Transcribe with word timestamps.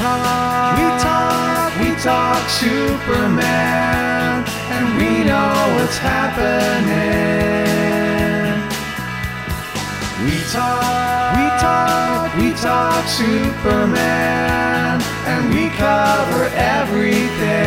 talk, 0.00 0.78
we 0.78 0.84
talk, 1.02 1.78
we 1.78 1.90
talk 2.00 2.48
Superman, 2.48 4.44
and 4.72 4.96
we 4.96 5.24
know 5.24 5.76
what's 5.76 5.98
happening. 5.98 6.88
We 10.24 10.40
talk, 10.48 11.36
we 11.36 11.46
talk, 11.60 12.34
we 12.38 12.54
talk 12.54 13.06
Superman, 13.08 15.02
and 15.26 15.52
we 15.52 15.68
cover 15.76 16.44
everything. 16.54 17.60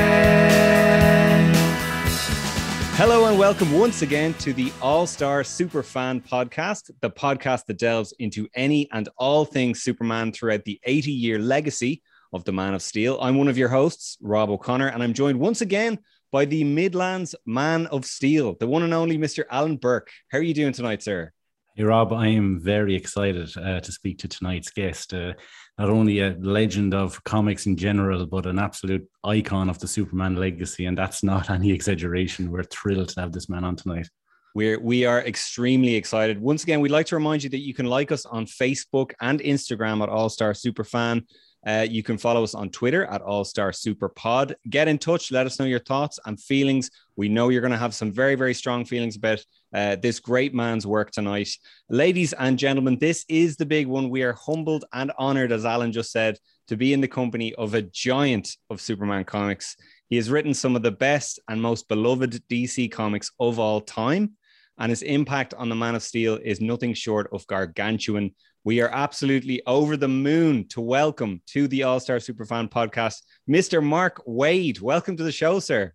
Hello 2.96 3.26
and 3.28 3.38
welcome 3.38 3.72
once 3.72 4.02
again 4.02 4.34
to 4.36 4.54
the 4.54 4.74
All 4.82 5.06
Star 5.06 5.44
Superfan 5.44 6.28
Podcast, 6.28 6.90
the 7.02 7.12
podcast 7.12 7.68
that 7.68 7.78
delves 7.78 8.12
into 8.18 8.48
any 8.56 8.90
and 8.92 9.08
all 9.18 9.46
things 9.46 9.84
Superman 9.84 10.32
throughout 10.32 10.66
the 10.66 10.80
80 10.84 11.12
year 11.12 11.38
legacy 11.38 12.02
of 12.34 12.44
the 12.44 12.52
Man 12.52 12.74
of 12.74 12.82
Steel. 12.82 13.18
I'm 13.22 13.38
one 13.38 13.48
of 13.48 13.58
your 13.58 13.70
hosts, 13.70 14.18
Rob 14.22 14.50
O'Connor, 14.50 14.88
and 14.88 15.02
I'm 15.02 15.14
joined 15.14 15.40
once 15.40 15.62
again 15.62 16.00
by 16.32 16.46
the 16.46 16.64
Midlands 16.64 17.36
Man 17.46 17.86
of 17.88 18.06
Steel, 18.06 18.56
the 18.60 18.68
one 18.68 18.84
and 18.84 18.94
only 18.94 19.18
Mr. 19.18 19.44
Alan 19.50 19.78
Burke. 19.78 20.10
How 20.32 20.40
are 20.40 20.42
you 20.42 20.54
doing 20.54 20.74
tonight, 20.74 21.04
sir? 21.04 21.32
Hey, 21.76 21.84
Rob, 21.84 22.14
I 22.14 22.28
am 22.28 22.60
very 22.60 22.96
excited 22.96 23.50
uh, 23.58 23.80
to 23.80 23.92
speak 23.92 24.20
to 24.20 24.28
tonight's 24.28 24.70
guest. 24.70 25.14
Uh, 25.14 25.34
not 25.80 25.90
only 25.90 26.20
a 26.20 26.36
legend 26.40 26.94
of 26.94 27.24
comics 27.24 27.66
in 27.66 27.78
general, 27.78 28.28
but 28.28 28.46
an 28.46 28.60
absolute 28.60 29.08
icon 29.24 29.70
of 29.70 29.80
the 29.80 29.88
Superman 29.88 30.36
legacy. 30.36 30.86
And 30.86 30.96
that's 30.98 31.24
not 31.24 31.50
any 31.50 31.72
exaggeration. 31.72 32.52
We're 32.52 32.64
thrilled 32.64 33.10
to 33.10 33.22
have 33.22 33.32
this 33.32 33.50
man 33.50 33.64
on 33.64 33.76
tonight. 33.76 34.08
We're, 34.54 34.80
we 34.80 35.06
are 35.06 35.22
extremely 35.22 35.96
excited. 35.96 36.40
Once 36.40 36.62
again, 36.62 36.80
we'd 36.80 36.92
like 36.92 37.08
to 37.08 37.16
remind 37.16 37.44
you 37.44 37.50
that 37.50 37.62
you 37.62 37.74
can 37.74 37.88
like 37.88 38.12
us 38.12 38.28
on 38.28 38.46
Facebook 38.46 39.14
and 39.20 39.40
Instagram 39.40 40.04
at 40.04 40.10
All 40.10 40.30
Star 40.30 40.54
Superfan. 40.54 41.26
Uh, 41.66 41.86
you 41.90 42.04
can 42.04 42.18
follow 42.18 42.44
us 42.44 42.54
on 42.54 42.70
Twitter 42.70 43.06
at 43.06 43.22
All 43.22 43.46
Star 43.46 43.72
Super 43.72 44.10
Pod. 44.10 44.56
Get 44.70 44.88
in 44.88 44.98
touch. 44.98 45.32
Let 45.32 45.46
us 45.46 45.60
know 45.60 45.66
your 45.66 45.80
thoughts 45.80 46.20
and 46.26 46.40
feelings. 46.40 46.92
We 47.16 47.30
know 47.30 47.50
you're 47.50 47.62
going 47.62 47.72
to 47.72 47.78
have 47.78 47.96
some 47.96 48.12
very, 48.12 48.36
very 48.36 48.54
strong 48.54 48.84
feelings 48.84 49.16
about 49.16 49.44
uh, 49.74 49.96
this 49.96 50.20
great 50.20 50.54
man's 50.54 50.86
work 50.86 51.12
tonight. 51.12 51.50
Ladies 51.90 52.34
and 52.34 52.60
gentlemen, 52.60 52.98
this 53.00 53.24
is 53.30 53.56
the 53.56 53.66
big 53.66 53.88
one. 53.88 54.10
We 54.10 54.24
are 54.24 54.34
humbled 54.34 54.86
and 54.94 55.12
honored, 55.18 55.52
as 55.52 55.66
Alan 55.66 55.92
just 55.92 56.12
said, 56.12 56.38
to 56.68 56.78
be 56.78 56.94
in 56.94 57.02
the 57.02 57.08
company 57.08 57.54
of 57.56 57.74
a 57.74 57.82
giant 57.82 58.56
of 58.70 58.82
Superman 58.82 59.24
comics. 59.24 59.76
He 60.10 60.18
has 60.18 60.30
written 60.30 60.54
some 60.54 60.76
of 60.76 60.84
the 60.84 60.92
best 60.92 61.40
and 61.48 61.62
most 61.62 61.88
beloved 61.88 62.44
DC 62.50 62.92
comics 62.92 63.32
of 63.40 63.58
all 63.58 63.82
time, 63.82 64.34
and 64.78 64.90
his 64.90 65.02
impact 65.02 65.54
on 65.54 65.70
the 65.70 65.76
Man 65.76 65.96
of 65.96 66.04
Steel 66.04 66.40
is 66.44 66.62
nothing 66.62 66.94
short 66.94 67.30
of 67.32 67.48
gargantuan. 67.48 68.36
We 68.66 68.80
are 68.80 68.90
absolutely 68.90 69.62
over 69.68 69.98
the 69.98 70.08
moon 70.08 70.70
to 70.70 70.80
welcome 70.80 71.42
to 71.48 71.68
the 71.68 71.84
All 71.84 72.00
Star 72.00 72.18
Superfan 72.18 72.70
podcast, 72.70 73.24
Mr. 73.50 73.84
Mark 73.84 74.26
Waid. 74.26 74.80
Welcome 74.80 75.18
to 75.18 75.24
the 75.24 75.34
show, 75.34 75.60
sir. 75.60 75.92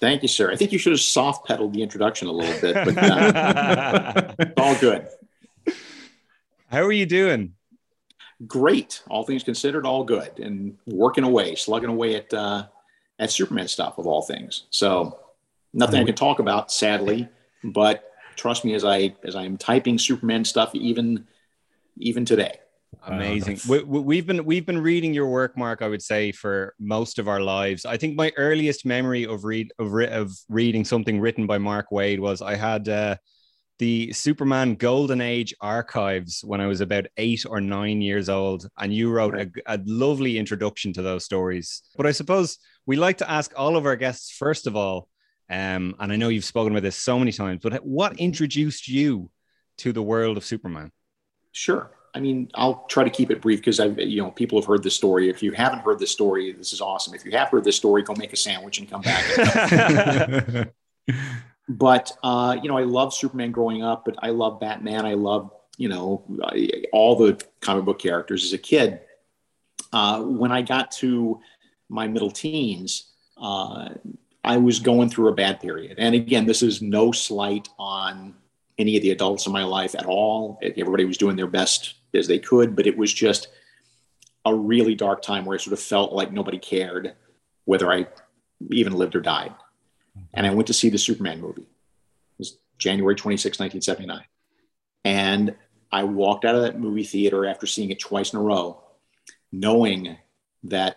Thank 0.00 0.22
you, 0.22 0.28
sir. 0.28 0.50
I 0.50 0.56
think 0.56 0.72
you 0.72 0.78
should 0.78 0.92
have 0.92 1.00
soft 1.00 1.46
pedaled 1.46 1.74
the 1.74 1.82
introduction 1.82 2.28
a 2.28 2.32
little 2.32 2.58
bit, 2.58 2.74
but 2.86 2.96
uh, 2.96 4.32
it's 4.38 4.52
all 4.56 4.74
good. 4.76 5.06
How 6.70 6.80
are 6.80 6.92
you 6.92 7.04
doing? 7.04 7.52
Great. 8.46 9.02
All 9.10 9.24
things 9.24 9.44
considered, 9.44 9.84
all 9.84 10.02
good, 10.02 10.38
and 10.38 10.78
working 10.86 11.24
away, 11.24 11.54
slugging 11.54 11.90
away 11.90 12.16
at 12.16 12.32
uh, 12.32 12.66
at 13.18 13.30
Superman 13.30 13.68
stuff 13.68 13.98
of 13.98 14.06
all 14.06 14.22
things. 14.22 14.64
So 14.70 15.18
nothing 15.74 16.00
I 16.00 16.04
can 16.04 16.14
talk 16.14 16.38
about, 16.38 16.72
sadly, 16.72 17.28
but 17.62 18.10
trust 18.36 18.64
me 18.64 18.72
as 18.72 18.86
I 18.86 19.14
as 19.22 19.36
I'm 19.36 19.58
typing 19.58 19.98
Superman 19.98 20.46
stuff, 20.46 20.74
even 20.74 21.26
even 21.98 22.24
today. 22.24 22.58
Amazing. 23.06 23.60
we, 23.68 23.82
we, 23.82 24.16
have 24.16 24.26
been 24.26 24.44
we've 24.44 24.66
been 24.66 24.80
reading 24.80 25.14
your 25.14 25.28
work, 25.28 25.56
Mark. 25.56 25.82
I 25.82 25.88
would 25.88 26.02
say 26.02 26.32
for 26.32 26.74
most 26.80 27.18
of 27.18 27.28
our 27.28 27.40
lives. 27.40 27.84
I 27.84 27.96
think 27.96 28.16
my 28.16 28.32
earliest 28.36 28.84
memory 28.84 29.26
of 29.26 29.44
read 29.44 29.72
of, 29.78 29.92
re- 29.92 30.08
of 30.08 30.32
reading 30.48 30.84
something 30.84 31.20
written 31.20 31.46
by 31.46 31.58
Mark 31.58 31.86
Waid 31.92 32.18
was 32.18 32.42
I 32.42 32.56
had 32.56 32.88
uh, 32.88 33.16
the 33.78 34.12
Superman 34.12 34.74
Golden 34.74 35.20
Age 35.20 35.54
archives 35.60 36.42
when 36.42 36.60
I 36.60 36.66
was 36.66 36.80
about 36.80 37.06
eight 37.16 37.44
or 37.48 37.60
nine 37.60 38.00
years 38.00 38.28
old, 38.28 38.68
and 38.78 38.92
you 38.92 39.10
wrote 39.10 39.34
a, 39.34 39.50
a 39.66 39.80
lovely 39.84 40.38
introduction 40.38 40.92
to 40.94 41.02
those 41.02 41.24
stories. 41.24 41.82
But 41.96 42.06
I 42.06 42.12
suppose 42.12 42.58
we 42.86 42.96
like 42.96 43.18
to 43.18 43.30
ask 43.30 43.52
all 43.56 43.76
of 43.76 43.86
our 43.86 43.96
guests 43.96 44.30
first 44.30 44.66
of 44.66 44.74
all, 44.74 45.08
um, 45.48 45.94
and 46.00 46.12
I 46.12 46.16
know 46.16 46.28
you've 46.28 46.44
spoken 46.44 46.72
about 46.72 46.82
this 46.82 46.96
so 46.96 47.18
many 47.18 47.32
times, 47.32 47.60
but 47.62 47.84
what 47.84 48.18
introduced 48.18 48.88
you 48.88 49.30
to 49.78 49.92
the 49.92 50.02
world 50.02 50.36
of 50.36 50.44
Superman? 50.44 50.90
Sure. 51.56 51.90
I 52.14 52.20
mean, 52.20 52.50
I'll 52.54 52.84
try 52.86 53.02
to 53.02 53.08
keep 53.08 53.30
it 53.30 53.40
brief 53.40 53.60
because 53.60 53.80
I, 53.80 53.86
you 53.86 54.22
know, 54.22 54.30
people 54.30 54.60
have 54.60 54.66
heard 54.66 54.82
this 54.82 54.94
story. 54.94 55.30
If 55.30 55.42
you 55.42 55.52
haven't 55.52 55.78
heard 55.78 55.98
this 55.98 56.10
story, 56.10 56.52
this 56.52 56.74
is 56.74 56.82
awesome. 56.82 57.14
If 57.14 57.24
you 57.24 57.30
have 57.32 57.48
heard 57.48 57.64
this 57.64 57.76
story, 57.76 58.02
go 58.02 58.14
make 58.14 58.34
a 58.34 58.36
sandwich 58.36 58.78
and 58.78 58.90
come 58.90 59.00
back. 59.00 60.68
but 61.68 62.12
uh, 62.22 62.58
you 62.62 62.68
know, 62.68 62.76
I 62.76 62.82
love 62.82 63.14
Superman 63.14 63.52
growing 63.52 63.82
up, 63.82 64.04
but 64.04 64.16
I 64.18 64.30
love 64.30 64.60
Batman. 64.60 65.06
I 65.06 65.14
love 65.14 65.50
you 65.78 65.88
know 65.88 66.24
all 66.92 67.16
the 67.16 67.42
comic 67.62 67.86
book 67.86 68.00
characters 68.00 68.44
as 68.44 68.52
a 68.52 68.58
kid. 68.58 69.00
Uh, 69.94 70.20
when 70.24 70.52
I 70.52 70.60
got 70.60 70.90
to 70.92 71.40
my 71.88 72.06
middle 72.06 72.30
teens, 72.30 73.12
uh, 73.38 73.88
I 74.44 74.58
was 74.58 74.78
going 74.78 75.08
through 75.08 75.28
a 75.28 75.34
bad 75.34 75.60
period. 75.60 75.94
And 75.98 76.14
again, 76.14 76.44
this 76.44 76.62
is 76.62 76.82
no 76.82 77.12
slight 77.12 77.70
on 77.78 78.34
any 78.78 78.96
of 78.96 79.02
the 79.02 79.10
adults 79.10 79.46
in 79.46 79.52
my 79.52 79.64
life 79.64 79.94
at 79.94 80.06
all. 80.06 80.58
Everybody 80.62 81.04
was 81.04 81.16
doing 81.16 81.36
their 81.36 81.46
best 81.46 81.94
as 82.14 82.28
they 82.28 82.38
could, 82.38 82.76
but 82.76 82.86
it 82.86 82.96
was 82.96 83.12
just 83.12 83.48
a 84.44 84.54
really 84.54 84.94
dark 84.94 85.22
time 85.22 85.44
where 85.44 85.54
I 85.54 85.58
sort 85.58 85.72
of 85.72 85.80
felt 85.80 86.12
like 86.12 86.32
nobody 86.32 86.58
cared 86.58 87.14
whether 87.64 87.92
I 87.92 88.06
even 88.70 88.92
lived 88.92 89.16
or 89.16 89.20
died. 89.20 89.54
And 90.32 90.46
I 90.46 90.54
went 90.54 90.66
to 90.68 90.72
see 90.72 90.88
the 90.88 90.98
Superman 90.98 91.40
movie. 91.40 91.62
It 91.62 92.38
was 92.38 92.58
January 92.78 93.14
26, 93.14 93.58
1979. 93.58 94.24
And 95.04 95.54
I 95.92 96.04
walked 96.04 96.44
out 96.44 96.54
of 96.54 96.62
that 96.62 96.80
movie 96.80 97.04
theater 97.04 97.46
after 97.46 97.66
seeing 97.66 97.90
it 97.90 97.98
twice 97.98 98.32
in 98.32 98.38
a 98.38 98.42
row, 98.42 98.82
knowing 99.52 100.16
that 100.64 100.96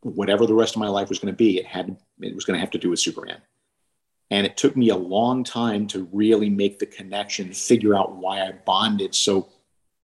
whatever 0.00 0.46
the 0.46 0.54
rest 0.54 0.76
of 0.76 0.80
my 0.80 0.88
life 0.88 1.08
was 1.08 1.18
going 1.18 1.32
to 1.32 1.36
be, 1.36 1.58
it 1.58 1.66
had 1.66 1.96
it 2.20 2.34
was 2.34 2.44
going 2.44 2.56
to 2.56 2.60
have 2.60 2.70
to 2.70 2.78
do 2.78 2.90
with 2.90 3.00
Superman. 3.00 3.40
And 4.30 4.46
it 4.46 4.56
took 4.56 4.76
me 4.76 4.90
a 4.90 4.96
long 4.96 5.42
time 5.42 5.86
to 5.88 6.08
really 6.12 6.50
make 6.50 6.78
the 6.78 6.86
connection, 6.86 7.52
figure 7.52 7.94
out 7.94 8.16
why 8.16 8.42
I 8.42 8.52
bonded 8.52 9.14
so 9.14 9.48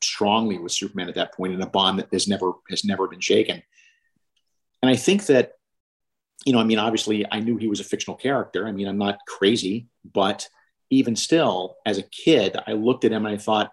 strongly 0.00 0.58
with 0.58 0.72
Superman 0.72 1.08
at 1.08 1.14
that 1.16 1.34
point 1.34 1.52
in 1.52 1.62
a 1.62 1.66
bond 1.66 1.98
that 1.98 2.08
has 2.12 2.28
never 2.28 2.52
has 2.70 2.84
never 2.84 3.08
been 3.08 3.20
shaken. 3.20 3.62
And 4.80 4.90
I 4.90 4.96
think 4.96 5.26
that, 5.26 5.52
you 6.44 6.52
know, 6.52 6.60
I 6.60 6.64
mean, 6.64 6.78
obviously 6.78 7.24
I 7.30 7.40
knew 7.40 7.56
he 7.56 7.68
was 7.68 7.80
a 7.80 7.84
fictional 7.84 8.16
character. 8.16 8.66
I 8.66 8.72
mean, 8.72 8.88
I'm 8.88 8.98
not 8.98 9.18
crazy, 9.26 9.88
but 10.04 10.48
even 10.90 11.16
still, 11.16 11.76
as 11.86 11.98
a 11.98 12.02
kid, 12.02 12.56
I 12.66 12.72
looked 12.72 13.04
at 13.04 13.12
him 13.12 13.24
and 13.26 13.34
I 13.34 13.38
thought, 13.38 13.72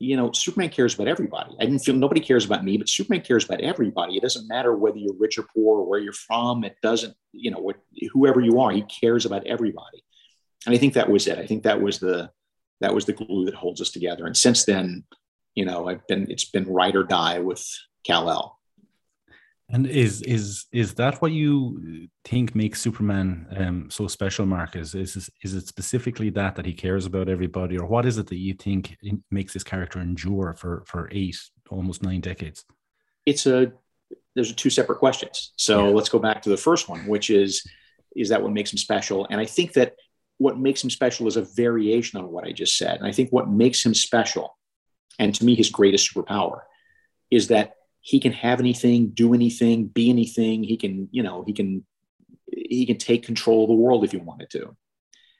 you 0.00 0.16
know, 0.16 0.32
Superman 0.32 0.70
cares 0.70 0.94
about 0.94 1.08
everybody. 1.08 1.54
I 1.60 1.64
didn't 1.66 1.80
feel 1.80 1.94
nobody 1.94 2.22
cares 2.22 2.46
about 2.46 2.64
me, 2.64 2.78
but 2.78 2.88
Superman 2.88 3.20
cares 3.20 3.44
about 3.44 3.60
everybody. 3.60 4.16
It 4.16 4.22
doesn't 4.22 4.48
matter 4.48 4.74
whether 4.74 4.96
you're 4.96 5.14
rich 5.18 5.38
or 5.38 5.42
poor 5.54 5.80
or 5.80 5.86
where 5.86 6.00
you're 6.00 6.14
from. 6.14 6.64
It 6.64 6.76
doesn't, 6.82 7.14
you 7.32 7.50
know, 7.50 7.70
whoever 8.12 8.40
you 8.40 8.58
are, 8.60 8.70
he 8.70 8.82
cares 8.82 9.26
about 9.26 9.46
everybody. 9.46 10.02
And 10.64 10.74
I 10.74 10.78
think 10.78 10.94
that 10.94 11.10
was 11.10 11.26
it. 11.26 11.38
I 11.38 11.46
think 11.46 11.64
that 11.64 11.82
was 11.82 11.98
the 11.98 12.30
that 12.80 12.94
was 12.94 13.04
the 13.04 13.12
glue 13.12 13.44
that 13.44 13.54
holds 13.54 13.82
us 13.82 13.90
together. 13.90 14.24
And 14.26 14.34
since 14.34 14.64
then, 14.64 15.04
you 15.54 15.66
know, 15.66 15.86
I've 15.86 16.06
been 16.06 16.30
it's 16.30 16.46
been 16.46 16.64
ride 16.64 16.96
or 16.96 17.04
die 17.04 17.40
with 17.40 17.62
Kal 18.04 18.30
El. 18.30 18.58
And 19.72 19.86
is 19.86 20.22
is 20.22 20.66
is 20.72 20.94
that 20.94 21.22
what 21.22 21.30
you 21.30 22.08
think 22.24 22.54
makes 22.54 22.80
Superman 22.80 23.46
um, 23.56 23.90
so 23.90 24.08
special, 24.08 24.44
Mark? 24.44 24.74
Is, 24.74 24.94
is 24.94 25.30
is 25.42 25.54
it 25.54 25.68
specifically 25.68 26.30
that 26.30 26.56
that 26.56 26.66
he 26.66 26.72
cares 26.72 27.06
about 27.06 27.28
everybody, 27.28 27.78
or 27.78 27.86
what 27.86 28.04
is 28.04 28.18
it 28.18 28.26
that 28.28 28.36
you 28.36 28.54
think 28.54 28.96
makes 29.30 29.52
this 29.52 29.62
character 29.62 30.00
endure 30.00 30.54
for 30.58 30.82
for 30.86 31.08
eight, 31.12 31.38
almost 31.70 32.02
nine 32.02 32.20
decades? 32.20 32.64
It's 33.26 33.46
a 33.46 33.72
there's 34.34 34.52
two 34.54 34.70
separate 34.70 34.98
questions. 34.98 35.52
So 35.56 35.86
yeah. 35.86 35.94
let's 35.94 36.08
go 36.08 36.18
back 36.18 36.42
to 36.42 36.50
the 36.50 36.56
first 36.56 36.88
one, 36.88 37.06
which 37.06 37.30
is 37.30 37.64
is 38.16 38.30
that 38.30 38.42
what 38.42 38.52
makes 38.52 38.72
him 38.72 38.78
special? 38.78 39.26
And 39.30 39.40
I 39.40 39.46
think 39.46 39.74
that 39.74 39.94
what 40.38 40.58
makes 40.58 40.82
him 40.82 40.90
special 40.90 41.28
is 41.28 41.36
a 41.36 41.42
variation 41.42 42.18
on 42.18 42.32
what 42.32 42.44
I 42.44 42.50
just 42.50 42.76
said. 42.76 42.98
And 42.98 43.06
I 43.06 43.12
think 43.12 43.30
what 43.30 43.48
makes 43.48 43.84
him 43.84 43.94
special, 43.94 44.56
and 45.18 45.32
to 45.34 45.44
me 45.44 45.54
his 45.54 45.70
greatest 45.70 46.12
superpower, 46.12 46.62
is 47.30 47.48
that 47.48 47.74
he 48.00 48.20
can 48.20 48.32
have 48.32 48.60
anything, 48.60 49.10
do 49.10 49.34
anything, 49.34 49.86
be 49.86 50.10
anything. 50.10 50.64
He 50.64 50.76
can, 50.76 51.08
you 51.10 51.22
know, 51.22 51.44
he 51.46 51.52
can 51.52 51.84
he 52.46 52.86
can 52.86 52.98
take 52.98 53.24
control 53.24 53.64
of 53.64 53.68
the 53.68 53.74
world 53.74 54.04
if 54.04 54.12
he 54.12 54.16
wanted 54.16 54.50
to. 54.50 54.76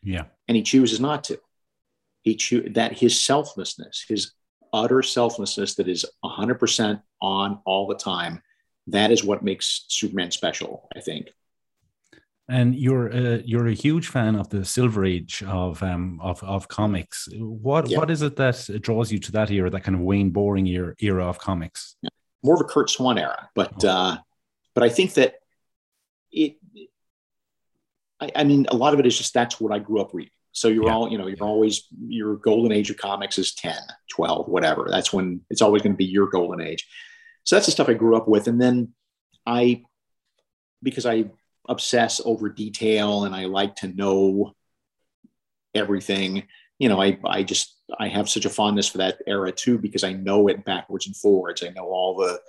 Yeah. 0.02 0.24
And 0.48 0.56
he 0.56 0.62
chooses 0.62 1.00
not 1.00 1.24
to. 1.24 1.38
He 2.22 2.36
choose 2.36 2.74
that 2.74 2.98
his 2.98 3.18
selflessness, 3.18 4.04
his 4.08 4.32
utter 4.72 5.02
selflessness 5.02 5.74
that 5.76 5.88
is 5.88 6.04
100% 6.24 7.02
on 7.20 7.60
all 7.64 7.86
the 7.86 7.96
time, 7.96 8.42
that 8.86 9.10
is 9.10 9.24
what 9.24 9.42
makes 9.42 9.86
Superman 9.88 10.30
special, 10.30 10.88
I 10.94 11.00
think. 11.00 11.30
And 12.48 12.74
you're 12.74 13.12
uh, 13.12 13.38
you're 13.44 13.68
a 13.68 13.74
huge 13.74 14.08
fan 14.08 14.34
of 14.34 14.48
the 14.48 14.64
Silver 14.64 15.04
Age 15.04 15.44
of 15.46 15.80
um, 15.84 16.18
of, 16.20 16.42
of 16.42 16.66
comics. 16.66 17.28
What 17.38 17.88
yeah. 17.88 17.98
what 17.98 18.10
is 18.10 18.22
it 18.22 18.34
that 18.36 18.68
draws 18.80 19.12
you 19.12 19.20
to 19.20 19.32
that 19.32 19.52
era, 19.52 19.70
that 19.70 19.84
kind 19.84 19.94
of 19.94 20.00
Wayne 20.00 20.30
Boring 20.30 20.66
era, 20.66 20.94
era 21.00 21.28
of 21.28 21.38
comics? 21.38 21.94
Yeah 22.02 22.10
more 22.42 22.54
of 22.54 22.60
a 22.60 22.64
Curt 22.64 22.90
Swan 22.90 23.18
era, 23.18 23.48
but 23.54 23.84
uh, 23.84 24.18
but 24.74 24.84
I 24.84 24.88
think 24.88 25.14
that 25.14 25.34
it. 26.32 26.56
I, 28.20 28.30
I 28.36 28.44
mean, 28.44 28.66
a 28.68 28.76
lot 28.76 28.92
of 28.92 29.00
it 29.00 29.06
is 29.06 29.16
just 29.16 29.32
that's 29.32 29.58
what 29.60 29.72
I 29.72 29.78
grew 29.78 30.00
up 30.00 30.12
reading. 30.12 30.32
So 30.52 30.68
you're 30.68 30.86
Yeah. 30.86 30.92
all, 30.92 31.10
you 31.10 31.16
know, 31.16 31.26
you're 31.26 31.42
always 31.42 31.86
your 32.06 32.36
golden 32.36 32.70
age 32.72 32.90
of 32.90 32.98
comics 32.98 33.38
is 33.38 33.54
10, 33.54 33.74
12, 34.10 34.46
whatever. 34.48 34.88
That's 34.90 35.12
when 35.12 35.40
it's 35.48 35.62
always 35.62 35.80
going 35.82 35.92
to 35.92 35.96
be 35.96 36.04
your 36.04 36.28
golden 36.28 36.60
age. 36.60 36.86
So 37.44 37.56
that's 37.56 37.66
the 37.66 37.72
stuff 37.72 37.88
I 37.88 37.94
grew 37.94 38.16
up 38.16 38.28
with. 38.28 38.46
And 38.46 38.60
then 38.60 38.92
I, 39.46 39.84
because 40.82 41.06
I 41.06 41.30
obsess 41.68 42.20
over 42.24 42.48
detail 42.50 43.24
and 43.24 43.34
I 43.34 43.46
like 43.46 43.76
to 43.76 43.88
know 43.88 44.54
everything, 45.74 46.46
you 46.80 46.88
know, 46.88 47.00
I, 47.00 47.18
I 47.24 47.42
just, 47.44 47.76
I 48.00 48.08
have 48.08 48.28
such 48.28 48.46
a 48.46 48.50
fondness 48.50 48.88
for 48.88 48.98
that 48.98 49.20
era 49.26 49.52
too, 49.52 49.78
because 49.78 50.02
I 50.02 50.14
know 50.14 50.48
it 50.48 50.64
backwards 50.64 51.06
and 51.06 51.14
forwards. 51.14 51.62
I 51.62 51.68
know 51.68 51.84
all 51.84 52.16
the, 52.16 52.40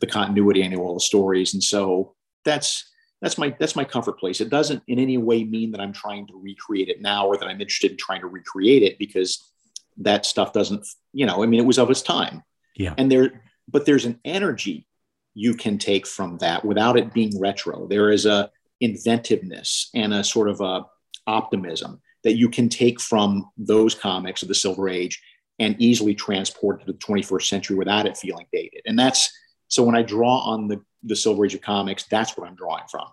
the 0.00 0.06
continuity, 0.06 0.64
I 0.64 0.68
know 0.68 0.78
all 0.78 0.94
the 0.94 1.00
stories. 1.00 1.52
And 1.52 1.62
so 1.62 2.14
that's, 2.44 2.90
that's 3.20 3.38
my 3.38 3.56
that's 3.58 3.74
my 3.74 3.84
comfort 3.84 4.18
place. 4.18 4.40
It 4.40 4.50
doesn't 4.50 4.82
in 4.86 4.98
any 4.98 5.16
way 5.16 5.44
mean 5.44 5.70
that 5.72 5.80
I'm 5.80 5.94
trying 5.94 6.26
to 6.26 6.40
recreate 6.40 6.88
it 6.88 7.00
now 7.00 7.26
or 7.26 7.38
that 7.38 7.48
I'm 7.48 7.60
interested 7.60 7.92
in 7.92 7.96
trying 7.96 8.20
to 8.20 8.26
recreate 8.26 8.82
it 8.82 8.98
because 8.98 9.50
that 9.96 10.26
stuff 10.26 10.52
doesn't, 10.52 10.86
you 11.12 11.24
know, 11.24 11.42
I 11.42 11.46
mean, 11.46 11.58
it 11.58 11.66
was 11.66 11.78
of 11.78 11.90
its 11.90 12.02
time. 12.02 12.42
Yeah. 12.76 12.94
And 12.98 13.10
there, 13.10 13.42
but 13.66 13.86
there's 13.86 14.04
an 14.04 14.20
energy 14.24 14.86
you 15.32 15.54
can 15.54 15.78
take 15.78 16.06
from 16.06 16.38
that 16.38 16.64
without 16.64 16.98
it 16.98 17.14
being 17.14 17.40
retro. 17.40 17.86
There 17.88 18.10
is 18.10 18.26
a 18.26 18.50
inventiveness 18.80 19.88
and 19.94 20.12
a 20.12 20.22
sort 20.22 20.48
of 20.48 20.60
a 20.60 20.84
optimism 21.26 22.02
that 22.24 22.34
you 22.36 22.48
can 22.48 22.68
take 22.68 23.00
from 23.00 23.48
those 23.56 23.94
comics 23.94 24.42
of 24.42 24.48
the 24.48 24.54
Silver 24.54 24.88
Age 24.88 25.22
and 25.60 25.76
easily 25.78 26.14
transport 26.14 26.80
to 26.80 26.86
the 26.86 26.98
21st 26.98 27.44
century 27.46 27.76
without 27.76 28.06
it 28.06 28.16
feeling 28.16 28.46
dated. 28.52 28.80
And 28.86 28.98
that's 28.98 29.30
so 29.68 29.82
when 29.84 29.94
I 29.94 30.02
draw 30.02 30.38
on 30.40 30.66
the 30.68 30.80
the 31.06 31.14
Silver 31.16 31.44
Age 31.44 31.54
of 31.54 31.60
comics, 31.60 32.04
that's 32.04 32.36
what 32.36 32.48
I'm 32.48 32.54
drawing 32.56 32.84
from. 32.90 33.06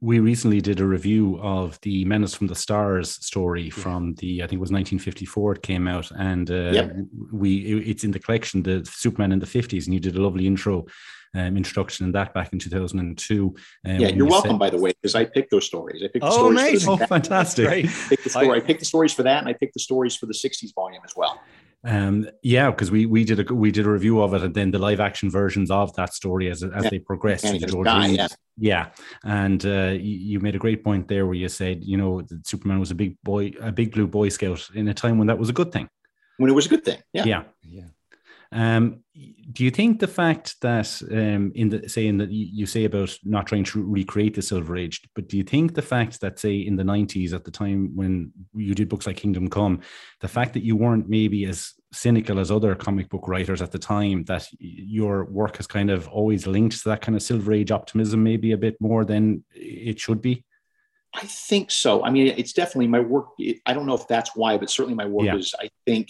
We 0.00 0.18
recently 0.18 0.60
did 0.60 0.80
a 0.80 0.84
review 0.84 1.38
of 1.40 1.78
the 1.82 2.04
Menace 2.04 2.34
from 2.34 2.48
the 2.48 2.56
Stars 2.56 3.24
story 3.24 3.70
from 3.70 4.14
the 4.14 4.42
I 4.42 4.46
think 4.46 4.58
it 4.58 4.60
was 4.60 4.72
1954. 4.72 5.54
It 5.54 5.62
came 5.62 5.86
out, 5.86 6.10
and 6.10 6.50
uh, 6.50 6.70
Yep. 6.72 6.96
we 7.32 7.58
it- 7.58 7.88
it's 7.88 8.04
in 8.04 8.10
the 8.10 8.18
collection, 8.18 8.64
the 8.64 8.84
Superman 8.84 9.30
in 9.32 9.38
the 9.38 9.46
50s, 9.46 9.84
and 9.86 9.94
you 9.94 10.00
did 10.00 10.16
a 10.16 10.20
lovely 10.22 10.46
intro 10.46 10.86
um, 11.34 11.56
introduction 11.56 12.06
in 12.06 12.12
that 12.12 12.34
back 12.34 12.52
in 12.52 12.58
2002. 12.58 13.54
Uh, 13.56 13.90
Yeah, 13.92 13.98
you're 14.08 14.10
you 14.16 14.26
welcome, 14.26 14.52
said- 14.52 14.58
by 14.58 14.70
the 14.70 14.78
way, 14.78 14.92
because 15.00 15.14
I 15.14 15.24
picked 15.24 15.50
those 15.50 15.66
stories. 15.66 16.02
I 16.02 16.06
picked 16.08 16.20
the 16.24 16.26
Oh, 16.30 16.52
stories 16.52 16.56
nice. 16.56 16.84
for 16.84 16.90
Oh, 16.92 17.06
fantastic! 17.06 17.66
Great. 17.66 17.86
I 17.86 17.88
picked 18.08 18.24
the 18.24 18.30
story. 18.30 18.56
I 18.56 18.60
picked 18.60 18.80
the 18.80 18.86
stories 18.86 19.12
for 19.12 19.22
that, 19.22 19.38
and 19.38 19.48
I 19.48 19.52
picked 19.52 19.74
the 19.74 19.80
stories 19.80 20.16
for 20.16 20.26
the 20.26 20.34
'60s 20.34 20.72
volume 20.74 21.02
as 21.04 21.12
well. 21.16 21.40
Um, 21.82 22.28
yeah, 22.42 22.70
because 22.70 22.90
we 22.90 23.06
we 23.06 23.24
did 23.24 23.48
a 23.48 23.54
we 23.54 23.70
did 23.70 23.86
a 23.86 23.90
review 23.90 24.20
of 24.20 24.34
it, 24.34 24.42
and 24.42 24.54
then 24.54 24.70
the 24.70 24.78
live 24.78 25.00
action 25.00 25.30
versions 25.30 25.70
of 25.70 25.94
that 25.96 26.12
story 26.12 26.50
as 26.50 26.62
as 26.62 26.84
Yeah. 26.84 26.90
they 26.90 26.98
progressed. 26.98 27.44
And 27.44 27.58
through 27.58 27.68
the 27.70 27.76
there's 27.76 27.84
Guy, 27.84 28.06
yeah. 28.08 28.28
yeah, 28.58 28.86
and 29.24 29.64
uh, 29.64 29.92
you, 29.98 30.16
you 30.32 30.40
made 30.40 30.54
a 30.54 30.58
great 30.58 30.84
point 30.84 31.08
there 31.08 31.24
where 31.24 31.34
you 31.36 31.48
said, 31.48 31.82
you 31.82 31.96
know, 31.96 32.20
that 32.20 32.46
Superman 32.46 32.80
was 32.80 32.90
a 32.90 32.94
big 32.94 33.16
boy, 33.22 33.52
a 33.62 33.72
big 33.72 33.92
blue 33.92 34.06
boy 34.06 34.28
scout 34.28 34.68
in 34.74 34.88
a 34.88 34.94
time 34.94 35.16
when 35.16 35.28
that 35.28 35.38
was 35.38 35.48
a 35.48 35.54
good 35.54 35.72
thing. 35.72 35.88
When 36.36 36.50
it 36.50 36.54
was 36.54 36.66
a 36.66 36.68
good 36.68 36.84
thing. 36.84 36.98
Yeah. 37.14 37.24
Yeah. 37.24 37.42
Yeah. 37.62 37.84
Um, 38.52 39.04
do 39.52 39.64
you 39.64 39.70
think 39.70 40.00
the 40.00 40.08
fact 40.08 40.60
that 40.60 41.00
um, 41.12 41.52
in 41.54 41.68
the 41.68 41.88
saying 41.88 42.18
that 42.18 42.30
you, 42.30 42.66
say 42.66 42.84
about 42.84 43.16
not 43.24 43.46
trying 43.46 43.64
to 43.64 43.84
recreate 43.84 44.34
the 44.34 44.42
Silver 44.42 44.76
Age, 44.76 45.02
but 45.14 45.28
do 45.28 45.36
you 45.36 45.44
think 45.44 45.74
the 45.74 45.82
fact 45.82 46.20
that 46.20 46.38
say 46.40 46.56
in 46.56 46.74
the 46.76 46.84
nineties 46.84 47.32
at 47.32 47.44
the 47.44 47.50
time 47.50 47.94
when 47.94 48.32
you 48.54 48.74
did 48.74 48.88
books 48.88 49.06
like 49.06 49.16
Kingdom 49.16 49.48
Come, 49.48 49.80
the 50.20 50.28
fact 50.28 50.52
that 50.54 50.64
you 50.64 50.74
weren't 50.74 51.08
maybe 51.08 51.44
as 51.44 51.74
cynical 51.92 52.40
as 52.40 52.50
other 52.50 52.74
comic 52.74 53.08
book 53.08 53.28
writers 53.28 53.62
at 53.62 53.70
the 53.70 53.78
time, 53.78 54.24
that 54.24 54.48
your 54.58 55.24
work 55.26 55.56
has 55.58 55.66
kind 55.68 55.90
of 55.90 56.08
always 56.08 56.46
linked 56.46 56.82
to 56.82 56.88
that 56.88 57.02
kind 57.02 57.14
of 57.14 57.22
Silver 57.22 57.52
Age 57.52 57.70
optimism, 57.70 58.22
maybe 58.22 58.50
a 58.50 58.58
bit 58.58 58.76
more 58.80 59.04
than 59.04 59.44
it 59.54 60.00
should 60.00 60.20
be? 60.20 60.44
I 61.14 61.26
think 61.26 61.70
so. 61.70 62.04
I 62.04 62.10
mean, 62.10 62.28
it's 62.36 62.52
definitely 62.52 62.86
my 62.86 63.00
work. 63.00 63.30
It, 63.38 63.60
I 63.66 63.74
don't 63.74 63.86
know 63.86 63.94
if 63.94 64.06
that's 64.06 64.36
why, 64.36 64.56
but 64.58 64.70
certainly 64.70 64.94
my 64.94 65.06
work 65.06 65.26
Yeah. 65.26 65.36
is. 65.36 65.54
I 65.58 65.68
think 65.84 66.08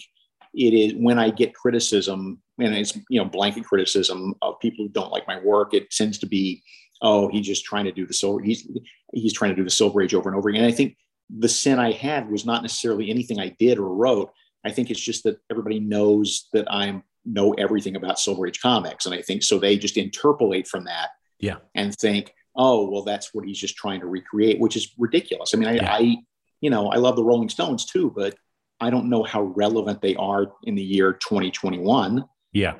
it 0.53 0.73
is 0.73 0.93
when 0.95 1.17
I 1.19 1.29
get 1.29 1.53
criticism, 1.53 2.41
and 2.59 2.75
it's 2.75 2.95
you 3.09 3.19
know 3.21 3.25
blanket 3.25 3.63
criticism 3.65 4.35
of 4.41 4.59
people 4.59 4.85
who 4.85 4.89
don't 4.91 5.11
like 5.11 5.27
my 5.27 5.39
work. 5.39 5.73
It 5.73 5.91
tends 5.91 6.17
to 6.19 6.25
be, 6.25 6.61
oh, 7.01 7.29
he's 7.29 7.45
just 7.47 7.65
trying 7.65 7.85
to 7.85 7.91
do 7.91 8.05
the 8.05 8.13
silver. 8.13 8.41
He's 8.41 8.67
he's 9.13 9.33
trying 9.33 9.51
to 9.51 9.55
do 9.55 9.63
the 9.63 9.69
Silver 9.69 10.01
Age 10.01 10.13
over 10.13 10.29
and 10.29 10.37
over 10.37 10.49
again. 10.49 10.63
And 10.63 10.71
I 10.71 10.75
think 10.75 10.95
the 11.29 11.49
sin 11.49 11.79
I 11.79 11.91
had 11.91 12.29
was 12.29 12.45
not 12.45 12.61
necessarily 12.61 13.09
anything 13.09 13.39
I 13.39 13.55
did 13.59 13.77
or 13.77 13.93
wrote. 13.93 14.31
I 14.65 14.71
think 14.71 14.89
it's 14.91 14.99
just 14.99 15.23
that 15.23 15.37
everybody 15.49 15.79
knows 15.79 16.47
that 16.53 16.71
I 16.71 17.01
know 17.25 17.53
everything 17.53 17.95
about 17.95 18.19
Silver 18.19 18.47
Age 18.47 18.61
comics, 18.61 19.05
and 19.05 19.15
I 19.15 19.21
think 19.21 19.43
so 19.43 19.57
they 19.59 19.77
just 19.77 19.97
interpolate 19.97 20.67
from 20.67 20.83
that 20.85 21.09
Yeah. 21.39 21.57
and 21.75 21.95
think, 21.95 22.33
oh, 22.55 22.89
well, 22.89 23.03
that's 23.03 23.33
what 23.33 23.45
he's 23.45 23.57
just 23.59 23.75
trying 23.77 24.01
to 24.01 24.07
recreate, 24.07 24.59
which 24.59 24.75
is 24.75 24.91
ridiculous. 24.97 25.53
I 25.53 25.57
mean, 25.57 25.69
I, 25.69 25.75
Yeah. 25.75 25.93
I, 25.93 26.17
you 26.61 26.69
know, 26.69 26.89
I 26.91 26.97
love 26.97 27.15
the 27.15 27.23
Rolling 27.23 27.49
Stones 27.49 27.85
too, 27.85 28.11
but 28.15 28.35
I 28.81 28.89
don't 28.89 29.09
know 29.09 29.23
how 29.23 29.43
relevant 29.43 30.01
they 30.01 30.15
are 30.15 30.51
in 30.63 30.75
the 30.75 30.81
year 30.83 31.13
2021. 31.13 32.25
Yeah. 32.51 32.77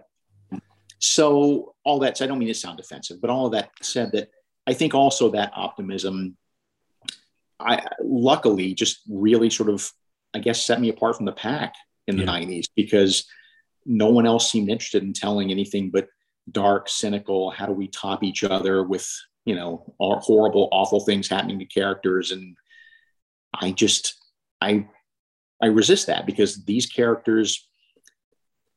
So 0.99 1.75
all 1.85 1.99
that 1.99 2.17
said, 2.17 2.25
I 2.25 2.27
don't 2.27 2.39
mean 2.39 2.47
to 2.47 2.53
sound 2.53 2.77
defensive, 2.77 3.21
but 3.21 3.29
all 3.29 3.45
of 3.45 3.53
that 3.53 3.69
said 3.81 4.11
that 4.13 4.29
I 4.67 4.73
think 4.73 4.93
also 4.93 5.29
that 5.31 5.51
optimism, 5.55 6.37
I 7.59 7.85
luckily 8.03 8.73
just 8.73 9.01
really 9.07 9.49
sort 9.49 9.69
of, 9.69 9.91
I 10.33 10.39
guess, 10.39 10.63
set 10.63 10.81
me 10.81 10.89
apart 10.89 11.15
from 11.15 11.25
the 11.25 11.31
pack 11.31 11.75
in 12.07 12.17
the 12.17 12.23
Yeah. 12.23 12.29
90s 12.29 12.65
because 12.75 13.25
no 13.85 14.09
one 14.09 14.25
else 14.25 14.51
seemed 14.51 14.69
interested 14.69 15.03
in 15.03 15.13
telling 15.13 15.51
anything 15.51 15.91
but 15.91 16.07
dark, 16.51 16.89
cynical, 16.89 17.51
how 17.51 17.65
do 17.67 17.73
we 17.73 17.87
top 17.87 18.23
each 18.23 18.43
other 18.43 18.83
with, 18.83 19.07
you 19.45 19.55
know, 19.55 19.93
all 19.99 20.19
horrible, 20.19 20.67
awful 20.71 20.99
things 20.99 21.27
happening 21.27 21.59
to 21.59 21.65
characters. 21.65 22.31
And 22.31 22.55
I 23.53 23.71
just, 23.71 24.15
I, 24.59 24.87
I 25.61 25.67
resist 25.67 26.07
that 26.07 26.25
because 26.25 26.63
these 26.65 26.85
characters, 26.85 27.67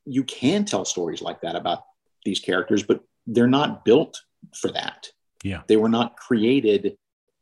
you 0.05 0.23
can 0.23 0.65
tell 0.65 0.85
stories 0.85 1.21
like 1.21 1.41
that 1.41 1.55
about 1.55 1.83
these 2.23 2.39
characters, 2.39 2.83
but 2.83 3.01
they're 3.25 3.47
not 3.47 3.85
built 3.85 4.19
for 4.53 4.71
that. 4.71 5.07
Yeah. 5.43 5.61
They 5.67 5.77
were 5.77 5.89
not 5.89 6.17
created 6.17 6.97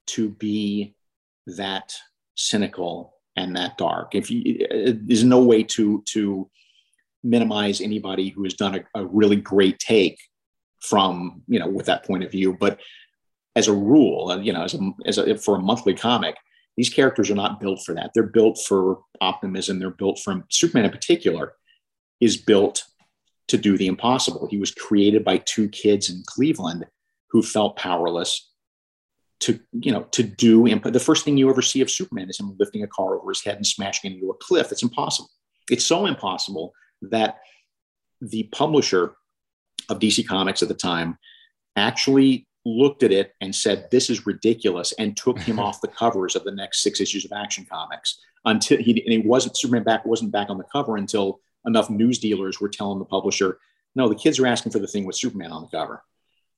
to 0.08 0.30
be 0.30 0.96
that 1.48 1.94
cynical 2.36 3.16
and 3.36 3.56
that 3.56 3.78
dark. 3.78 4.16
If 4.16 4.30
you, 4.30 4.66
there's 4.70 5.24
no 5.24 5.44
way 5.44 5.64
to 5.64 6.04
to 6.14 6.50
minimize 7.24 7.80
anybody 7.82 8.30
who 8.30 8.44
has 8.44 8.54
done 8.54 8.76
a, 8.76 9.02
a 9.02 9.06
really 9.06 9.38
great 9.38 9.80
take 9.80 10.20
from 10.82 11.42
you 11.48 11.60
know 11.60 11.68
with 11.68 11.86
that 11.88 12.06
point 12.06 12.24
of 12.24 12.32
view, 12.32 12.56
but 12.60 12.80
as 13.56 13.68
a 13.68 13.74
rule, 13.74 14.42
you 14.42 14.52
know, 14.52 14.64
as 14.64 14.74
a, 14.74 14.92
as 15.06 15.18
a 15.18 15.38
for 15.38 15.56
a 15.56 15.60
monthly 15.62 15.94
comic, 15.94 16.36
these 16.78 16.90
characters 16.90 17.30
are 17.30 17.36
not 17.36 17.60
built 17.60 17.84
for 17.86 17.94
that. 17.96 18.12
They're 18.14 18.24
built 18.24 18.60
for 18.68 19.00
optimism. 19.22 19.80
They're 19.80 19.92
built 19.92 20.20
from 20.20 20.46
Superman 20.50 20.86
in 20.86 20.92
particular 20.92 21.54
is 22.20 22.38
built 22.38 22.84
to 23.50 23.58
do 23.58 23.78
the 23.78 23.88
impossible. 23.88 24.48
He 24.50 24.58
was 24.58 24.72
created 24.72 25.24
by 25.24 25.38
two 25.38 25.70
kids 25.70 26.10
in 26.10 26.24
Cleveland 26.26 26.86
who 27.30 27.44
felt 27.44 27.76
powerless 27.76 28.50
to, 29.42 29.60
you 29.74 29.92
know, 29.92 30.04
to 30.12 30.24
do 30.24 30.68
imp- 30.68 30.92
the 30.92 31.00
first 31.00 31.26
thing 31.26 31.38
you 31.38 31.50
ever 31.50 31.62
see 31.62 31.82
of 31.82 31.92
Superman 31.92 32.30
is 32.30 32.40
him 32.40 32.56
lifting 32.58 32.84
a 32.84 32.88
car 32.88 33.20
over 33.20 33.30
his 33.30 33.44
head 33.44 33.58
and 33.58 33.68
smashing 33.68 34.14
into 34.14 34.30
a 34.30 34.36
cliff. 34.36 34.72
It's 34.72 34.84
impossible. 34.84 35.30
It's 35.70 35.86
so 35.86 36.06
impossible 36.06 36.74
that 37.02 37.40
the 38.22 38.44
publisher 38.54 39.16
of 39.90 40.00
DC 40.00 40.26
Comics 40.26 40.64
at 40.64 40.70
the 40.70 40.74
time 40.74 41.18
actually 41.76 42.48
looked 42.66 43.04
at 43.04 43.12
it 43.12 43.34
and 43.42 43.54
said, 43.54 43.90
This 43.92 44.10
is 44.10 44.26
ridiculous, 44.26 44.94
and 44.94 45.16
took 45.18 45.40
him 45.40 45.60
off 45.66 45.82
the 45.82 45.88
covers 45.88 46.36
of 46.36 46.44
the 46.44 46.52
next 46.52 46.82
six 46.82 47.00
issues 47.02 47.26
of 47.26 47.32
Action 47.32 47.66
Comics 47.70 48.20
until 48.46 48.78
he 48.78 48.92
and 49.04 49.12
he 49.12 49.20
wasn't 49.20 49.58
Superman 49.58 49.84
back 49.84 50.06
wasn't 50.06 50.32
back 50.32 50.50
on 50.50 50.58
the 50.58 50.66
cover 50.66 50.98
until 50.98 51.40
enough 51.66 51.90
news 51.90 52.20
dealers 52.20 52.60
were 52.60 52.70
telling 52.70 53.00
the 53.00 53.06
publisher, 53.06 53.58
no, 53.96 54.10
the 54.10 54.16
kids 54.16 54.38
are 54.40 54.48
asking 54.48 54.72
for 54.72 54.80
the 54.80 54.88
thing 54.88 55.06
with 55.06 55.16
Superman 55.16 55.52
on 55.52 55.62
the 55.62 55.78
cover. 55.78 56.04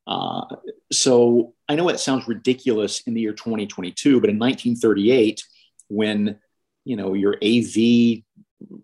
Uh, 0.07 0.45
so 0.91 1.53
I 1.67 1.75
know 1.75 1.89
it 1.89 2.00
sounds 2.00 2.27
ridiculous 2.27 3.01
in 3.07 3.13
the 3.13 3.21
year 3.21 3.33
2022, 3.33 4.19
but 4.21 4.29
in 4.29 4.38
1938, 4.39 5.43
when 5.89 6.39
you 6.85 6.95
know 6.95 7.13
your 7.13 7.35
AV 7.43 8.24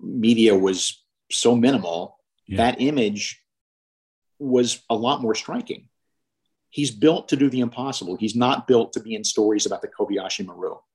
media 0.02 0.56
was 0.56 1.04
so 1.32 1.56
minimal, 1.56 2.18
Yeah. 2.48 2.58
that 2.58 2.82
image 2.82 3.42
was 4.40 4.82
a 4.90 4.96
lot 4.96 5.22
more 5.22 5.36
striking. 5.36 5.88
He's 6.72 6.90
built 6.90 7.30
to 7.30 7.36
do 7.36 7.50
the 7.50 7.60
impossible. 7.60 8.16
He's 8.16 8.36
not 8.36 8.68
built 8.68 8.94
to 8.94 9.00
be 9.00 9.14
in 9.14 9.24
stories 9.24 9.66
about 9.66 9.82
the 9.82 9.88
Kobayashi 9.88 10.46
Maru. 10.46 10.78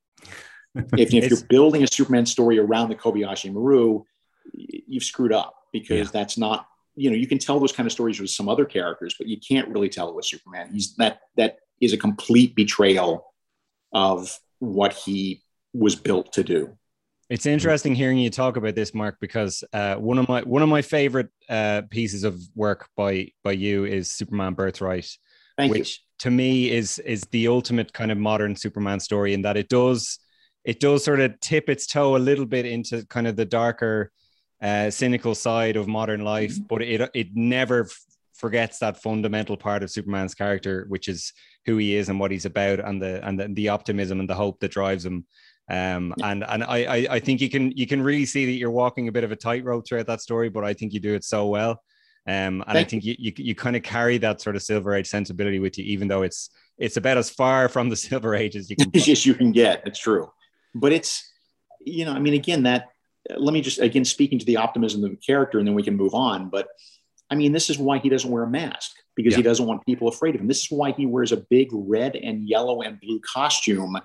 If, 0.98 1.14
if 1.14 1.30
you're 1.30 1.46
building 1.48 1.82
a 1.82 1.86
Superman 1.86 2.26
story 2.26 2.58
around 2.58 2.90
the 2.90 2.96
Kobayashi 2.96 3.50
Maru, 3.50 4.04
you've 4.52 5.04
screwed 5.04 5.32
up 5.32 5.54
because 5.72 6.08
Yeah. 6.08 6.12
that's 6.12 6.36
not, 6.36 6.66
you 6.96 7.08
know, 7.08 7.16
you 7.16 7.26
can 7.26 7.38
tell 7.38 7.58
those 7.58 7.72
kind 7.72 7.86
of 7.86 7.92
stories 7.92 8.20
with 8.20 8.28
some 8.28 8.46
other 8.46 8.66
characters, 8.66 9.14
but 9.18 9.26
you 9.26 9.38
can't 9.38 9.68
really 9.68 9.88
tell 9.88 10.10
it 10.10 10.14
with 10.14 10.26
Superman. 10.26 10.70
He's 10.72 10.94
that 10.96 11.20
that 11.36 11.60
is 11.80 11.94
a 11.94 11.96
complete 11.96 12.54
betrayal 12.54 13.32
of 13.92 14.38
what 14.58 14.92
he 14.92 15.42
was 15.72 15.94
built 15.96 16.32
to 16.34 16.44
do. 16.44 16.76
It's 17.28 17.46
interesting 17.46 17.94
hearing 17.94 18.18
you 18.18 18.30
talk 18.30 18.56
about 18.56 18.74
this, 18.74 18.94
Mark, 18.94 19.16
because 19.18 19.64
uh, 19.72 19.96
one 19.96 20.18
of 20.18 20.28
my 20.28 20.42
one 20.42 20.62
of 20.62 20.68
my 20.68 20.82
favorite 20.82 21.28
uh, 21.48 21.82
pieces 21.90 22.22
of 22.22 22.40
work 22.54 22.88
by 22.96 23.32
by 23.42 23.52
you 23.52 23.84
is 23.84 24.10
Superman 24.10 24.54
Birthright, 24.54 25.08
Thank 25.56 25.72
which 25.72 26.02
to 26.20 26.30
me 26.30 26.70
is 26.70 26.98
is 27.00 27.22
the 27.30 27.48
ultimate 27.48 27.92
kind 27.92 28.10
of 28.10 28.18
modern 28.18 28.56
Superman 28.56 29.00
story 29.00 29.34
in 29.34 29.42
that 29.42 29.56
it 29.56 29.68
does 29.68 30.18
it 30.64 30.80
does 30.80 31.04
sort 31.04 31.20
of 31.20 31.38
tip 31.40 31.68
its 31.68 31.86
toe 31.86 32.16
a 32.16 32.18
little 32.18 32.46
bit 32.46 32.66
into 32.66 33.06
kind 33.06 33.26
of 33.26 33.36
the 33.36 33.44
darker, 33.44 34.10
uh, 34.60 34.90
cynical 34.90 35.34
side 35.34 35.76
of 35.76 35.86
modern 35.86 36.22
life, 36.24 36.54
Mm-hmm. 36.54 36.64
but 36.68 36.82
it 36.82 37.10
it 37.14 37.28
never 37.34 37.88
forgets 38.34 38.80
that 38.80 39.00
fundamental 39.02 39.56
part 39.56 39.82
of 39.82 39.90
Superman's 39.90 40.34
character, 40.34 40.84
which 40.88 41.08
is 41.08 41.32
who 41.64 41.78
he 41.78 41.94
is 41.96 42.08
and 42.08 42.20
what 42.20 42.30
he's 42.30 42.44
about, 42.44 42.80
and 42.80 43.00
the 43.00 43.26
and 43.26 43.38
the, 43.40 43.48
the 43.48 43.68
optimism 43.70 44.20
and 44.20 44.28
the 44.28 44.34
hope 44.34 44.60
that 44.60 44.72
drives 44.72 45.06
him. 45.06 45.26
Um, 45.68 46.14
and 46.22 46.44
and 46.44 46.62
I, 46.62 46.84
I 46.84 47.06
I 47.10 47.20
think 47.20 47.40
you 47.40 47.48
can 47.50 47.72
you 47.72 47.86
can 47.86 48.02
really 48.02 48.26
see 48.26 48.44
that 48.46 48.52
you're 48.52 48.70
walking 48.70 49.08
a 49.08 49.12
bit 49.12 49.24
of 49.24 49.32
a 49.32 49.36
tightrope 49.36 49.86
throughout 49.86 50.06
that 50.08 50.20
story, 50.20 50.48
but 50.48 50.64
I 50.64 50.74
think 50.74 50.92
you 50.92 51.00
do 51.00 51.14
it 51.14 51.24
so 51.24 51.46
well. 51.46 51.82
Um, 52.28 52.64
and 52.66 52.76
I 52.76 52.82
think 52.82 53.04
you, 53.04 53.14
you 53.18 53.32
you 53.36 53.54
kind 53.54 53.76
of 53.76 53.84
carry 53.84 54.18
that 54.18 54.40
sort 54.40 54.56
of 54.56 54.62
silver 54.62 54.94
age 54.94 55.06
sensibility 55.06 55.60
with 55.60 55.78
you, 55.78 55.84
even 55.84 56.08
though 56.08 56.22
it's 56.22 56.50
it's 56.76 56.96
about 56.96 57.18
as 57.18 57.30
far 57.30 57.68
from 57.68 57.88
the 57.88 57.96
silver 58.08 58.34
age 58.34 58.56
as 58.56 58.68
you 58.68 58.76
can. 58.76 58.90
as 58.94 59.24
you 59.24 59.34
can 59.34 59.52
get. 59.52 59.82
It's 59.86 59.98
true, 59.98 60.30
but 60.74 60.92
it's 60.92 61.30
you 61.80 62.04
know, 62.04 62.12
I 62.12 62.18
mean, 62.18 62.34
again, 62.34 62.64
that 62.64 62.88
let 63.36 63.52
me 63.52 63.60
just 63.60 63.78
again 63.78 64.04
speaking 64.04 64.38
to 64.38 64.44
the 64.44 64.56
optimism 64.56 65.04
of 65.04 65.10
the 65.10 65.16
character, 65.16 65.58
and 65.58 65.66
then 65.66 65.74
we 65.74 65.84
can 65.84 65.96
move 65.96 66.14
on. 66.14 66.50
But 66.50 66.68
I 67.30 67.36
mean, 67.36 67.52
this 67.52 67.70
is 67.70 67.78
why 67.78 67.98
he 67.98 68.08
doesn't 68.08 68.30
wear 68.30 68.42
a 68.42 68.50
mask 68.50 68.92
because 69.14 69.34
he 69.34 69.42
doesn't 69.42 69.66
want 69.66 69.86
people 69.86 70.08
afraid 70.08 70.34
of 70.34 70.40
him. 70.40 70.46
This 70.46 70.62
is 70.62 70.70
why 70.70 70.92
he 70.92 71.06
wears 71.06 71.32
a 71.32 71.38
big 71.38 71.68
red 71.72 72.16
and 72.16 72.48
yellow 72.48 72.82
and 72.82 73.00
blue 73.00 73.20
costume 73.20 73.98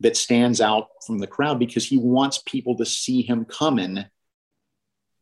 that 0.00 0.16
stands 0.16 0.60
out 0.60 0.88
from 1.06 1.18
the 1.18 1.26
crowd 1.26 1.58
because 1.58 1.86
he 1.86 1.96
wants 1.96 2.42
people 2.44 2.76
to 2.76 2.84
see 2.84 3.22
him 3.22 3.44
coming 3.44 4.04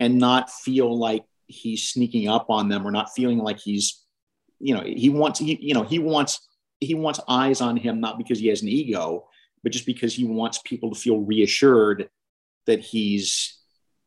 and 0.01 0.19
not 0.19 0.51
feel 0.51 0.99
like 0.99 1.25
he's 1.47 1.89
sneaking 1.89 2.29
up 2.29 2.47
on 2.49 2.69
them 2.69 2.87
or 2.87 2.91
not 2.91 3.13
feeling 3.15 3.39
like 3.39 3.59
he's 3.59 4.03
you 4.59 4.75
know 4.75 4.83
he 4.83 5.09
wants 5.09 5.39
he, 5.39 5.59
you 5.61 5.75
know 5.75 5.83
he 5.83 5.99
wants 5.99 6.49
he 6.81 6.95
wants 6.95 7.21
eyes 7.29 7.61
on 7.61 7.77
him 7.77 8.01
not 8.01 8.19
because 8.19 8.39
he 8.39 8.49
has 8.49 8.63
an 8.63 8.69
ego 8.69 9.27
but 9.63 9.73
just 9.73 9.87
because 9.87 10.15
he 10.15 10.25
wants 10.25 10.61
people 10.65 10.91
to 10.91 11.01
feel 11.01 11.21
reassured 11.21 12.09
that 12.67 12.81
he's 12.81 13.59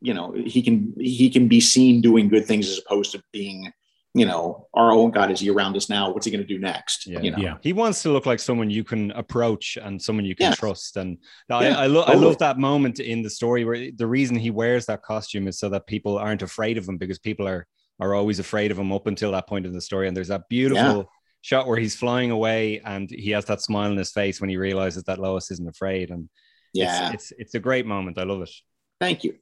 you 0.02 0.14
know 0.14 0.34
he 0.34 0.62
can 0.62 0.94
he 1.00 1.30
can 1.30 1.48
be 1.48 1.60
seen 1.60 2.02
doing 2.02 2.28
good 2.28 2.46
things 2.46 2.70
as 2.70 2.80
opposed 2.80 3.12
to 3.12 3.22
being 3.32 3.72
you 4.14 4.26
know 4.26 4.68
our 4.74 4.92
own 4.92 5.12
god 5.12 5.30
is 5.32 5.40
he 5.42 5.50
around 5.50 5.76
us 5.76 5.90
now 5.90 6.12
what's 6.12 6.26
he 6.26 6.32
going 6.32 6.42
to 6.42 6.48
do 6.48 6.58
next 6.60 7.06
Yeah. 7.06 7.20
you 7.22 7.32
know 7.32 7.38
Yeah. 7.38 7.58
He 7.62 7.74
wants 7.74 8.02
to 8.04 8.10
look 8.10 8.26
like 8.26 8.40
someone 8.40 8.70
you 8.70 8.84
can 8.84 9.12
approach 9.12 9.78
and 9.82 10.02
someone 10.02 10.26
you 10.26 10.36
can 10.36 10.52
Yeah. 10.52 10.56
trust. 10.56 10.98
And 10.98 11.18
Yeah, 11.50 11.58
I, 11.58 11.84
I, 11.84 11.88
lo- 11.88 12.04
I 12.08 12.14
love 12.16 12.38
that 12.40 12.58
moment 12.58 13.00
in 13.00 13.22
the 13.22 13.30
story 13.30 13.66
where 13.66 13.92
the 13.92 14.08
reason 14.08 14.36
he 14.38 14.50
wears 14.50 14.86
that 14.86 15.04
costume 15.04 15.48
is 15.48 15.60
so 15.60 15.70
that 15.70 15.86
people 15.88 16.18
aren't 16.18 16.42
afraid 16.42 16.78
of 16.78 16.88
him 16.88 16.98
because 16.98 17.20
people 17.20 17.48
are 17.48 17.68
are 18.00 18.14
always 18.16 18.40
afraid 18.40 18.72
of 18.72 18.78
him 18.80 18.92
up 18.92 19.08
until 19.08 19.32
that 19.32 19.48
point 19.48 19.66
in 19.66 19.74
the 19.74 19.82
story. 19.82 20.08
And 20.08 20.16
there's 20.16 20.28
that 20.30 20.48
beautiful 20.50 21.10
shot 21.42 21.68
where 21.68 21.78
he's 21.80 21.96
flying 21.96 22.32
away 22.32 22.80
and 22.86 23.10
he 23.10 23.32
has 23.32 23.46
that 23.46 23.62
smile 23.62 23.90
on 23.92 23.98
his 23.98 24.12
face 24.12 24.40
when 24.40 24.50
he 24.50 24.58
realizes 24.58 25.04
that 25.06 25.20
Lois 25.20 25.50
isn't 25.52 25.68
afraid. 25.70 26.12
And 26.12 26.30
yeah 26.74 27.12
it's, 27.12 27.32
it's 27.32 27.42
it's 27.42 27.56
a 27.56 27.60
great 27.60 27.86
moment. 27.86 28.18
I 28.20 28.24
love 28.24 28.42
it. 28.42 28.52
thank 29.00 29.24
you 29.24 29.36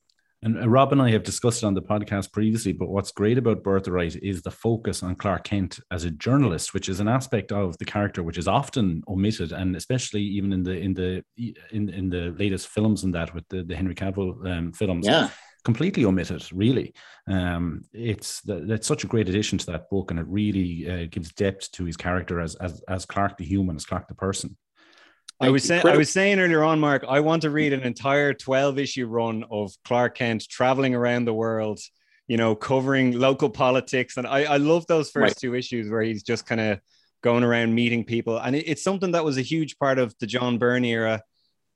And 0.43 0.61
uh, 0.61 0.67
Rob 0.67 0.91
and 0.91 1.01
I 1.01 1.11
have 1.11 1.23
discussed 1.23 1.63
it 1.63 1.65
on 1.65 1.73
the 1.73 1.81
podcast 1.81 2.31
previously, 2.31 2.73
but 2.73 2.89
what's 2.89 3.11
great 3.11 3.37
about 3.37 3.63
Birthright 3.63 4.15
is 4.17 4.41
the 4.41 4.51
focus 4.51 5.01
on 5.03 5.15
Clark 5.15 5.43
Kent 5.43 5.79
as 5.91 6.03
a 6.03 6.11
journalist, 6.11 6.73
which 6.73 6.89
is 6.89 6.99
an 6.99 7.07
aspect 7.07 7.51
of 7.51 7.77
the 7.77 7.85
character 7.85 8.23
which 8.23 8.37
is 8.37 8.47
often 8.47 9.01
omitted, 9.07 9.51
and 9.51 9.75
especially 9.75 10.21
even 10.21 10.53
in 10.53 10.63
the 10.63 10.77
in 10.77 10.93
the 10.93 11.23
in, 11.71 11.89
in 11.89 12.09
the 12.09 12.35
latest 12.37 12.67
films 12.67 13.03
and 13.03 13.15
that 13.15 13.33
with 13.33 13.47
the, 13.49 13.63
the 13.63 13.75
Henry 13.75 13.95
Cavill 13.95 14.45
um, 14.47 14.71
films, 14.71 15.07
yeah 15.07 15.29
completely 15.65 16.05
omitted. 16.05 16.45
Really, 16.53 16.93
um, 17.27 17.81
it's 17.91 18.41
that's 18.41 18.87
such 18.87 19.03
a 19.03 19.07
great 19.07 19.27
addition 19.27 19.57
to 19.57 19.65
that 19.65 19.89
book, 19.89 20.11
and 20.11 20.19
it 20.19 20.27
really 20.27 20.87
uh, 20.89 21.07
gives 21.09 21.33
depth 21.33 21.71
to 21.73 21.83
his 21.83 21.97
character 21.97 22.39
as 22.39 22.55
as 22.55 22.81
as 22.87 23.05
Clark 23.05 23.37
the 23.37 23.43
human, 23.43 23.75
as 23.75 23.85
Clark 23.85 24.07
the 24.07 24.15
person. 24.15 24.55
I 25.41 25.49
was 25.49 25.63
saying 25.63 25.85
I 25.85 25.97
was 25.97 26.09
saying 26.09 26.39
earlier 26.39 26.63
on, 26.63 26.79
Mark, 26.79 27.03
I 27.07 27.19
want 27.19 27.41
to 27.41 27.49
read 27.49 27.73
an 27.73 27.81
entire 27.81 28.33
12 28.33 28.79
issue 28.79 29.05
run 29.07 29.43
of 29.51 29.73
Clark 29.83 30.15
Kent 30.17 30.47
traveling 30.49 30.95
around 30.95 31.25
the 31.25 31.33
world, 31.33 31.79
you 32.27 32.37
know, 32.37 32.55
covering 32.55 33.19
local 33.19 33.49
politics. 33.49 34.17
And 34.17 34.25
I, 34.25 34.43
I 34.43 34.57
love 34.57 34.87
those 34.87 35.11
first 35.11 35.21
Right. 35.35 35.37
two 35.37 35.53
issues 35.55 35.89
where 35.89 36.01
he's 36.01 36.23
just 36.23 36.45
kind 36.45 36.61
of 36.61 36.79
going 37.21 37.43
around 37.43 37.75
meeting 37.75 38.05
people. 38.05 38.37
And 38.37 38.55
it- 38.55 38.65
it's 38.67 38.83
something 38.83 39.11
that 39.11 39.25
was 39.25 39.37
a 39.37 39.41
huge 39.41 39.77
part 39.77 39.99
of 39.99 40.15
the 40.19 40.27
John 40.27 40.57
Byrne 40.57 40.85
era. 40.85 41.21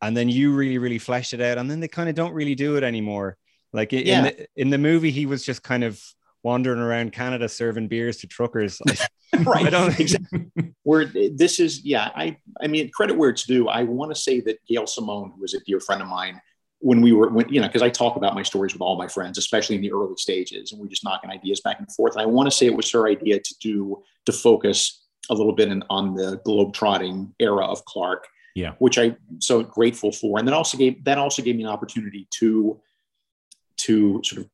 And 0.02 0.16
then 0.16 0.30
you 0.30 0.56
really, 0.56 0.78
really 0.78 1.00
fleshed 1.00 1.34
it 1.34 1.42
out. 1.42 1.58
And 1.58 1.70
then 1.70 1.82
they 1.82 1.90
kind 1.90 2.08
of 2.08 2.16
don't 2.16 2.34
really 2.34 2.56
do 2.56 2.78
it 2.78 2.84
anymore. 2.84 3.36
Like 3.74 3.92
in, 3.92 4.08
Yeah. 4.08 4.22
the, 4.22 4.48
in 4.56 4.70
the 4.70 4.78
movie, 4.78 5.12
he 5.12 5.26
was 5.26 5.44
just 5.46 5.64
kind 5.64 5.84
of 5.84 6.02
wandering 6.44 6.80
around 6.80 7.12
Canada 7.12 7.50
serving 7.50 7.90
beers 7.90 8.18
to 8.18 8.28
truckers. 8.28 8.80
I, 8.88 8.96
right 9.46 9.68
I 9.68 9.70
don't 9.70 10.00
exactly 10.00 10.48
where 10.84 11.06
this 11.06 11.60
is 11.60 11.84
yeah 11.84 12.10
i 12.16 12.36
i 12.62 12.68
mean 12.68 12.90
credit 12.92 13.16
where 13.18 13.30
it's 13.30 13.44
due 13.46 13.68
i 13.68 13.84
want 13.84 14.14
to 14.14 14.20
say 14.20 14.40
that 14.42 14.58
gail 14.68 14.88
simone 14.88 15.32
who 15.36 15.42
was 15.42 15.54
a 15.54 15.60
dear 15.62 15.80
friend 15.80 16.02
of 16.02 16.08
mine 16.08 16.42
when 16.80 17.02
we 17.02 17.12
were 17.12 17.30
when, 17.30 17.48
you 17.50 17.62
know 17.62 17.68
because 17.68 17.82
i 17.82 17.90
talk 17.90 18.16
about 18.16 18.34
my 18.34 18.42
stories 18.42 18.74
with 18.74 18.82
all 18.82 18.98
my 18.98 19.08
friends 19.08 19.38
especially 19.38 19.76
in 19.76 19.82
the 19.82 19.92
early 19.92 20.16
stages 20.18 20.72
and 20.72 20.82
we're 20.82 20.88
just 20.88 21.04
knocking 21.04 21.30
ideas 21.30 21.62
back 21.62 21.78
and 21.80 21.92
forth 21.94 22.14
and 22.14 22.22
i 22.22 22.26
want 22.26 22.50
to 22.50 22.56
say 22.56 22.66
it 22.66 22.76
was 22.76 22.90
her 22.92 23.08
idea 23.08 23.40
to 23.40 23.56
do 23.62 24.02
to 24.26 24.32
focus 24.32 25.06
a 25.30 25.34
little 25.34 25.54
bit 25.54 25.70
in, 25.70 25.84
on 25.90 26.16
the 26.16 26.42
globe 26.44 26.74
trotting 26.74 27.34
era 27.40 27.66
of 27.66 27.84
clark 27.86 28.28
Yeah. 28.56 28.74
which 28.80 28.98
i 28.98 29.16
so 29.40 29.62
grateful 29.62 30.12
for 30.12 30.40
and 30.40 30.48
then 30.48 30.56
also 30.56 30.78
gave 30.78 31.04
that 31.04 31.18
also 31.18 31.44
gave 31.44 31.56
me 31.56 31.64
an 31.64 31.70
opportunity 31.70 32.28
to 32.40 32.80
to 33.78 34.22
sort 34.24 34.42
of 34.42 34.50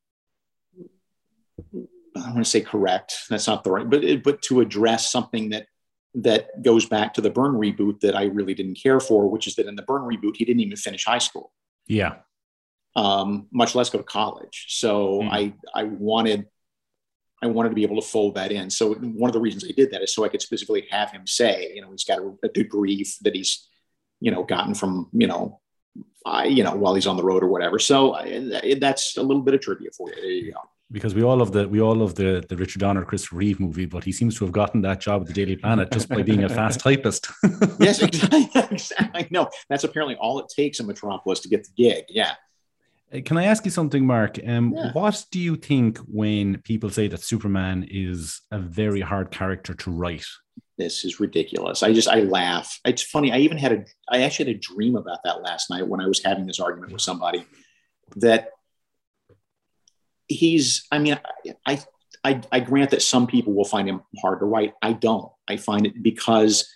I 2.15 2.19
don't 2.21 2.33
want 2.33 2.45
to 2.45 2.49
say 2.49 2.61
correct. 2.61 3.15
That's 3.29 3.47
not 3.47 3.63
the 3.63 3.71
right, 3.71 3.89
but 3.89 4.23
but 4.23 4.41
to 4.43 4.61
address 4.61 5.11
something 5.11 5.49
that 5.49 5.67
that 6.15 6.61
goes 6.63 6.85
back 6.85 7.13
to 7.15 7.21
the 7.21 7.29
Byrne 7.29 7.55
reboot 7.55 7.99
that 7.99 8.15
I 8.15 8.25
really 8.25 8.53
didn't 8.53 8.79
care 8.81 8.99
for, 9.01 9.29
which 9.29 9.47
is 9.47 9.55
that 9.55 9.67
in 9.67 9.75
the 9.75 9.81
Byrne 9.83 10.03
reboot 10.03 10.37
he 10.37 10.45
didn't 10.45 10.61
even 10.61 10.77
finish 10.77 11.03
high 11.05 11.17
school, 11.17 11.51
Yeah, 11.87 12.15
um, 12.95 13.47
much 13.51 13.75
less 13.75 13.89
go 13.89 13.97
to 13.97 14.03
college. 14.03 14.65
So 14.69 15.21
Hmm. 15.23 15.29
I 15.29 15.53
I 15.73 15.83
wanted 15.83 16.45
I 17.43 17.47
wanted 17.47 17.69
to 17.69 17.75
be 17.75 17.83
able 17.83 18.01
to 18.01 18.07
fold 18.07 18.35
that 18.35 18.51
in. 18.51 18.69
So 18.69 18.93
one 18.93 19.29
of 19.29 19.33
the 19.33 19.41
reasons 19.41 19.65
I 19.65 19.73
did 19.75 19.91
that 19.91 20.01
is 20.01 20.13
so 20.15 20.23
I 20.23 20.29
could 20.29 20.41
specifically 20.41 20.87
have 20.89 21.11
him 21.11 21.27
say, 21.27 21.73
you 21.75 21.81
know, 21.81 21.91
he's 21.91 22.05
got 22.05 22.19
a, 22.19 22.33
a 22.43 22.47
degree 22.49 23.05
that 23.21 23.35
he's 23.35 23.67
you 24.21 24.31
know 24.31 24.43
gotten 24.43 24.73
from 24.73 25.09
you 25.13 25.27
know. 25.27 25.59
I, 26.27 26.45
you 26.45 26.63
know, 26.63 26.73
while 26.75 26.95
he's 26.95 27.05
on 27.05 27.17
the 27.17 27.23
road 27.23 27.43
or 27.43 27.47
whatever. 27.47 27.77
So 27.77 28.15
I, 28.15 28.75
that's 28.79 29.15
a 29.15 29.21
little 29.21 29.43
bit 29.43 29.53
of 29.53 29.61
trivia 29.61 29.89
for 29.95 30.09
you. 30.09 30.15
There 30.15 30.25
you 30.25 30.51
go. 30.53 30.57
Because 30.91 31.15
we 31.15 31.23
all 31.23 31.37
love 31.37 31.51
the 31.51 31.67
we 31.67 31.81
all 31.81 31.95
love 31.95 32.15
the 32.15 32.45
the 32.47 32.55
Richard 32.55 32.79
Donner 32.79 33.03
Chris 33.03 33.33
Reeve 33.33 33.59
movie, 33.59 33.85
but 33.85 34.03
he 34.03 34.11
seems 34.11 34.37
to 34.37 34.45
have 34.45 34.51
gotten 34.51 34.81
that 34.81 34.99
job 34.99 35.21
at 35.21 35.27
the 35.27 35.33
Daily 35.33 35.55
Planet 35.55 35.91
just 35.91 36.09
by 36.09 36.21
being 36.21 36.43
a 36.43 36.49
fast 36.49 36.79
typist. 36.85 37.27
yes, 37.79 38.01
exactly. 38.01 38.49
exactly. 38.71 39.27
No, 39.31 39.49
that's 39.69 39.83
apparently 39.83 40.15
all 40.15 40.39
it 40.39 40.47
takes 40.55 40.79
in 40.79 40.85
Metropolis 40.85 41.39
to 41.41 41.49
get 41.49 41.63
the 41.63 41.71
gig. 41.75 42.05
Yeah. 42.09 42.33
Uh, 43.13 43.21
Can 43.25 43.37
I 43.37 43.45
ask 43.45 43.65
you 43.65 43.71
something, 43.71 44.05
Mark? 44.05 44.39
Um, 44.45 44.73
Yeah. 44.75 44.91
What 44.93 45.25
do 45.31 45.39
you 45.39 45.55
think 45.55 45.97
when 45.99 46.59
people 46.61 46.89
say 46.89 47.07
that 47.07 47.21
Superman 47.21 47.87
is 47.89 48.41
a 48.51 48.59
very 48.59 49.01
hard 49.01 49.31
character 49.31 49.73
to 49.73 49.91
write? 49.91 50.25
This 50.77 51.05
is 51.05 51.19
ridiculous. 51.19 51.83
I 51.83 51.93
just 51.93 52.09
I 52.09 52.19
laugh. 52.19 52.79
It's 52.85 53.01
funny. 53.01 53.31
I 53.31 53.37
even 53.37 53.57
had 53.57 53.71
a 53.71 53.85
I 54.09 54.21
actually 54.23 54.47
had 54.47 54.55
a 54.57 54.59
dream 54.59 54.95
about 54.97 55.19
that 55.23 55.41
last 55.41 55.69
night 55.69 55.87
when 55.87 56.01
I 56.01 56.07
was 56.07 56.23
having 56.23 56.45
this 56.45 56.59
argument 56.59 56.91
with 56.91 57.01
somebody 57.01 57.45
that 58.17 58.49
he's 60.27 60.85
I 60.91 60.99
mean 60.99 61.19
I 61.65 61.81
I 62.23 62.41
I 62.51 62.59
grant 62.59 62.91
that 62.91 63.01
some 63.01 63.27
people 63.27 63.53
will 63.53 63.65
find 63.65 63.87
him 63.87 64.01
hard 64.21 64.39
to 64.39 64.45
write. 64.45 64.73
I 64.81 64.93
don't. 64.93 65.31
I 65.47 65.57
find 65.57 65.85
it 65.85 66.01
because 66.01 66.67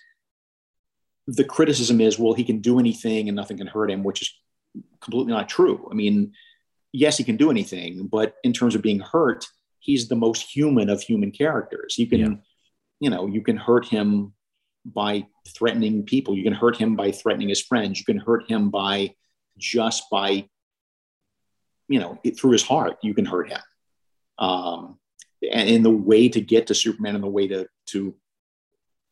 the 1.26 1.44
criticism 1.44 2.00
is 2.00 2.18
well 2.18 2.34
he 2.34 2.44
can 2.44 2.60
do 2.60 2.78
anything 2.78 3.28
and 3.28 3.36
nothing 3.36 3.58
can 3.58 3.66
hurt 3.66 3.90
him, 3.90 4.02
which 4.02 4.22
is 4.22 4.32
completely 5.00 5.32
not 5.32 5.48
true. 5.48 5.88
I 5.90 5.94
mean, 5.94 6.32
yes, 6.92 7.16
he 7.16 7.24
can 7.24 7.36
do 7.36 7.50
anything, 7.50 8.06
but 8.06 8.34
in 8.44 8.52
terms 8.52 8.74
of 8.74 8.82
being 8.82 9.00
hurt, 9.00 9.46
he's 9.80 10.08
the 10.08 10.16
most 10.16 10.42
human 10.42 10.88
of 10.88 11.02
human 11.02 11.30
characters. 11.30 11.96
You 11.98 12.06
can, 12.06 12.20
Yeah. 12.20 12.34
you 13.00 13.10
know, 13.10 13.26
you 13.26 13.42
can 13.42 13.56
hurt 13.56 13.86
him 13.86 14.34
by 14.84 15.26
threatening 15.48 16.04
people. 16.04 16.36
You 16.36 16.42
can 16.42 16.52
hurt 16.52 16.76
him 16.76 16.96
by 16.96 17.10
threatening 17.12 17.48
his 17.48 17.62
friends. 17.62 17.98
You 17.98 18.04
can 18.04 18.18
hurt 18.18 18.48
him 18.48 18.70
by 18.70 19.14
just 19.58 20.04
by, 20.10 20.48
you 21.90 21.98
know, 21.98 22.18
through 22.38 22.52
his 22.52 22.62
heart. 22.62 22.96
You 23.02 23.12
can 23.12 23.26
hurt 23.26 23.50
him. 23.50 23.60
Um, 24.38 24.98
and, 25.42 25.68
and 25.68 25.84
the 25.84 25.90
way 25.90 26.28
to 26.28 26.40
get 26.40 26.68
to 26.68 26.74
Superman 26.74 27.16
and 27.16 27.24
the 27.24 27.28
way 27.28 27.48
to 27.48 27.66
to 27.88 28.14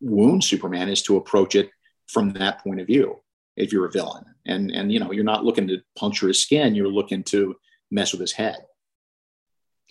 wound 0.00 0.44
Superman 0.44 0.88
is 0.88 1.02
to 1.02 1.16
approach 1.16 1.54
it 1.56 1.68
from 2.06 2.32
that 2.34 2.62
point 2.62 2.80
of 2.80 2.86
view. 2.86 3.20
If 3.56 3.72
you're 3.72 3.86
a 3.86 3.90
villain, 3.90 4.24
and 4.46 4.70
and 4.70 4.92
you 4.92 5.00
know, 5.00 5.10
you're 5.12 5.24
not 5.24 5.44
looking 5.44 5.66
to 5.68 5.82
puncture 5.98 6.28
his 6.28 6.40
skin. 6.40 6.76
You're 6.76 6.88
looking 6.88 7.24
to 7.24 7.56
mess 7.90 8.12
with 8.12 8.20
his 8.20 8.32
head. 8.32 8.58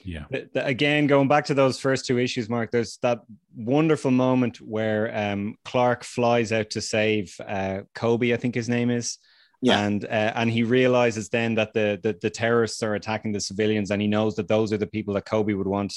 Yeah. 0.05 0.25
the- 0.31 0.49
the- 0.53 0.65
again, 0.65 1.07
going 1.07 1.27
back 1.27 1.45
to 1.45 1.53
those 1.53 1.77
first 1.77 2.05
two 2.05 2.17
issues, 2.17 2.47
Mark, 2.47 2.71
there's 2.71 2.97
that 3.01 3.23
wonderful 3.53 4.11
moment 4.11 4.61
where 4.61 5.11
um, 5.13 5.55
Clark 5.65 6.05
flies 6.05 6.53
out 6.53 6.69
to 6.71 6.81
save 6.81 7.35
uh, 7.45 7.81
Kobe, 7.93 8.31
I 8.33 8.37
think 8.37 8.55
his 8.55 8.69
name 8.69 8.89
is. 8.89 9.17
Yeah. 9.61 9.79
And 9.79 10.05
uh, 10.05 10.33
and 10.35 10.49
he 10.51 10.63
realizes 10.63 11.29
then 11.29 11.55
that 11.55 11.73
the, 11.73 11.99
the 12.03 12.17
the 12.21 12.29
terrorists 12.29 12.83
are 12.83 12.95
attacking 12.95 13.31
the 13.31 13.39
civilians, 13.41 13.91
and 13.91 14.01
he 14.01 14.07
knows 14.07 14.35
that 14.35 14.47
those 14.47 14.71
are 14.71 14.77
the 14.77 14.87
people 14.87 15.13
that 15.15 15.25
Kobe 15.25 15.53
would 15.53 15.67
want 15.67 15.93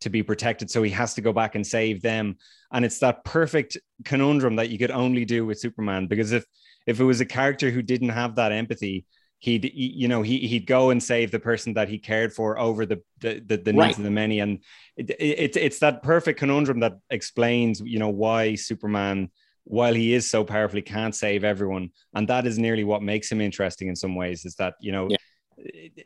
to 0.00 0.10
be 0.10 0.22
protected 0.22 0.70
so 0.70 0.82
he 0.82 0.90
has 0.90 1.14
to 1.14 1.20
go 1.22 1.32
back 1.32 1.54
and 1.54 1.66
save 1.66 2.02
them 2.02 2.36
and 2.72 2.84
it's 2.84 2.98
that 2.98 3.24
perfect 3.24 3.78
conundrum 4.04 4.56
that 4.56 4.68
you 4.68 4.76
could 4.76 4.90
only 4.90 5.24
do 5.24 5.46
with 5.46 5.58
superman 5.58 6.06
because 6.06 6.32
if 6.32 6.44
if 6.86 7.00
it 7.00 7.04
was 7.04 7.20
a 7.20 7.24
character 7.24 7.70
who 7.70 7.80
didn't 7.80 8.10
have 8.10 8.34
that 8.34 8.52
empathy 8.52 9.06
he'd 9.38 9.70
you 9.74 10.08
know 10.08 10.20
he, 10.20 10.40
he'd 10.40 10.66
go 10.66 10.90
and 10.90 11.02
save 11.02 11.30
the 11.30 11.38
person 11.38 11.74
that 11.74 11.88
he 11.88 11.98
cared 11.98 12.32
for 12.34 12.58
over 12.58 12.84
the 12.84 13.00
the, 13.20 13.40
the, 13.46 13.56
the 13.56 13.72
needs 13.72 13.96
Right. 13.96 13.98
of 13.98 14.04
the 14.04 14.10
many 14.10 14.40
and 14.40 14.58
it, 14.96 15.10
it, 15.10 15.56
it's 15.56 15.78
that 15.78 16.02
perfect 16.02 16.38
conundrum 16.38 16.80
that 16.80 16.94
explains 17.08 17.80
you 17.80 17.98
know 17.98 18.10
why 18.10 18.56
superman 18.56 19.30
while 19.64 19.94
he 19.94 20.12
is 20.14 20.28
so 20.28 20.44
powerful 20.44 20.76
he 20.76 20.82
can't 20.82 21.14
save 21.14 21.42
everyone 21.44 21.90
and 22.14 22.28
that 22.28 22.46
is 22.46 22.58
nearly 22.58 22.84
what 22.84 23.02
makes 23.02 23.30
him 23.32 23.40
interesting 23.40 23.88
in 23.88 23.96
some 23.96 24.14
ways 24.14 24.44
is 24.44 24.54
that 24.56 24.74
you 24.80 24.92
know 24.92 25.08
Yeah. 25.08 25.16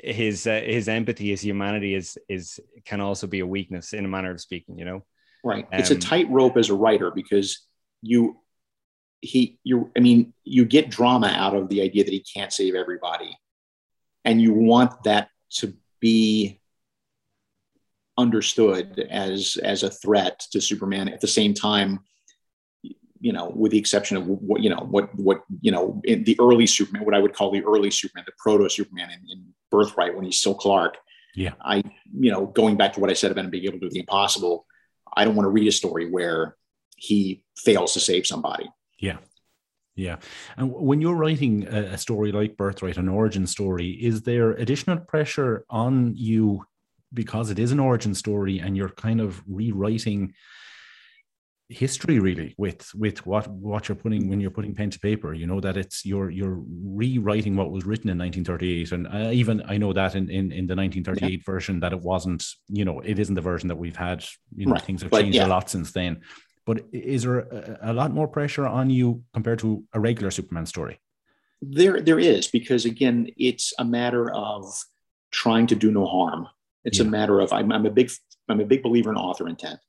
his 0.04 0.46
uh, 0.46 0.60
his 0.64 0.88
empathy 0.88 1.30
his 1.30 1.42
humanity 1.42 1.94
is 1.94 2.16
is 2.28 2.60
can 2.84 3.00
also 3.00 3.26
be 3.26 3.40
a 3.40 3.46
weakness 3.46 3.92
in 3.92 4.04
a 4.04 4.08
manner 4.08 4.30
of 4.30 4.40
speaking 4.40 4.78
you 4.78 4.84
know 4.84 5.04
Right. 5.44 5.66
it's 5.72 5.90
a 5.90 5.94
Um, 5.94 6.00
tightrope 6.00 6.56
as 6.56 6.68
a 6.68 6.74
writer 6.74 7.10
because 7.10 7.66
you 8.02 8.40
he 9.20 9.58
you 9.64 9.90
I 9.96 10.00
mean 10.00 10.34
you 10.44 10.64
get 10.64 10.90
drama 10.90 11.28
out 11.28 11.54
of 11.54 11.68
the 11.68 11.80
idea 11.82 12.04
that 12.04 12.12
he 12.12 12.20
can't 12.20 12.52
save 12.52 12.74
everybody. 12.74 13.36
And 14.24 14.42
you 14.42 14.52
want 14.52 15.04
that 15.04 15.28
to 15.58 15.74
be 16.00 16.60
understood 18.16 18.98
as 19.10 19.56
as 19.62 19.82
a 19.82 19.90
threat 19.90 20.40
to 20.52 20.60
Superman 20.60 21.08
at 21.08 21.20
the 21.20 21.26
same 21.28 21.54
time 21.54 22.00
you 23.20 23.32
know 23.32 23.52
with 23.54 23.72
the 23.72 23.78
exception 23.78 24.16
of 24.16 24.26
what 24.26 24.62
you 24.62 24.70
know 24.70 24.86
what 24.90 25.14
what 25.14 25.42
you 25.60 25.70
know 25.70 26.00
in 26.04 26.24
the 26.24 26.36
early 26.40 26.66
Superman 26.66 27.04
what 27.04 27.14
I 27.14 27.18
would 27.18 27.34
call 27.34 27.50
the 27.50 27.64
early 27.64 27.90
Superman 27.90 28.24
the 28.26 28.32
proto 28.38 28.68
Superman 28.68 29.10
in, 29.10 29.20
in 29.30 29.46
Birthright 29.70 30.14
when 30.14 30.24
he's 30.24 30.40
still 30.40 30.54
Clark 30.54 30.98
Yeah. 31.34 31.54
I 31.60 31.82
you 32.12 32.30
know 32.30 32.46
going 32.46 32.76
back 32.76 32.92
to 32.94 33.00
what 33.00 33.10
I 33.10 33.14
said 33.14 33.30
about 33.32 33.44
him 33.44 33.50
being 33.50 33.64
able 33.64 33.80
to 33.80 33.88
do 33.88 33.90
the 33.90 34.00
impossible 34.00 34.66
I 35.16 35.24
don't 35.24 35.34
want 35.34 35.46
to 35.46 35.50
read 35.50 35.68
a 35.68 35.72
story 35.72 36.10
where 36.10 36.56
he 36.96 37.44
fails 37.56 37.92
to 37.94 38.00
save 38.00 38.26
somebody. 38.26 38.70
Yeah. 38.98 39.18
Yeah. 39.94 40.16
And 40.56 40.72
when 40.72 41.00
you're 41.00 41.16
writing 41.16 41.66
a, 41.66 41.94
a 41.94 41.98
story 41.98 42.30
like 42.30 42.56
Birthright, 42.56 42.98
an 42.98 43.08
origin 43.08 43.46
story, 43.46 43.90
is 43.90 44.22
there 44.22 44.52
additional 44.52 44.98
pressure 44.98 45.64
on 45.70 46.14
you 46.16 46.64
because 47.12 47.50
it 47.50 47.58
is 47.58 47.72
an 47.72 47.80
origin 47.80 48.14
story 48.14 48.60
and 48.60 48.76
you're 48.76 48.90
kind 48.90 49.20
of 49.20 49.42
rewriting 49.48 50.34
history 51.70 52.18
really 52.18 52.54
with 52.56 52.90
with 52.94 53.26
what 53.26 53.46
what 53.48 53.88
you're 53.88 53.96
putting 53.96 54.28
when 54.30 54.40
you're 54.40 54.50
putting 54.50 54.74
pen 54.74 54.88
to 54.88 54.98
paper 54.98 55.34
you 55.34 55.46
know 55.46 55.60
that 55.60 55.76
it's 55.76 56.02
you're 56.06 56.30
you're 56.30 56.62
rewriting 56.82 57.56
what 57.56 57.70
was 57.70 57.84
written 57.84 58.08
in 58.08 58.16
1938 58.16 58.92
and 58.92 59.06
I, 59.06 59.32
even 59.32 59.62
i 59.68 59.76
know 59.76 59.92
that 59.92 60.14
in, 60.14 60.30
in 60.30 60.50
in 60.50 60.66
the 60.66 60.74
1938 60.74 61.44
version 61.44 61.80
that 61.80 61.92
it 61.92 62.00
wasn't 62.00 62.42
you 62.68 62.86
know 62.86 63.00
it 63.00 63.18
isn't 63.18 63.34
the 63.34 63.42
version 63.42 63.68
that 63.68 63.76
we've 63.76 63.96
had 63.96 64.24
you 64.56 64.64
know 64.64 64.72
Right. 64.72 64.82
things 64.82 65.02
have 65.02 65.10
But 65.10 65.20
changed 65.20 65.36
yeah. 65.36 65.46
a 65.46 65.48
lot 65.48 65.68
since 65.68 65.92
then 65.92 66.22
but 66.68 66.84
is 66.92 67.22
there 67.22 67.38
a, 67.38 67.78
a 67.80 67.92
lot 67.94 68.12
more 68.12 68.28
pressure 68.28 68.66
on 68.66 68.90
you 68.90 69.24
compared 69.32 69.58
to 69.60 69.84
a 69.94 70.00
regular 70.00 70.30
Superman 70.30 70.66
story? 70.66 71.00
There, 71.62 72.02
there 72.02 72.18
is 72.18 72.46
because 72.48 72.84
again, 72.84 73.28
it's 73.38 73.72
a 73.78 73.86
matter 73.86 74.30
of 74.30 74.66
trying 75.30 75.66
to 75.68 75.74
do 75.74 75.90
no 75.90 76.04
harm. 76.04 76.46
It's 76.84 77.00
a 77.00 77.04
matter 77.06 77.40
of 77.40 77.54
I'm, 77.54 77.72
I'm 77.72 77.86
a 77.86 77.90
big 77.90 78.10
I'm 78.50 78.60
a 78.60 78.66
big 78.66 78.82
believer 78.82 79.10
in 79.10 79.16
author 79.16 79.48
intent. 79.48 79.80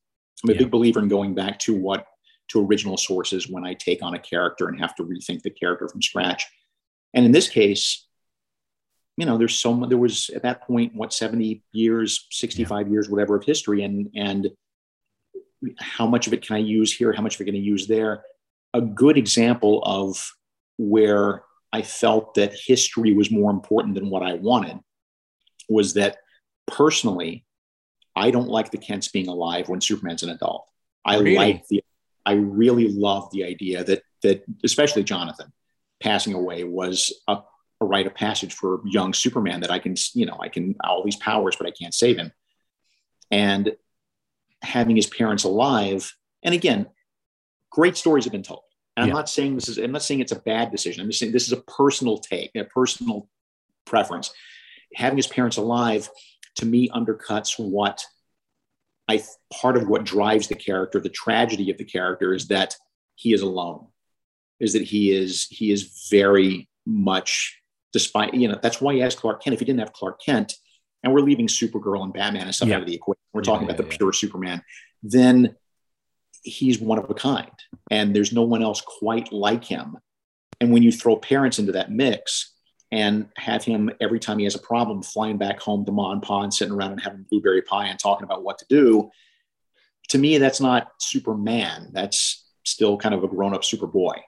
I'm 0.43 0.49
a 0.49 0.53
Yeah. 0.53 0.59
big 0.59 0.71
believer 0.71 0.99
in 0.99 1.07
going 1.07 1.33
back 1.33 1.59
to 1.59 1.73
what 1.75 2.05
to 2.49 2.65
original 2.65 2.97
sources 2.97 3.47
when 3.47 3.63
I 3.63 3.73
take 3.75 4.01
on 4.01 4.15
a 4.15 4.19
character 4.19 4.67
and 4.67 4.79
have 4.79 4.95
to 4.95 5.03
rethink 5.03 5.43
the 5.43 5.51
character 5.51 5.87
from 5.87 6.01
scratch. 6.01 6.45
And 7.13 7.25
in 7.25 7.31
this 7.31 7.47
case, 7.47 8.07
you 9.17 9.25
know, 9.25 9.37
there's 9.37 9.55
so 9.55 9.73
much. 9.73 9.89
There 9.89 9.97
was 9.97 10.29
at 10.29 10.43
that 10.43 10.63
point 10.63 10.95
what 10.95 11.13
70 11.13 11.63
years, 11.73 12.25
65 12.31 12.89
years, 12.89 13.09
whatever 13.09 13.35
of 13.35 13.43
history, 13.43 13.83
and 13.83 14.09
and 14.15 14.49
how 15.77 16.07
much 16.07 16.25
of 16.25 16.33
it 16.33 16.41
can 16.41 16.55
I 16.55 16.59
use 16.59 16.95
here? 16.95 17.11
How 17.11 17.21
much 17.21 17.35
of 17.35 17.41
it 17.41 17.45
can 17.45 17.55
I 17.55 17.59
use 17.59 17.85
there? 17.85 18.23
A 18.73 18.81
good 18.81 19.17
example 19.17 19.83
of 19.83 20.31
where 20.77 21.43
I 21.73 21.81
felt 21.81 22.35
that 22.35 22.53
history 22.53 23.13
was 23.13 23.29
more 23.29 23.51
important 23.51 23.95
than 23.95 24.09
what 24.09 24.23
I 24.23 24.35
wanted 24.35 24.79
was 25.67 25.95
that 25.95 26.17
personally, 26.65 27.45
I 28.19 28.31
don't 28.31 28.49
like 28.49 28.71
the 28.71 28.77
Kents 28.77 29.07
being 29.07 29.27
alive 29.27 29.69
when 29.69 29.81
Superman's 29.81 30.23
an 30.23 30.29
adult. 30.29 30.67
I 31.05 31.15
Really? 31.17 31.35
like 31.35 31.67
the, 31.69 31.83
I 32.25 32.33
really 32.33 32.89
love 32.89 33.31
the 33.31 33.45
idea 33.45 33.83
that 33.85 34.03
that 34.21 34.43
especially 34.63 35.03
Jonathan 35.03 35.51
passing 36.03 36.33
away 36.33 36.65
was 36.65 37.13
a, 37.27 37.39
a 37.81 37.85
rite 37.85 38.07
of 38.07 38.13
passage 38.13 38.53
for 38.53 38.81
young 38.85 39.13
Superman 39.13 39.61
that 39.61 39.71
I 39.71 39.79
can, 39.79 39.95
you 40.13 40.25
know, 40.25 40.37
I 40.39 40.49
can 40.49 40.75
all 40.83 41.03
these 41.03 41.15
powers, 41.15 41.55
but 41.55 41.65
I 41.67 41.71
can't 41.71 41.93
save 41.93 42.17
him. 42.17 42.31
And 43.31 43.75
having 44.61 44.95
his 44.97 45.07
parents 45.07 45.45
alive, 45.45 46.13
and 46.43 46.53
again, 46.53 46.87
great 47.69 47.95
stories 47.95 48.25
have 48.25 48.33
been 48.33 48.43
told. 48.43 48.63
And 48.97 49.07
Yeah. 49.07 49.13
I'm 49.13 49.15
not 49.15 49.29
saying 49.29 49.55
this 49.55 49.69
is, 49.69 49.77
I'm 49.77 49.93
not 49.93 50.03
saying 50.03 50.19
it's 50.19 50.33
a 50.33 50.39
bad 50.39 50.71
decision. 50.71 51.01
I'm 51.01 51.09
just 51.09 51.19
saying 51.21 51.31
this 51.31 51.47
is 51.47 51.53
a 51.53 51.61
personal 51.61 52.17
take, 52.17 52.51
a 52.55 52.65
personal 52.65 53.29
preference. 53.85 54.33
Having 54.95 55.17
his 55.17 55.27
parents 55.27 55.57
alive 55.57 56.09
to 56.59 56.65
me 56.65 56.89
undercuts 56.89 57.57
what 57.57 58.03
I 59.07 59.23
part 59.51 59.75
of 59.75 59.87
what 59.87 60.03
drives 60.03 60.47
the 60.47 60.55
character, 60.55 60.99
the 60.99 61.09
tragedy 61.09 61.71
of 61.71 61.77
the 61.77 61.83
character 61.85 62.33
is 62.33 62.47
that 62.49 62.75
he 63.15 63.33
is 63.33 63.41
alone, 63.41 63.87
is 64.59 64.73
that 64.73 64.83
he 64.83 65.11
is 65.11 65.47
he 65.49 65.71
is 65.71 66.07
very 66.11 66.69
much 66.85 67.59
despite 67.91 68.33
you 68.33 68.47
know 68.47 68.59
that's 68.61 68.79
why 68.79 68.93
he 68.93 68.99
has 68.99 69.15
Clark 69.15 69.43
Kent. 69.43 69.55
If 69.55 69.59
he 69.59 69.65
didn't 69.65 69.79
have 69.79 69.93
Clark 69.93 70.21
Kent, 70.23 70.53
and 71.03 71.11
we're 71.13 71.21
leaving 71.21 71.47
Supergirl 71.47 72.03
and 72.03 72.13
Batman 72.13 72.43
and 72.43 72.53
stuff 72.55 72.69
Yeah. 72.69 72.75
out 72.75 72.81
of 72.81 72.87
the 72.87 72.95
equation, 72.95 73.19
we're 73.33 73.41
Yeah, 73.41 73.45
talking 73.45 73.67
yeah, 73.67 73.73
about 73.73 73.89
the 73.89 73.97
pure 73.97 74.13
Superman, 74.13 74.61
then 75.01 75.55
he's 76.43 76.79
one 76.79 76.99
of 76.99 77.09
a 77.09 77.13
kind, 77.15 77.51
and 77.89 78.15
there's 78.15 78.31
no 78.31 78.43
one 78.43 78.61
else 78.61 78.81
quite 78.81 79.31
like 79.33 79.63
him. 79.63 79.97
And 80.61 80.71
when 80.71 80.83
you 80.83 80.91
throw 80.91 81.15
parents 81.15 81.57
into 81.57 81.71
that 81.71 81.89
mix 81.91 82.53
and 82.91 83.27
have 83.37 83.63
him 83.63 83.91
every 84.01 84.19
time 84.19 84.39
he 84.39 84.45
has 84.45 84.55
a 84.55 84.59
problem 84.59 85.03
flying 85.03 85.37
back 85.37 85.59
home 85.59 85.85
to 85.85 85.91
Ma 85.91 86.11
and 86.11 86.21
Pa 86.23 86.41
and 86.41 86.53
sitting 86.53 86.73
around 86.73 86.93
and 86.93 87.01
having 87.01 87.25
blueberry 87.29 87.61
pie 87.61 87.87
and 87.87 87.99
talking 87.99 88.23
about 88.23 88.43
what 88.43 88.57
to 88.59 88.65
do, 88.69 89.09
to 90.09 90.17
me, 90.17 90.37
that's 90.39 90.59
not 90.59 90.89
Superman. 90.99 91.89
That's 91.93 92.47
still 92.65 92.97
kind 92.97 93.13
of 93.13 93.23
a 93.23 93.27
grown-up 93.27 93.61
Superboy. 93.61 94.19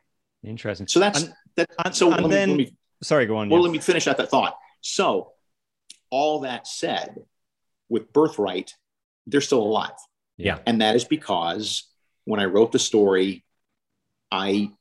Interesting. 0.43 0.87
So 0.87 0.99
that's 0.99 1.23
And- 1.23 1.33
that. 1.55 1.69
and- 1.85 1.95
so 1.95 2.11
and 2.11 2.21
let, 2.23 2.29
then- 2.29 2.49
me, 2.49 2.63
let 2.65 2.71
me 2.71 2.77
Sorry, 3.03 3.25
go 3.25 3.37
on. 3.37 3.49
well, 3.49 3.59
yeah. 3.59 3.63
let 3.63 3.71
me 3.71 3.79
finish 3.79 4.07
out 4.07 4.17
that 4.17 4.29
thought. 4.29 4.55
So, 4.81 5.31
all 6.11 6.41
that 6.41 6.67
said, 6.67 7.15
with 7.89 8.13
Birthright, 8.13 8.75
they're 9.25 9.41
still 9.41 9.61
alive. 9.63 9.91
Yeah. 10.37 10.59
And 10.67 10.81
that 10.81 10.95
is 10.95 11.03
because 11.03 11.89
when 12.25 12.39
I 12.39 12.45
wrote 12.45 12.71
the 12.71 12.79
story, 12.79 13.43
I 14.31 14.71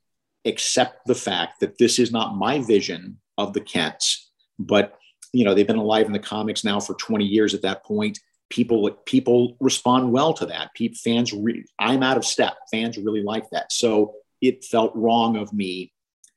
accept 0.44 1.06
the 1.06 1.14
fact 1.14 1.60
that 1.60 1.78
this 1.78 1.98
is 1.98 2.12
not 2.12 2.36
my 2.36 2.58
vision 2.60 3.18
of 3.40 3.52
the 3.52 3.60
Kents, 3.60 4.30
but 4.58 4.96
you 5.32 5.44
know, 5.44 5.54
they've 5.54 5.66
been 5.66 5.76
alive 5.76 6.06
in 6.06 6.12
the 6.12 6.18
comics 6.18 6.64
now 6.64 6.80
for 6.80 6.94
20 6.94 7.24
years 7.24 7.54
at 7.54 7.62
that 7.62 7.84
point. 7.84 8.18
People 8.48 8.90
people 9.06 9.56
respond 9.60 10.10
well 10.10 10.34
to 10.34 10.46
that. 10.46 10.74
People, 10.74 10.98
fans, 11.02 11.32
re- 11.32 11.64
I'm 11.78 12.02
out 12.02 12.16
of 12.16 12.24
step. 12.24 12.56
Fans 12.70 12.98
really 12.98 13.22
like 13.22 13.48
that. 13.50 13.72
So 13.72 14.14
it 14.40 14.64
felt 14.64 14.94
wrong 14.96 15.36
of 15.36 15.52
me 15.52 15.92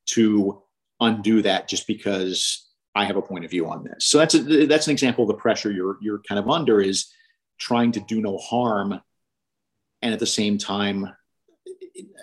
to 0.07 0.61
undo 0.99 1.41
that 1.41 1.67
just 1.67 1.87
because 1.87 2.69
I 2.93 3.05
have 3.05 3.15
a 3.15 3.21
point 3.21 3.45
of 3.45 3.51
view 3.51 3.67
on 3.67 3.83
this. 3.83 4.05
So 4.05 4.19
that's 4.19 4.35
a, 4.35 4.65
that's 4.67 4.87
an 4.87 4.91
example 4.91 5.23
of 5.23 5.29
the 5.29 5.41
pressure 5.41 5.71
you're 5.71 5.97
you're 6.01 6.21
kind 6.27 6.37
of 6.37 6.49
under 6.49 6.79
is 6.79 7.11
trying 7.57 7.93
to 7.93 7.99
do 7.99 8.21
no 8.21 8.37
harm, 8.37 8.99
and 10.03 10.13
at 10.13 10.19
the 10.19 10.27
same 10.27 10.59
time, 10.59 11.09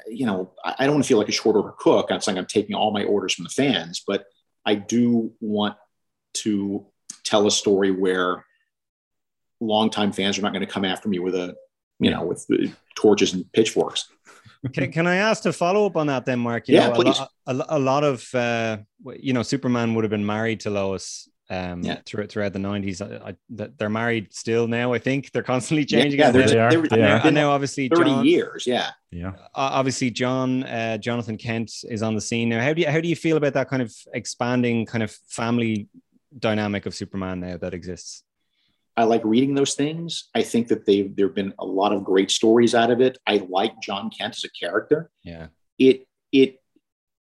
you 0.09 0.27
know, 0.27 0.53
I 0.65 0.85
don't 0.85 0.95
want 0.95 1.05
to 1.05 1.09
feel 1.09 1.19
like 1.19 1.29
a 1.29 1.33
short 1.33 1.57
order 1.57 1.73
cook. 1.77 2.09
I'm 2.11 2.21
saying 2.21 2.39
I'm 2.39 2.47
taking 2.47 2.77
all 2.77 2.93
my 2.93 3.05
orders 3.05 3.35
from 3.35 3.45
the 3.45 3.51
fans, 3.51 4.03
but 4.07 4.27
I 4.65 4.75
do 4.75 5.33
want 5.41 5.77
to 6.35 6.87
tell 7.25 7.47
a 7.47 7.51
story 7.51 7.91
where 7.91 8.45
longtime 9.61 10.13
fans 10.13 10.39
are 10.39 10.43
not 10.43 10.53
going 10.53 10.67
to 10.67 10.73
come 10.73 10.85
after 10.85 11.09
me 11.09 11.19
with 11.19 11.35
a 11.35 11.57
you 11.99 12.11
know 12.11 12.25
with 12.25 12.47
torches 12.95 13.35
and 13.35 13.51
pitchforks. 13.53 14.09
Can, 14.73 14.93
can 14.93 15.07
I 15.07 15.17
ask 15.17 15.43
to 15.45 15.53
follow 15.55 15.87
up 15.87 15.97
on 15.97 16.09
that 16.09 16.27
then, 16.27 16.39
Mark? 16.39 16.69
You 16.69 16.75
Yeah, 16.75 16.89
know, 16.89 16.95
please. 16.95 17.19
A, 17.47 17.55
lot, 17.55 17.67
a, 17.71 17.77
a 17.77 17.79
lot 17.79 18.05
of, 18.05 18.35
uh, 18.35 18.79
you 19.19 19.33
know, 19.33 19.43
Superman 19.43 19.95
would 19.95 20.05
have 20.05 20.11
been 20.11 20.27
married 20.27 20.61
to 20.61 20.71
Lois 20.71 21.30
um, 21.51 21.83
Yeah. 21.83 22.01
throughout, 22.07 22.31
throughout 22.31 22.53
the 22.53 22.59
90s. 22.61 23.01
I, 23.03 23.31
I, 23.31 23.69
they're 23.77 23.91
married 23.91 24.33
still 24.33 24.67
now, 24.69 24.93
I 24.93 24.99
think. 24.99 25.33
They're 25.33 25.43
constantly 25.43 25.85
changing. 25.85 26.21
yeah, 26.21 26.31
it. 26.31 26.33
there's 26.33 26.53
They 26.53 26.59
a, 26.59 26.65
are, 26.69 26.89
they 26.89 27.03
are. 27.03 27.21
and 27.27 27.35
now, 27.35 27.51
obviously, 27.51 27.89
30 27.89 28.05
John, 28.11 28.25
years. 28.25 28.67
Yeah. 28.67 28.91
Yeah. 29.11 29.33
obviously 29.55 30.11
John 30.11 30.63
uh, 30.63 30.97
Jonathan 30.99 31.37
Kent 31.37 31.73
is 31.91 32.03
on 32.03 32.15
the 32.15 32.21
scene 32.21 32.49
now. 32.49 32.61
How 32.63 32.73
do 32.73 32.81
you 32.81 32.89
how 32.89 33.01
do 33.01 33.09
you 33.09 33.17
feel 33.17 33.37
about 33.37 33.55
that 33.55 33.69
kind 33.69 33.83
of 33.83 33.93
expanding 34.15 34.87
kind 34.87 35.03
of 35.03 35.11
family 35.27 35.89
dynamic 36.39 36.87
of 36.87 36.95
Superman 36.95 37.41
now 37.41 37.57
that 37.57 37.75
exists? 37.75 38.23
I 38.97 39.05
like 39.05 39.23
reading 39.25 39.55
those 39.55 39.75
things. 39.75 40.29
I 40.35 40.43
think 40.43 40.69
that 40.69 40.87
they 40.87 41.03
there 41.03 41.27
have 41.27 41.35
been 41.35 41.55
a 41.59 41.65
lot 41.65 41.93
of 41.93 42.05
great 42.05 42.31
stories 42.31 42.75
out 42.75 42.91
of 42.93 43.01
it. 43.01 43.19
I 43.27 43.45
like 43.49 43.81
John 43.81 44.11
Kent 44.11 44.37
as 44.37 44.45
a 44.45 44.51
character. 44.51 45.11
Yeah, 45.25 45.49
It 45.79 46.07
it 46.31 46.57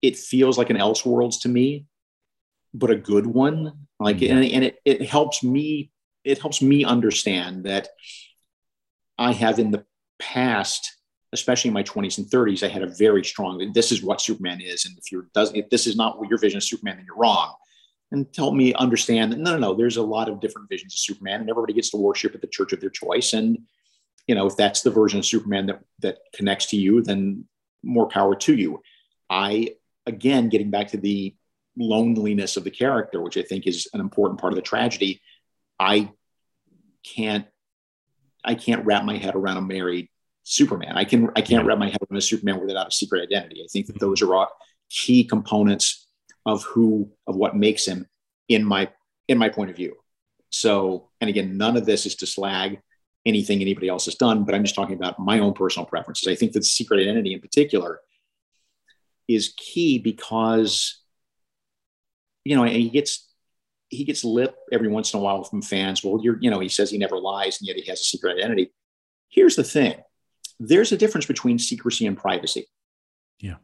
it 0.02 0.16
feels 0.16 0.58
like 0.58 0.70
an 0.70 0.76
Elseworlds 0.76 1.40
to 1.42 1.48
me, 1.48 1.86
but 2.78 2.90
a 2.90 2.96
good 2.96 3.26
one. 3.26 3.72
Like 4.00 4.22
and, 4.22 4.44
and 4.44 4.64
it 4.64 4.78
it 4.84 5.02
helps 5.02 5.42
me 5.42 5.90
it 6.24 6.38
helps 6.38 6.62
me 6.62 6.84
understand 6.84 7.64
that 7.64 7.88
I 9.18 9.32
have 9.32 9.58
in 9.58 9.70
the 9.70 9.84
past, 10.18 10.96
especially 11.32 11.68
in 11.68 11.74
my 11.74 11.82
20s 11.82 12.18
and 12.18 12.26
30s, 12.28 12.62
I 12.62 12.68
had 12.68 12.82
a 12.82 12.86
very 12.86 13.24
strong, 13.24 13.72
this 13.72 13.90
is 13.90 14.02
what 14.02 14.20
Superman 14.20 14.60
is. 14.60 14.84
And 14.84 14.96
if 14.98 15.10
you're 15.10 15.26
does 15.34 15.52
if 15.54 15.68
this 15.70 15.86
is 15.86 15.96
not 15.96 16.18
what 16.18 16.28
your 16.28 16.38
vision 16.38 16.58
of 16.58 16.64
Superman, 16.64 16.96
then 16.96 17.06
you're 17.06 17.16
wrong. 17.16 17.54
And 18.10 18.26
help 18.34 18.54
me 18.54 18.72
understand 18.74 19.32
that 19.32 19.38
no, 19.38 19.52
no, 19.52 19.58
no, 19.58 19.74
there's 19.74 19.98
a 19.98 20.02
lot 20.02 20.28
of 20.28 20.40
different 20.40 20.68
visions 20.70 20.94
of 20.94 20.98
Superman, 20.98 21.40
and 21.40 21.50
everybody 21.50 21.74
gets 21.74 21.90
to 21.90 21.98
worship 21.98 22.34
at 22.34 22.40
the 22.40 22.46
church 22.46 22.72
of 22.72 22.80
their 22.80 22.90
choice. 22.90 23.32
And 23.34 23.58
you 24.26 24.34
know, 24.34 24.46
if 24.46 24.56
that's 24.56 24.82
the 24.82 24.90
version 24.90 25.18
of 25.18 25.26
Superman 25.26 25.66
that 25.66 25.80
that 26.00 26.18
connects 26.34 26.66
to 26.66 26.76
you, 26.76 27.02
then 27.02 27.44
more 27.82 28.08
power 28.08 28.34
to 28.34 28.54
you. 28.54 28.82
I 29.28 29.74
again 30.06 30.48
getting 30.48 30.70
back 30.70 30.88
to 30.88 30.96
the 30.96 31.34
loneliness 31.78 32.56
of 32.56 32.64
the 32.64 32.70
character, 32.70 33.20
which 33.20 33.36
I 33.36 33.42
think 33.42 33.66
is 33.66 33.88
an 33.94 34.00
important 34.00 34.40
part 34.40 34.52
of 34.52 34.56
the 34.56 34.62
tragedy. 34.62 35.20
I 35.78 36.10
can't 37.04 37.46
I 38.44 38.54
can't 38.54 38.84
wrap 38.84 39.04
my 39.04 39.16
head 39.16 39.34
around 39.34 39.58
a 39.58 39.62
married 39.62 40.08
Superman. 40.42 40.96
I 40.96 41.04
can 41.04 41.30
I 41.36 41.42
can't 41.42 41.66
wrap 41.66 41.78
my 41.78 41.88
head 41.88 41.98
around 42.10 42.18
a 42.18 42.22
Superman 42.22 42.60
without 42.60 42.88
a 42.88 42.92
secret 42.92 43.22
identity. 43.22 43.62
I 43.62 43.68
think 43.70 43.86
that 43.86 44.00
those 44.00 44.22
are 44.22 44.34
all 44.34 44.48
key 44.90 45.24
components 45.24 46.06
of 46.46 46.64
who 46.64 47.10
of 47.26 47.36
what 47.36 47.56
makes 47.56 47.86
him 47.86 48.06
in 48.48 48.64
my 48.64 48.90
in 49.28 49.38
my 49.38 49.48
point 49.48 49.70
of 49.70 49.76
view. 49.76 49.96
So, 50.50 51.10
and 51.20 51.28
again, 51.28 51.58
none 51.58 51.76
of 51.76 51.84
this 51.84 52.06
is 52.06 52.16
to 52.16 52.26
slag 52.26 52.80
anything 53.26 53.60
anybody 53.60 53.88
else 53.88 54.06
has 54.06 54.14
done, 54.14 54.44
but 54.44 54.54
I'm 54.54 54.64
just 54.64 54.74
talking 54.74 54.94
about 54.94 55.18
my 55.18 55.40
own 55.40 55.52
personal 55.52 55.84
preferences. 55.84 56.28
I 56.28 56.34
think 56.34 56.52
that 56.52 56.64
secret 56.64 57.00
identity 57.00 57.34
in 57.34 57.40
particular 57.40 58.00
is 59.28 59.52
key 59.58 59.98
because 59.98 61.02
you 62.48 62.56
know, 62.56 62.64
he 62.64 62.88
gets 62.88 63.28
he 63.88 64.04
gets 64.04 64.24
lip 64.24 64.56
every 64.72 64.88
once 64.88 65.12
in 65.12 65.20
a 65.20 65.22
while 65.22 65.44
from 65.44 65.60
fans. 65.60 66.02
Well, 66.02 66.20
you're, 66.22 66.38
you 66.40 66.50
know, 66.50 66.60
he 66.60 66.68
says 66.68 66.90
he 66.90 66.96
never 66.96 67.18
lies 67.18 67.58
and 67.60 67.68
yet 67.68 67.76
he 67.76 67.84
has 67.90 68.00
a 68.00 68.04
secret 68.04 68.38
identity. 68.38 68.72
Here's 69.28 69.54
the 69.54 69.64
thing 69.64 69.96
there's 70.58 70.90
a 70.90 70.96
difference 70.96 71.26
between 71.26 71.58
secrecy 71.58 72.06
and 72.06 72.16
privacy. 72.16 72.66
Yeah. 73.38 73.56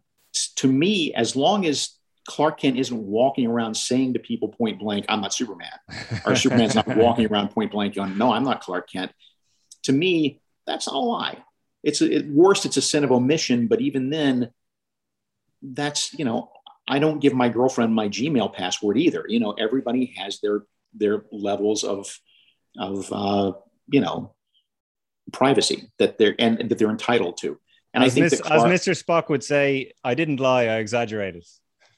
To 0.56 0.68
me, 0.68 1.14
as 1.14 1.34
long 1.34 1.64
as 1.64 1.96
Clark 2.28 2.60
Kent 2.60 2.78
isn't 2.78 3.06
walking 3.06 3.46
around 3.46 3.74
saying 3.74 4.14
to 4.14 4.18
people 4.18 4.48
point 4.48 4.78
blank, 4.78 5.06
I'm 5.08 5.22
not 5.22 5.32
Superman, 5.32 5.72
or 6.26 6.36
Superman's 6.44 6.74
not 6.74 6.86
walking 6.94 7.26
around 7.26 7.48
point 7.48 7.72
blank 7.72 7.94
going, 7.94 8.18
No, 8.18 8.32
I'm 8.32 8.44
not 8.44 8.60
Clark 8.60 8.90
Kent. 8.90 9.12
To 9.84 9.92
me, 9.92 10.42
that's 10.66 10.86
not 10.86 10.96
a 10.96 10.98
lie. 10.98 11.38
It's 11.82 12.02
a, 12.02 12.14
at 12.14 12.26
worst, 12.26 12.66
it's 12.66 12.76
a 12.76 12.82
sin 12.82 13.04
of 13.04 13.12
omission, 13.12 13.66
but 13.66 13.80
even 13.80 14.10
then, 14.10 14.50
that's, 15.62 16.12
you 16.14 16.26
know, 16.26 16.50
I 16.86 16.98
don't 16.98 17.20
give 17.20 17.34
my 17.34 17.48
girlfriend 17.48 17.94
my 17.94 18.08
Gmail 18.08 18.52
password 18.52 18.98
either. 18.98 19.24
You 19.28 19.40
know, 19.40 19.52
everybody 19.52 20.14
has 20.16 20.40
their 20.40 20.64
their 20.92 21.24
levels 21.32 21.84
of 21.84 22.18
of 22.78 23.12
uh, 23.12 23.52
you 23.88 24.00
know 24.00 24.34
privacy 25.32 25.90
that 25.98 26.18
they're 26.18 26.34
and, 26.38 26.68
that 26.68 26.78
they're 26.78 26.90
entitled 26.90 27.38
to. 27.38 27.58
And 27.92 28.04
as 28.04 28.12
I 28.12 28.14
think 28.14 28.24
Miss, 28.32 28.40
Clark, 28.40 28.70
as 28.70 28.80
Mr. 28.80 29.02
Spock 29.02 29.28
would 29.28 29.44
say, 29.44 29.92
I 30.02 30.14
didn't 30.14 30.40
lie, 30.40 30.64
I 30.64 30.78
exaggerated. 30.78 31.44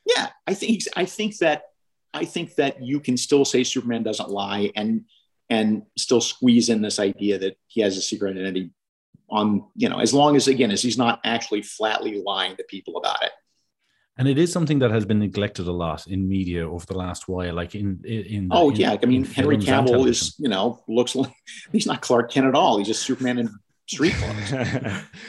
yeah, 0.05 0.29
I 0.47 0.55
think 0.55 0.83
I 0.95 1.05
think 1.05 1.39
that 1.39 1.65
I 2.15 2.25
think 2.25 2.55
that 2.57 2.83
you 2.83 3.01
can 3.01 3.17
still 3.17 3.45
say 3.45 3.65
Superman 3.65 4.03
doesn't 4.03 4.31
lie 4.31 4.71
and 4.77 5.05
and 5.49 5.83
still 5.97 6.21
squeeze 6.21 6.69
in 6.69 6.83
this 6.83 6.99
idea 6.99 7.39
that 7.39 7.57
he 7.67 7.81
has 7.81 7.97
a 7.97 8.03
secret 8.03 8.33
identity 8.33 8.71
on 9.29 9.65
you 9.75 9.89
know 9.89 9.99
as 9.99 10.15
long 10.15 10.37
as 10.37 10.47
again 10.47 10.71
as 10.71 10.83
he's 10.83 10.99
not 10.99 11.21
actually 11.25 11.63
flatly 11.63 12.23
lying 12.25 12.57
to 12.57 12.65
people 12.65 12.97
about 12.97 13.23
it 13.23 13.33
and 14.19 14.27
it 14.29 14.39
is 14.39 14.53
something 14.53 14.79
that 14.81 14.91
has 14.91 15.05
been 15.05 15.19
neglected 15.19 15.67
a 15.67 15.73
lot 15.73 16.07
in 16.07 16.29
media 16.29 16.69
over 16.69 16.87
the 16.87 16.97
last 16.97 17.29
while, 17.29 17.55
like 17.55 17.75
in 17.75 18.01
in. 18.05 18.49
oh 18.51 18.71
in, 18.71 18.77
yeah, 18.77 18.97
I 19.03 19.07
mean 19.07 19.25
Henry 19.25 19.61
films 19.61 19.91
Cavill 19.91 20.09
is 20.09 20.35
you 20.39 20.49
know 20.49 20.83
looks 20.89 21.15
like 21.15 21.33
he's 21.73 21.87
not 21.87 22.01
Clark 22.03 22.31
Kent 22.31 22.47
at 22.47 22.55
all. 22.55 22.79
He's 22.79 22.87
just 22.89 23.03
Superman 23.03 23.39
in 23.39 23.51
street 23.87 24.15
clothes. 24.15 24.53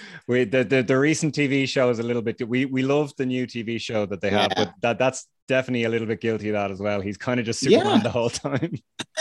we 0.28 0.44
the, 0.46 0.64
the 0.64 0.82
the 0.84 0.98
recent 0.98 1.36
TV 1.36 1.68
show 1.68 1.90
is 1.90 2.00
a 2.00 2.04
little 2.04 2.22
bit. 2.22 2.48
We 2.48 2.66
we 2.66 2.82
love 2.84 3.14
the 3.18 3.26
new 3.26 3.46
TV 3.48 3.80
show 3.80 4.06
that 4.06 4.22
they 4.22 4.30
have, 4.30 4.52
Yeah. 4.56 4.66
but 4.66 4.74
that 4.82 5.00
that's 5.00 5.28
definitely 5.48 5.86
a 5.86 5.90
little 5.90 6.08
bit 6.08 6.20
guilty 6.22 6.50
of 6.50 6.54
that 6.54 6.72
as 6.72 6.80
well. 6.80 7.00
He's 7.02 7.18
kind 7.18 7.40
of 7.40 7.46
just 7.46 7.60
Superman 7.62 7.98
Yeah. 7.98 8.04
the 8.04 8.10
whole 8.10 8.30
time. 8.30 8.74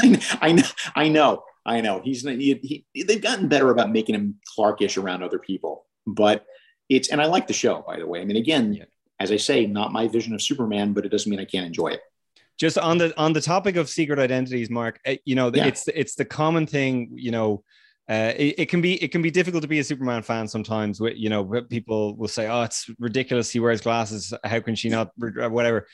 I 0.40 0.52
know, 0.52 0.62
I 0.96 1.08
know, 1.08 1.42
I 1.64 1.80
know. 1.80 2.00
He's 2.04 2.22
he, 2.22 2.84
he, 2.92 3.02
they've 3.04 3.22
gotten 3.22 3.48
better 3.48 3.70
about 3.70 3.90
making 3.90 4.14
him 4.14 4.36
Clarkish 4.56 5.00
around 5.00 5.22
other 5.22 5.38
people, 5.38 5.86
but 6.06 6.44
it's 6.88 7.08
and 7.08 7.20
I 7.20 7.26
like 7.26 7.46
the 7.46 7.52
show 7.52 7.82
by 7.86 7.98
the 7.98 8.06
way. 8.06 8.20
I 8.20 8.24
mean, 8.24 8.36
again, 8.36 8.72
Yeah. 8.74 8.84
As 9.18 9.32
I 9.32 9.36
say, 9.36 9.66
not 9.66 9.92
my 9.92 10.08
vision 10.08 10.34
of 10.34 10.42
Superman, 10.42 10.92
but 10.92 11.04
it 11.06 11.10
doesn't 11.10 11.30
mean 11.30 11.40
I 11.40 11.44
can't 11.44 11.66
enjoy 11.66 11.88
it. 11.88 12.00
just 12.58 12.78
on 12.78 12.96
the 12.98 13.08
on 13.18 13.32
the 13.32 13.40
topic 13.40 13.76
of 13.76 13.88
secret 13.88 14.18
identities 14.18 14.70
mark 14.70 14.94
eh, 15.04 15.16
you 15.30 15.34
know 15.38 15.48
Yeah. 15.54 15.66
it's 15.70 15.82
it's 16.02 16.14
the 16.20 16.24
common 16.24 16.64
thing 16.66 16.92
you 17.26 17.30
know 17.36 17.62
uh, 18.08 18.32
it, 18.44 18.54
it 18.62 18.66
can 18.72 18.80
be 18.80 18.92
it 19.04 19.10
can 19.14 19.20
be 19.20 19.30
difficult 19.38 19.62
to 19.62 19.68
be 19.68 19.80
a 19.80 19.84
Superman 19.84 20.22
fan 20.22 20.46
sometimes. 20.46 21.00
With 21.00 21.16
you 21.16 21.28
know, 21.28 21.42
people 21.76 22.14
will 22.16 22.28
say, 22.38 22.46
"Oh, 22.46 22.62
it's 22.62 22.88
ridiculous. 23.00 23.50
He 23.50 23.58
wears 23.58 23.80
glasses. 23.80 24.32
How 24.44 24.60
can 24.60 24.76
she 24.76 24.88
not?" 24.96 25.10
Whatever. 25.58 25.88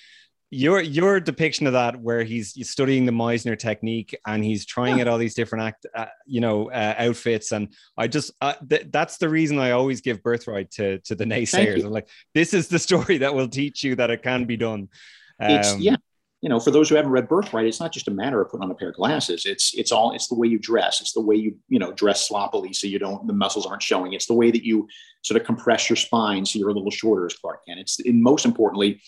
Your 0.55 0.83
your 0.83 1.19
depiction 1.19 1.67
of 1.67 1.73
that, 1.73 1.99
where 1.99 2.23
he's, 2.23 2.53
studying 2.71 3.07
the 3.07 3.13
Meisner 3.13 3.59
technique 3.59 4.15
and 4.27 4.45
he's 4.45 4.67
trying 4.67 4.97
Yeah. 4.99 5.05
out 5.05 5.09
all 5.09 5.17
these 5.17 5.35
different 5.35 5.65
act, 5.65 5.87
uh, 5.97 6.07
you 6.27 6.43
know, 6.43 6.71
uh, 6.71 6.95
outfits, 6.99 7.53
and 7.53 7.69
I 7.97 8.07
just 8.07 8.33
uh, 8.43 8.53
th- 8.69 8.89
that's 8.91 9.17
the 9.17 9.31
reason 9.31 9.59
I 9.59 9.71
always 9.71 10.03
give 10.03 10.23
birthright 10.23 10.71
to 10.73 10.99
to 10.99 11.15
the 11.15 11.25
naysayers. 11.25 11.83
I'm 11.83 11.91
like, 11.91 12.11
this 12.35 12.53
is 12.53 12.69
the 12.69 12.79
story 12.89 13.17
that 13.19 13.35
will 13.35 13.49
teach 13.49 13.83
you 13.83 13.97
that 13.97 14.11
it 14.11 14.23
can 14.23 14.45
be 14.45 14.59
done. 14.59 14.91
it's 15.41 15.73
Um, 15.73 15.81
yeah 15.81 15.97
you 16.43 16.49
know 16.49 16.59
for 16.61 16.73
those 16.73 16.89
who 16.89 16.97
haven't 16.97 17.13
read 17.13 17.29
birthright 17.29 17.67
it's 17.67 17.79
not 17.81 17.93
just 17.93 18.09
a 18.09 18.11
matter 18.11 18.41
of 18.43 18.51
putting 18.51 18.65
on 18.65 18.71
a 18.71 18.75
pair 18.75 18.89
of 18.91 18.97
glasses 18.97 19.47
it's 19.47 19.73
it's 19.75 19.93
all 19.93 20.11
it's 20.13 20.27
the 20.27 20.35
way 20.35 20.49
you 20.49 20.59
dress 20.59 21.01
it's 21.01 21.13
the 21.13 21.21
way 21.21 21.37
you 21.37 21.57
you 21.69 21.79
know 21.79 21.93
dress 21.93 22.27
sloppily 22.29 22.73
so 22.73 22.87
you 22.89 22.99
don't 22.99 23.27
the 23.29 23.33
muscles 23.33 23.65
aren't 23.65 23.83
showing 23.83 24.13
it's 24.13 24.27
the 24.27 24.35
way 24.35 24.51
that 24.51 24.65
you 24.65 24.87
sort 25.23 25.41
of 25.41 25.47
compress 25.47 25.89
your 25.89 25.97
spine 25.97 26.45
so 26.45 26.59
you're 26.59 26.69
a 26.69 26.75
little 26.75 26.91
shorter 26.91 27.27
as 27.27 27.35
clark 27.35 27.65
kent 27.65 27.79
it's 27.79 28.01
and 28.01 28.21
most 28.21 28.45
importantly 28.45 29.01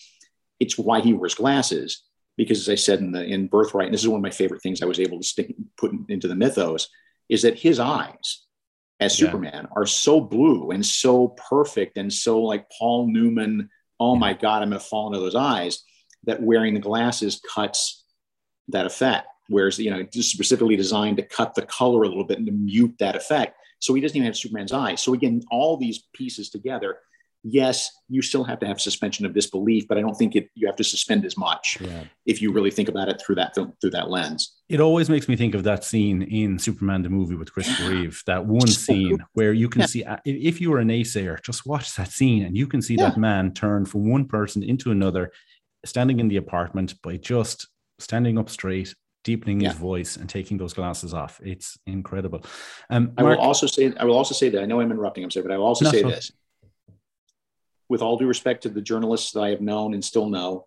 it's 0.61 0.79
why 0.79 1.01
he 1.01 1.13
wears 1.13 1.35
glasses 1.35 2.03
because 2.37 2.61
as 2.61 2.69
i 2.69 2.75
said 2.75 3.01
in 3.01 3.13
the 3.13 3.25
in 3.25 3.47
birthright 3.47 3.87
and 3.87 3.95
this 3.95 4.03
is 4.03 4.09
one 4.09 4.19
of 4.19 4.23
my 4.23 4.31
favorite 4.31 4.63
things 4.63 4.83
i 4.83 4.87
was 4.87 5.01
able 5.01 5.19
to 5.19 5.27
stick 5.27 5.55
put 5.77 5.93
into 6.09 6.29
the 6.29 6.35
mythos 6.35 6.89
is 7.29 7.43
that 7.43 7.59
his 7.59 7.79
eyes 7.81 8.43
as 9.01 9.19
Yeah. 9.19 9.27
superman 9.27 9.69
are 9.77 9.87
so 9.87 10.21
blue 10.21 10.71
and 10.71 10.85
so 10.85 11.29
perfect 11.29 11.97
and 11.97 12.13
so 12.13 12.41
like 12.43 12.67
paul 12.79 13.09
newman 13.09 13.69
oh 14.01 14.15
my 14.17 14.33
god 14.33 14.63
i'm 14.63 14.71
going 14.71 14.81
to 14.81 14.87
fall 14.87 15.09
into 15.09 15.21
those 15.21 15.35
eyes 15.35 15.83
that 16.25 16.43
wearing 16.43 16.75
the 16.75 16.81
glasses 16.81 17.41
cuts 17.55 18.05
that 18.69 18.87
effect. 18.87 19.27
Whereas, 19.49 19.79
you 19.79 19.91
know, 19.91 20.03
just 20.05 20.31
specifically 20.31 20.75
designed 20.75 21.19
to 21.19 21.23
cut 21.23 21.55
the 21.55 21.67
color 21.67 22.03
a 22.03 22.09
little 22.09 22.25
bit 22.25 22.39
and 22.39 22.47
to 22.47 22.53
mute 22.53 22.95
that 22.99 23.15
effect. 23.15 23.57
So 23.79 23.93
he 23.93 24.01
doesn't 24.01 24.17
even 24.17 24.25
have 24.25 24.37
Superman's 24.37 24.73
eyes. 24.73 25.03
So 25.03 25.13
again, 25.13 25.43
all 25.51 25.77
these 25.77 26.05
pieces 26.15 26.49
together, 26.49 26.97
yes, 27.45 27.91
you 28.09 28.23
still 28.23 28.43
have 28.43 28.59
to 28.61 28.67
have 28.67 28.81
suspension 28.81 29.27
of 29.27 29.35
disbelief, 29.35 29.87
but 29.87 29.99
I 29.99 30.01
don't 30.01 30.15
think 30.15 30.35
it, 30.35 30.49
you 30.55 30.67
have 30.67 30.77
to 30.77 30.85
suspend 30.85 31.25
as 31.25 31.37
much 31.37 31.77
yeah. 31.81 32.05
if 32.27 32.41
you 32.41 32.51
really 32.53 32.71
think 32.71 32.89
about 32.89 33.09
it 33.09 33.21
through 33.21 33.37
that 33.37 33.55
through 33.55 33.91
that 33.91 34.11
lens. 34.11 34.57
It 34.69 34.81
always 34.81 35.11
makes 35.11 35.29
me 35.29 35.37
think 35.37 35.55
of 35.55 35.63
that 35.65 35.85
scene 35.85 36.23
in 36.23 36.59
Superman 36.59 37.03
the 37.03 37.11
movie 37.11 37.35
with 37.35 37.53
Christopher 37.53 37.91
Reeve. 37.91 38.23
That 38.27 38.47
one 38.47 38.67
scene 38.67 39.19
where 39.35 39.53
you 39.53 39.69
can 39.69 39.83
Yeah. 39.83 39.87
see, 39.87 40.05
uh, 40.05 40.17
if 40.25 40.61
you 40.61 40.71
were 40.71 40.81
a 40.81 40.85
naysayer, 40.85 41.41
just 41.43 41.67
watch 41.67 41.95
that 41.97 42.11
scene 42.11 42.45
and 42.45 42.57
you 42.57 42.67
can 42.67 42.81
see 42.81 42.95
Yeah. 42.95 43.11
that 43.11 43.19
man 43.19 43.53
turn 43.53 43.85
from 43.85 44.11
one 44.11 44.25
person 44.27 44.63
into 44.63 44.91
another, 44.91 45.31
standing 45.85 46.19
in 46.21 46.29
the 46.29 46.39
apartment 46.39 46.95
by 47.03 47.19
just 47.19 47.69
standing 47.99 48.39
up 48.39 48.49
straight, 48.49 48.95
deepening 49.23 49.61
his 49.61 49.75
voice, 49.75 50.17
and 50.17 50.29
taking 50.29 50.57
those 50.57 50.73
glasses 50.73 51.13
off. 51.15 51.41
It's 51.45 51.79
incredible. 51.87 52.43
Um, 52.91 53.13
I 53.19 53.23
will 53.23 53.39
also 53.39 53.67
say, 53.67 53.93
I 53.99 54.05
will 54.05 54.17
also 54.17 54.35
say 54.35 54.49
that 54.49 54.63
I 54.63 54.67
know 54.67 54.81
I'm 54.81 54.91
interrupting, 54.91 55.25
I'm 55.25 55.31
sorry, 55.31 55.47
but 55.47 55.53
I 55.53 55.59
will 55.59 55.67
also 55.67 55.91
say 55.91 56.01
so- 56.01 56.09
this. 56.09 56.33
With 57.95 58.03
all 58.03 58.17
due 58.17 58.27
respect 58.27 58.65
to 58.65 58.69
the 58.69 58.81
journalists 58.81 59.31
that 59.35 59.43
I 59.43 59.51
have 59.51 59.61
known 59.61 59.95
and 59.95 60.05
still 60.05 60.29
know, 60.29 60.67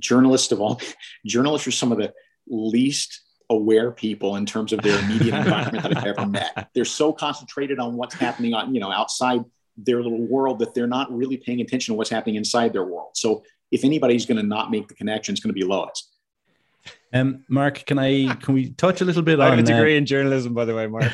journalists 0.00 0.50
of 0.50 0.60
all 0.60 0.80
journalists 1.26 1.68
are 1.68 1.70
some 1.70 1.92
of 1.92 1.98
the 1.98 2.12
least 2.48 3.20
aware 3.48 3.92
people 3.92 4.34
in 4.34 4.44
terms 4.44 4.72
of 4.72 4.82
their 4.82 4.98
immediate 4.98 5.32
environment 5.46 5.84
that 5.84 5.96
I've 5.96 6.06
ever 6.06 6.26
met. 6.26 6.70
They're 6.74 6.84
so 6.84 7.12
concentrated 7.12 7.78
on 7.78 7.94
what's 7.94 8.16
happening 8.16 8.52
on, 8.52 8.74
you 8.74 8.80
know, 8.80 8.90
outside 8.90 9.44
their 9.76 10.02
little 10.02 10.26
world 10.26 10.58
that 10.58 10.74
they're 10.74 10.88
not 10.88 11.16
really 11.16 11.36
paying 11.36 11.60
attention 11.60 11.92
to 11.92 11.96
what's 11.96 12.10
happening 12.10 12.34
inside 12.34 12.72
their 12.72 12.84
world. 12.84 13.10
So 13.14 13.44
if 13.70 13.84
anybody's 13.84 14.26
going 14.26 14.38
to 14.38 14.42
not 14.42 14.72
make 14.72 14.88
the 14.88 14.94
connection, 14.94 15.34
it's 15.34 15.40
going 15.40 15.54
to 15.54 15.60
be 15.60 15.62
Lois. 15.62 16.10
um, 17.12 17.44
Mark, 17.48 17.86
can 17.86 18.00
I 18.00 18.34
can 18.34 18.54
we 18.54 18.70
touch 18.70 19.02
a 19.02 19.04
little 19.04 19.22
bit 19.22 19.38
I 19.38 19.44
have 19.44 19.52
on? 19.52 19.60
a 19.60 19.62
uh, 19.62 19.66
degree 19.66 19.96
in 19.96 20.04
journalism, 20.04 20.52
by 20.52 20.64
the 20.64 20.74
way, 20.74 20.88
Mark. 20.88 21.12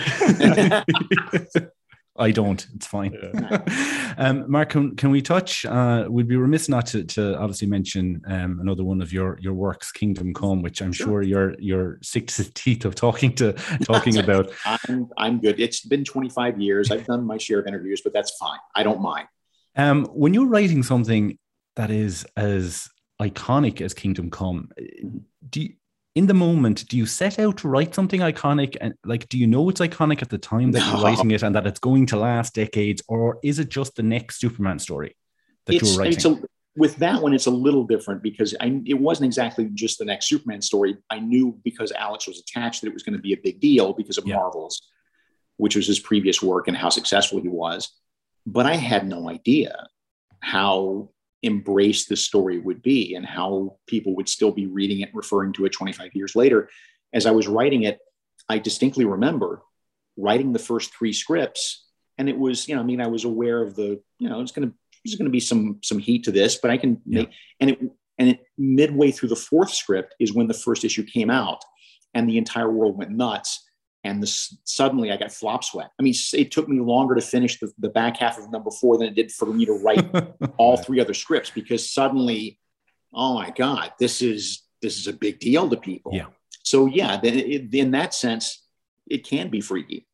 I 2.16 2.30
don't. 2.30 2.64
It's 2.76 2.86
fine. 2.86 3.16
um, 4.18 4.48
Mark, 4.50 4.70
can, 4.70 4.94
can 4.94 5.10
we 5.10 5.20
touch? 5.20 5.66
Uh, 5.66 6.06
we'd 6.08 6.28
be 6.28 6.36
remiss 6.36 6.68
not 6.68 6.86
to, 6.86 7.02
to 7.04 7.36
obviously 7.38 7.66
mention 7.66 8.22
um, 8.28 8.60
another 8.60 8.84
one 8.84 9.02
of 9.02 9.12
your 9.12 9.36
your 9.40 9.54
works, 9.54 9.90
Kingdom 9.90 10.32
Come, 10.32 10.62
which 10.62 10.80
I'm 10.80 10.92
Sure. 10.92 11.06
sure 11.06 11.22
you're 11.22 11.54
you're 11.58 11.98
sick 12.02 12.28
to 12.28 12.44
the 12.44 12.50
teeth 12.54 12.84
of 12.84 12.94
talking 12.94 13.34
to 13.36 13.52
talking 13.82 14.18
about. 14.24 14.52
I'm, 14.64 15.08
I'm 15.16 15.40
good. 15.40 15.58
It's 15.58 15.80
been 15.80 16.04
25 16.04 16.60
years. 16.60 16.90
I've 16.92 17.04
done 17.04 17.24
my 17.24 17.36
share 17.36 17.58
of 17.58 17.66
interviews, 17.66 18.00
but 18.02 18.12
that's 18.12 18.36
fine. 18.36 18.60
I 18.76 18.84
don't 18.84 19.00
mind. 19.00 19.26
Um, 19.76 20.04
when 20.06 20.34
you're 20.34 20.46
writing 20.46 20.84
something 20.84 21.36
that 21.74 21.90
is 21.90 22.24
as 22.36 22.88
iconic 23.20 23.80
as 23.80 23.92
Kingdom 23.92 24.30
Come, 24.30 24.70
do 25.50 25.62
you, 25.62 25.74
in 26.14 26.26
the 26.26 26.34
moment, 26.34 26.86
do 26.88 26.96
you 26.96 27.06
set 27.06 27.38
out 27.38 27.56
to 27.58 27.68
write 27.68 27.94
something 27.94 28.20
iconic 28.20 28.76
and 28.80 28.94
like 29.04 29.28
do 29.28 29.36
you 29.36 29.46
know 29.46 29.68
it's 29.68 29.80
iconic 29.80 30.22
at 30.22 30.28
the 30.28 30.38
time 30.38 30.70
that 30.72 30.80
no. 30.80 30.92
you're 30.92 31.04
writing 31.04 31.30
it 31.32 31.42
and 31.42 31.54
that 31.54 31.66
it's 31.66 31.80
going 31.80 32.06
to 32.06 32.16
last 32.16 32.54
decades, 32.54 33.02
or 33.08 33.38
is 33.42 33.58
it 33.58 33.68
just 33.68 33.96
the 33.96 34.02
next 34.02 34.40
Superman 34.40 34.78
story 34.78 35.16
that 35.66 35.74
it's, 35.74 35.90
you're 35.90 36.04
writing? 36.04 36.32
A, 36.32 36.42
with 36.76 36.96
that 36.96 37.20
one, 37.20 37.34
it's 37.34 37.46
a 37.46 37.50
little 37.50 37.84
different 37.84 38.22
because 38.22 38.54
I, 38.60 38.80
it 38.84 38.94
wasn't 38.94 39.26
exactly 39.26 39.68
just 39.74 39.98
the 39.98 40.04
next 40.04 40.28
Superman 40.28 40.62
story. 40.62 40.96
I 41.10 41.20
knew 41.20 41.58
because 41.64 41.92
Alex 41.92 42.26
was 42.26 42.40
attached 42.40 42.80
that 42.80 42.88
it 42.88 42.94
was 42.94 43.02
going 43.02 43.16
to 43.16 43.22
be 43.22 43.32
a 43.32 43.40
big 43.42 43.60
deal 43.60 43.92
because 43.92 44.18
of 44.18 44.26
yeah. 44.26 44.36
Marvels, 44.36 44.82
which 45.56 45.76
was 45.76 45.86
his 45.86 46.00
previous 46.00 46.42
work 46.42 46.68
and 46.68 46.76
how 46.76 46.88
successful 46.88 47.40
he 47.40 47.48
was. 47.48 47.92
But 48.46 48.66
I 48.66 48.74
had 48.74 49.06
no 49.06 49.28
idea 49.30 49.86
how 50.40 51.10
embraced 51.44 52.08
the 52.08 52.16
story 52.16 52.58
would 52.58 52.82
be 52.82 53.14
and 53.14 53.24
how 53.24 53.76
people 53.86 54.16
would 54.16 54.28
still 54.28 54.52
be 54.52 54.66
reading 54.66 55.00
it, 55.00 55.14
referring 55.14 55.52
to 55.54 55.64
it 55.64 55.72
25 55.72 56.10
years 56.14 56.34
later. 56.34 56.68
As 57.12 57.26
I 57.26 57.30
was 57.30 57.46
writing 57.46 57.82
it, 57.84 57.98
I 58.48 58.58
distinctly 58.58 59.04
remember 59.04 59.62
writing 60.16 60.52
the 60.52 60.58
first 60.58 60.94
three 60.94 61.12
scripts. 61.12 61.86
And 62.18 62.28
it 62.28 62.38
was, 62.38 62.68
you 62.68 62.74
know, 62.74 62.80
I 62.80 62.84
mean, 62.84 63.00
I 63.00 63.08
was 63.08 63.24
aware 63.24 63.62
of 63.62 63.74
the, 63.74 64.00
you 64.18 64.28
know, 64.28 64.40
it's 64.40 64.52
going 64.52 64.68
to, 64.68 64.74
there's 65.04 65.16
going 65.16 65.26
to 65.26 65.32
be 65.32 65.40
some, 65.40 65.80
some 65.82 65.98
heat 65.98 66.24
to 66.24 66.32
this, 66.32 66.56
but 66.56 66.70
I 66.70 66.76
can 66.76 67.00
yeah. 67.04 67.20
make, 67.20 67.30
and 67.60 67.70
it, 67.70 67.78
and 68.18 68.28
it 68.30 68.40
midway 68.56 69.10
through 69.10 69.30
the 69.30 69.36
fourth 69.36 69.72
script 69.72 70.14
is 70.20 70.32
when 70.32 70.46
the 70.46 70.54
first 70.54 70.84
issue 70.84 71.04
came 71.04 71.30
out 71.30 71.64
and 72.14 72.28
the 72.28 72.38
entire 72.38 72.70
world 72.70 72.96
went 72.96 73.10
nuts 73.10 73.63
and 74.04 74.22
this, 74.22 74.56
suddenly 74.64 75.10
I 75.10 75.16
got 75.16 75.32
flop 75.32 75.64
sweat. 75.64 75.90
I 75.98 76.02
mean, 76.02 76.14
it 76.34 76.52
took 76.52 76.68
me 76.68 76.78
longer 76.78 77.14
to 77.14 77.22
finish 77.22 77.58
the, 77.58 77.72
the 77.78 77.88
back 77.88 78.18
half 78.18 78.38
of 78.38 78.50
number 78.50 78.70
four 78.70 78.98
than 78.98 79.08
it 79.08 79.14
did 79.14 79.32
for 79.32 79.46
me 79.46 79.64
to 79.64 79.72
write 79.72 80.06
all 80.58 80.76
three 80.76 81.00
other 81.00 81.14
scripts 81.14 81.50
because 81.50 81.90
suddenly, 81.90 82.58
oh 83.12 83.34
my 83.34 83.50
God, 83.50 83.92
this 83.98 84.20
is 84.20 84.62
this 84.82 84.98
is 84.98 85.06
a 85.08 85.12
big 85.14 85.40
deal 85.40 85.68
to 85.70 85.76
people. 85.76 86.12
Yeah. 86.14 86.26
So 86.62 86.86
yeah, 86.86 87.18
then 87.18 87.38
in 87.38 87.90
that 87.92 88.12
sense, 88.12 88.62
it 89.06 89.26
can 89.26 89.48
be 89.48 89.62
freaky. 89.62 90.06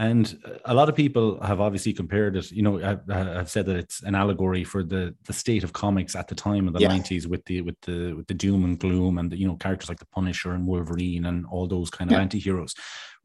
And 0.00 0.60
a 0.64 0.74
lot 0.74 0.88
of 0.88 0.96
people 0.96 1.40
have 1.40 1.60
obviously 1.60 1.92
compared 1.92 2.36
it. 2.36 2.50
You 2.50 2.62
know, 2.62 2.82
I've, 2.82 3.08
I've, 3.08 3.50
said 3.50 3.66
that 3.66 3.76
it's 3.76 4.02
an 4.02 4.16
allegory 4.16 4.64
for 4.64 4.82
the 4.82 5.14
the 5.24 5.32
state 5.32 5.62
of 5.62 5.72
comics 5.72 6.16
at 6.16 6.26
the 6.26 6.34
time 6.34 6.66
of 6.66 6.74
the 6.74 6.80
nineties, 6.80 7.24
yeah. 7.24 7.30
with 7.30 7.44
the 7.44 7.60
with 7.60 7.80
the 7.82 8.12
with 8.14 8.26
the 8.26 8.34
doom 8.34 8.64
and 8.64 8.76
gloom, 8.76 9.18
and 9.18 9.30
the, 9.30 9.36
you 9.36 9.46
know 9.46 9.54
characters 9.54 9.88
like 9.88 10.00
the 10.00 10.06
Punisher 10.06 10.50
and 10.50 10.66
Wolverine 10.66 11.26
and 11.26 11.46
all 11.46 11.68
those 11.68 11.90
kind 11.90 12.10
of 12.10 12.16
yeah. 12.16 12.22
anti-heroes. 12.22 12.74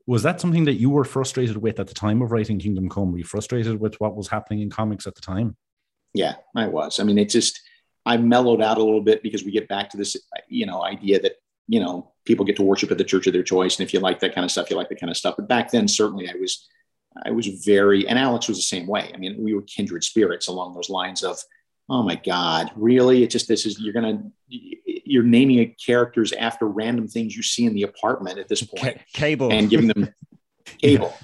Was 0.05 0.21
that 0.23 0.39
something 0.39 0.65
that 0.65 0.75
you 0.75 0.91
were 0.91 1.05
frustrated 1.05 1.57
with 1.57 1.79
at 1.79 1.87
the 1.87 1.93
time 1.95 2.21
of 2.21 2.31
writing 2.31 2.59
Kingdom 2.59 2.87
Come? 2.87 3.11
Were 3.11 3.17
you 3.17 3.23
frustrated 3.23 3.79
with 3.79 3.99
what 3.99 4.15
was 4.15 4.27
happening 4.27 4.61
in 4.61 4.69
comics 4.69 5.07
at 5.07 5.15
the 5.15 5.21
time? 5.21 5.57
Yeah, 6.13 6.35
I 6.55 6.67
was. 6.67 6.99
I 6.99 7.03
mean, 7.03 7.17
it 7.17 7.29
just 7.29 7.59
I 8.05 8.17
mellowed 8.17 8.61
out 8.61 8.77
a 8.77 8.83
little 8.83 9.01
bit 9.01 9.23
because 9.23 9.43
we 9.43 9.51
get 9.51 9.67
back 9.67 9.89
to 9.89 9.97
this, 9.97 10.15
you 10.47 10.67
know, 10.67 10.83
idea 10.83 11.19
that 11.21 11.33
you 11.69 11.79
know 11.79 12.11
people 12.25 12.43
get 12.43 12.55
to 12.57 12.63
worship 12.63 12.91
at 12.91 12.97
the 12.97 13.03
church 13.03 13.27
of 13.27 13.33
their 13.33 13.43
choice 13.43 13.79
and 13.79 13.87
if 13.87 13.93
you 13.93 13.99
like 13.99 14.19
that 14.19 14.35
kind 14.35 14.43
of 14.43 14.51
stuff 14.51 14.69
you 14.69 14.75
like 14.75 14.89
that 14.89 14.99
kind 14.99 15.11
of 15.11 15.15
stuff. 15.15 15.35
But 15.37 15.47
back 15.47 15.71
then 15.71 15.87
certainly 15.87 16.27
i 16.29 16.33
was 16.33 16.67
i 17.25 17.31
was 17.31 17.47
very 17.47 18.07
and 18.07 18.19
alex 18.19 18.47
was 18.47 18.57
the 18.57 18.63
same 18.63 18.87
way. 18.87 19.11
I 19.13 19.17
mean 19.17 19.41
we 19.41 19.53
were 19.53 19.61
kindred 19.61 20.03
spirits 20.03 20.47
along 20.47 20.73
those 20.73 20.89
lines 20.89 21.23
of 21.23 21.37
oh 21.89 22.03
my 22.03 22.15
god 22.15 22.71
really? 22.75 23.23
It 23.23 23.29
just 23.29 23.47
this 23.47 23.65
is 23.65 23.79
you're 23.79 23.93
gonna 23.93 24.23
you're 24.47 25.23
naming 25.23 25.75
characters 25.83 26.33
after 26.33 26.67
random 26.67 27.07
things 27.07 27.35
you 27.37 27.43
see 27.43 27.65
in 27.65 27.73
the 27.73 27.83
apartment 27.83 28.39
at 28.39 28.47
this 28.47 28.63
point. 28.63 28.97
C- 28.97 29.03
cable. 29.13 29.51
And 29.51 29.69
giving 29.69 29.87
them 29.87 30.13
cable 30.65 31.15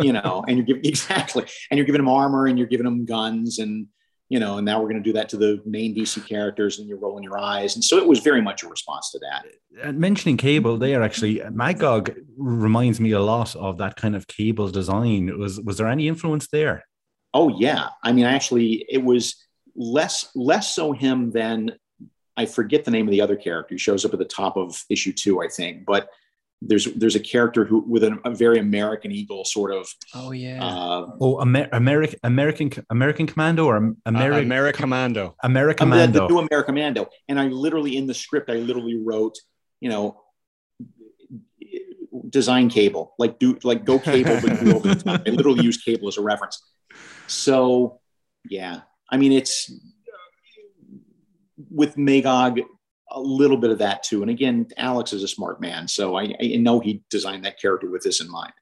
you 0.00 0.12
know 0.12 0.44
and 0.46 0.56
you're 0.58 0.66
giving 0.66 0.84
exactly. 0.84 1.44
And 1.70 1.78
you're 1.78 1.86
giving 1.86 2.00
them 2.00 2.08
armor 2.08 2.46
and 2.46 2.58
you're 2.58 2.68
giving 2.68 2.84
them 2.84 3.04
guns 3.04 3.60
and 3.60 3.86
you 4.32 4.40
know, 4.40 4.56
and 4.56 4.64
now 4.64 4.80
we're 4.80 4.88
going 4.88 5.02
to 5.02 5.02
do 5.02 5.12
that 5.12 5.28
to 5.28 5.36
the 5.36 5.60
main 5.66 5.94
DC 5.94 6.26
characters, 6.26 6.78
and 6.78 6.88
you're 6.88 6.96
rolling 6.96 7.22
your 7.22 7.36
eyes. 7.36 7.74
And 7.74 7.84
so 7.84 7.98
it 7.98 8.08
was 8.08 8.20
very 8.20 8.40
much 8.40 8.62
a 8.62 8.66
response 8.66 9.10
to 9.10 9.18
that. 9.18 9.44
And 9.82 9.98
mentioning 9.98 10.38
cable 10.38 10.78
there, 10.78 11.02
actually, 11.02 11.42
uh, 11.42 11.50
Magog 11.50 12.10
reminds 12.38 12.98
me 12.98 13.10
a 13.10 13.20
lot 13.20 13.54
of 13.54 13.76
that 13.76 13.96
kind 13.96 14.16
of 14.16 14.26
cable 14.26 14.70
design. 14.70 15.38
Was 15.38 15.60
was 15.60 15.76
there 15.76 15.86
any 15.86 16.08
influence 16.08 16.48
there? 16.48 16.86
Oh 17.34 17.50
yeah, 17.50 17.88
I 18.02 18.12
mean, 18.12 18.24
actually, 18.24 18.86
it 18.88 19.04
was 19.04 19.36
less 19.76 20.30
less 20.34 20.74
so 20.74 20.92
him 20.92 21.30
than 21.32 21.72
I 22.34 22.46
forget 22.46 22.86
the 22.86 22.90
name 22.90 23.06
of 23.06 23.10
the 23.10 23.20
other 23.20 23.36
character. 23.36 23.74
He 23.74 23.78
shows 23.78 24.02
up 24.06 24.14
at 24.14 24.18
the 24.18 24.24
top 24.24 24.56
of 24.56 24.82
issue 24.88 25.12
two, 25.12 25.42
I 25.42 25.48
think, 25.48 25.84
but 25.84 26.08
there's 26.66 26.84
there's 26.94 27.16
a 27.16 27.20
character 27.20 27.64
who 27.64 27.80
with 27.80 28.04
a, 28.04 28.18
a 28.24 28.30
very 28.30 28.58
American 28.58 29.10
Eagle 29.10 29.44
sort 29.44 29.72
of. 29.72 29.88
Oh 30.14 30.30
yeah. 30.30 30.64
Uh, 30.64 31.10
oh, 31.20 31.40
Amer- 31.42 31.68
American 31.72 32.18
American 32.22 32.70
American 32.90 33.26
Commando 33.26 33.66
or 33.66 33.94
American 34.06 34.44
uh, 34.44 34.54
American 34.54 34.82
Commando. 34.82 35.34
American 35.42 35.88
Commando. 35.88 36.12
The, 36.12 36.26
the 36.26 36.32
new 36.32 36.38
American 36.38 36.74
Commando, 36.74 37.08
and 37.28 37.40
I 37.40 37.46
literally 37.46 37.96
in 37.96 38.06
the 38.06 38.14
script 38.14 38.50
I 38.50 38.54
literally 38.54 38.96
wrote, 38.96 39.38
you 39.80 39.88
know, 39.88 40.20
design 42.28 42.68
cable 42.68 43.14
like 43.18 43.38
do 43.38 43.58
like 43.62 43.84
go 43.84 43.98
cable 43.98 44.38
but 44.40 44.60
do 44.60 44.76
over 44.76 44.88
the 44.88 44.94
top. 44.94 45.22
I 45.26 45.30
literally 45.30 45.64
use 45.64 45.82
cable 45.82 46.08
as 46.08 46.16
a 46.18 46.22
reference. 46.22 46.62
So 47.26 48.00
yeah, 48.48 48.80
I 49.10 49.16
mean 49.16 49.32
it's 49.32 49.70
with 51.70 51.96
Magog 51.96 52.60
a 53.10 53.20
little 53.20 53.56
bit 53.56 53.70
of 53.70 53.78
that 53.78 54.02
too. 54.02 54.22
And 54.22 54.30
again, 54.30 54.66
Alex 54.76 55.12
is 55.12 55.22
a 55.22 55.28
smart 55.28 55.60
man, 55.60 55.86
so 55.88 56.16
I, 56.16 56.34
I 56.40 56.56
know 56.56 56.80
he 56.80 57.02
designed 57.10 57.44
that 57.44 57.60
character 57.60 57.90
with 57.90 58.02
this 58.02 58.20
in 58.20 58.30
mind. 58.30 58.52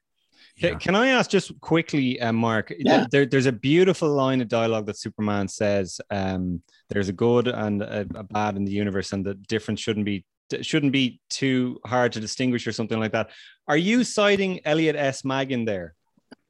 Yeah. 0.57 0.75
Can 0.75 0.95
I 0.95 1.07
ask 1.07 1.29
just 1.29 1.59
quickly, 1.61 2.19
uh, 2.19 2.31
Mark? 2.31 2.73
Yeah. 2.77 3.05
There, 3.09 3.25
there's 3.25 3.45
a 3.45 3.51
beautiful 3.51 4.09
line 4.09 4.41
of 4.41 4.47
dialogue 4.47 4.85
that 4.87 4.97
Superman 4.97 5.47
says. 5.47 5.99
Um, 6.11 6.61
there's 6.89 7.09
a 7.09 7.13
good 7.13 7.47
and 7.47 7.81
a, 7.81 8.05
a, 8.13 8.23
bad 8.23 8.57
in 8.57 8.65
the 8.65 8.71
universe, 8.71 9.11
and 9.13 9.25
the 9.25 9.33
difference 9.33 9.79
shouldn't 9.79 10.05
be 10.05 10.25
shouldn't 10.61 10.91
be 10.91 11.21
too 11.29 11.79
hard 11.85 12.11
to 12.11 12.19
distinguish 12.19 12.67
or 12.67 12.73
something 12.73 12.99
like 12.99 13.13
that. 13.13 13.29
Are 13.69 13.77
you 13.77 14.03
citing 14.03 14.59
Elliot 14.65 14.97
S. 14.97 15.23
Maggin 15.23 15.63
there? 15.63 15.95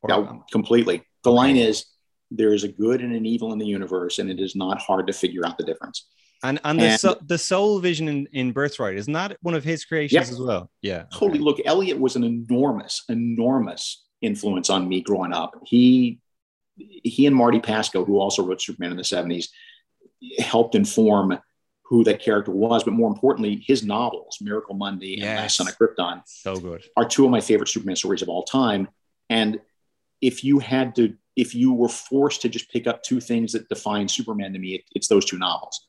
Or, 0.01 0.10
yeah, 0.10 0.34
completely. 0.51 1.04
The 1.23 1.32
line 1.32 1.56
is 1.56 1.86
there 2.32 2.54
is 2.54 2.63
a 2.63 2.67
good 2.67 3.01
and 3.01 3.13
an 3.13 3.25
evil 3.25 3.54
in 3.54 3.60
the 3.60 3.65
universe, 3.65 4.17
and 4.17 4.30
it 4.30 4.39
is 4.39 4.56
not 4.56 4.82
hard 4.82 5.08
to 5.08 5.13
figure 5.13 5.45
out 5.45 5.58
the 5.58 5.63
difference. 5.63 6.08
And 6.43 6.60
and 6.63 6.80
the, 6.80 6.97
so, 6.97 7.17
the 7.25 7.38
soul 7.38 7.80
vision 7.80 8.08
in, 8.08 8.27
in 8.32 8.51
Birthright 8.51 8.97
isn't 8.97 9.38
one 9.41 9.54
of 9.54 9.63
his 9.63 9.86
creations 9.86 10.32
as 10.32 10.39
well? 10.39 10.71
Yeah, 10.82 11.04
totally. 11.13 11.39
Okay. 11.39 11.39
Look, 11.39 11.60
Elliot 11.65 11.99
was 11.99 12.15
an 12.15 12.23
enormous, 12.23 13.04
enormous 13.10 14.04
influence 14.21 14.69
on 14.69 14.88
me 14.88 15.01
growing 15.01 15.34
up. 15.34 15.54
He 15.65 16.19
he 16.77 17.27
and 17.27 17.36
Marty 17.36 17.60
Pasko, 17.60 18.06
who 18.06 18.19
also 18.19 18.43
wrote 18.43 18.62
Superman 18.62 18.91
in 18.91 18.97
the 18.97 19.04
seventies, 19.04 19.49
helped 20.39 20.73
inform 20.73 21.38
who 21.84 22.04
that 22.06 22.21
character 22.21 22.51
was. 22.51 22.84
But 22.84 22.93
more 22.93 23.10
importantly, 23.10 23.63
his 23.65 23.84
novels, 23.84 24.38
Miracle 24.41 24.73
Monday 24.73 25.13
and 25.13 25.23
yes. 25.23 25.38
Last 25.38 25.56
Son 25.58 25.67
of 25.67 25.77
Krypton, 25.77 26.23
so 26.25 26.56
good, 26.56 26.84
are 26.97 27.06
two 27.06 27.25
of 27.25 27.32
my 27.32 27.41
favorite 27.41 27.69
Superman 27.69 27.95
stories 27.95 28.23
of 28.23 28.30
all 28.30 28.43
time. 28.43 28.88
And 29.30 29.60
if 30.21 30.43
you 30.43 30.58
had 30.58 30.95
to, 30.95 31.15
if 31.36 31.54
you 31.54 31.73
were 31.73 31.89
forced 31.89 32.41
to 32.41 32.49
just 32.49 32.71
pick 32.71 32.88
up 32.88 33.04
two 33.04 33.19
things 33.19 33.51
that 33.54 33.69
define 33.69 34.08
Superman 34.08 34.54
to 34.54 34.60
me, 34.60 34.75
it, 34.75 34.82
it's 34.95 35.08
those 35.08 35.25
two 35.25 35.38
novels. 35.38 35.88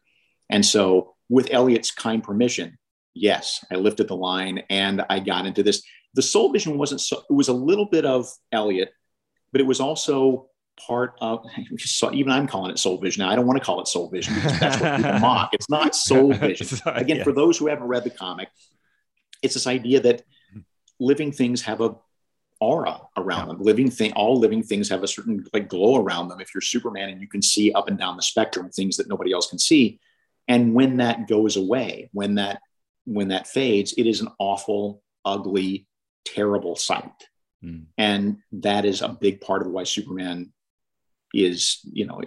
And 0.51 0.65
so, 0.65 1.15
with 1.29 1.49
Elliot's 1.51 1.91
kind 1.91 2.23
permission, 2.23 2.79
yes, 3.15 3.65
I 3.71 3.77
lifted 3.77 4.09
the 4.09 4.17
line 4.17 4.63
and 4.71 5.05
I 5.09 5.21
got 5.21 5.47
into 5.47 5.63
this. 5.63 5.83
The 6.15 6.23
soul 6.23 6.53
vision 6.53 6.77
wasn't 6.77 7.01
so, 7.01 7.23
it 7.29 7.33
was 7.33 7.49
a 7.49 7.55
little 7.55 7.87
bit 7.87 8.05
of 8.05 8.29
Elliot, 8.53 8.93
but 9.51 9.61
it 9.61 9.67
was 9.67 9.81
also 9.81 10.49
part 10.79 11.15
of 11.21 11.45
even 12.13 12.33
I'm 12.33 12.47
calling 12.47 12.71
it 12.71 12.79
soul 12.79 12.99
vision. 12.99 13.23
Now 13.23 13.31
I 13.31 13.37
don't 13.37 13.47
want 13.47 13.59
to 13.59 13.65
call 13.65 13.81
it 13.81 13.89
soul 13.89 14.11
vision 14.11 14.35
because 14.35 14.59
that's 14.61 14.81
what 14.81 14.97
people 14.97 15.19
mock. 15.21 15.55
It's 15.55 15.71
not 15.71 15.95
soul 15.95 16.33
vision. 16.33 16.79
Again, 16.87 17.19
yeah. 17.19 17.25
for 17.25 17.33
those 17.33 17.59
who 17.59 17.69
haven't 17.69 17.87
read 17.87 18.05
the 18.05 18.11
comic, 18.11 18.49
it's 19.43 19.55
this 19.55 19.67
idea 19.67 20.01
that 20.01 20.23
living 21.01 21.33
things 21.33 21.63
have 21.63 21.81
a 21.81 21.97
aura 22.61 23.01
around 23.17 23.49
yeah. 23.49 23.55
them. 23.55 23.63
Living 23.63 23.91
thing, 23.91 24.13
all 24.13 24.39
living 24.39 24.63
things 24.63 24.89
have 24.89 25.03
a 25.03 25.09
certain 25.09 25.45
like 25.53 25.69
glow 25.69 25.97
around 25.97 26.29
them. 26.29 26.41
If 26.41 26.55
you're 26.55 26.61
Superman 26.61 27.09
and 27.09 27.21
you 27.21 27.29
can 27.29 27.43
see 27.43 27.73
up 27.73 27.89
and 27.89 27.99
down 27.99 28.17
the 28.17 28.23
spectrum 28.23 28.71
things 28.71 28.97
that 28.97 29.09
nobody 29.09 29.33
else 29.33 29.49
can 29.49 29.59
see, 29.59 29.99
and 30.49 30.75
when 30.75 30.99
that 30.99 31.29
goes 31.29 31.57
away 31.57 32.11
when 32.13 32.37
that 32.37 32.61
when 33.05 33.29
that 33.29 33.47
fades 33.47 33.93
it 33.95 34.07
is 34.07 34.21
an 34.21 34.29
awful 34.39 35.03
ugly 35.25 35.87
terrible 36.25 36.77
sight. 36.77 37.11
Mm. 37.65 37.85
and 37.97 38.39
that 38.51 38.85
is 38.85 39.03
a 39.03 39.09
big 39.09 39.41
part 39.41 39.63
of 39.63 39.69
why 39.69 39.85
superman 39.85 40.53
is 41.33 41.79
you 41.85 42.07
know 42.07 42.21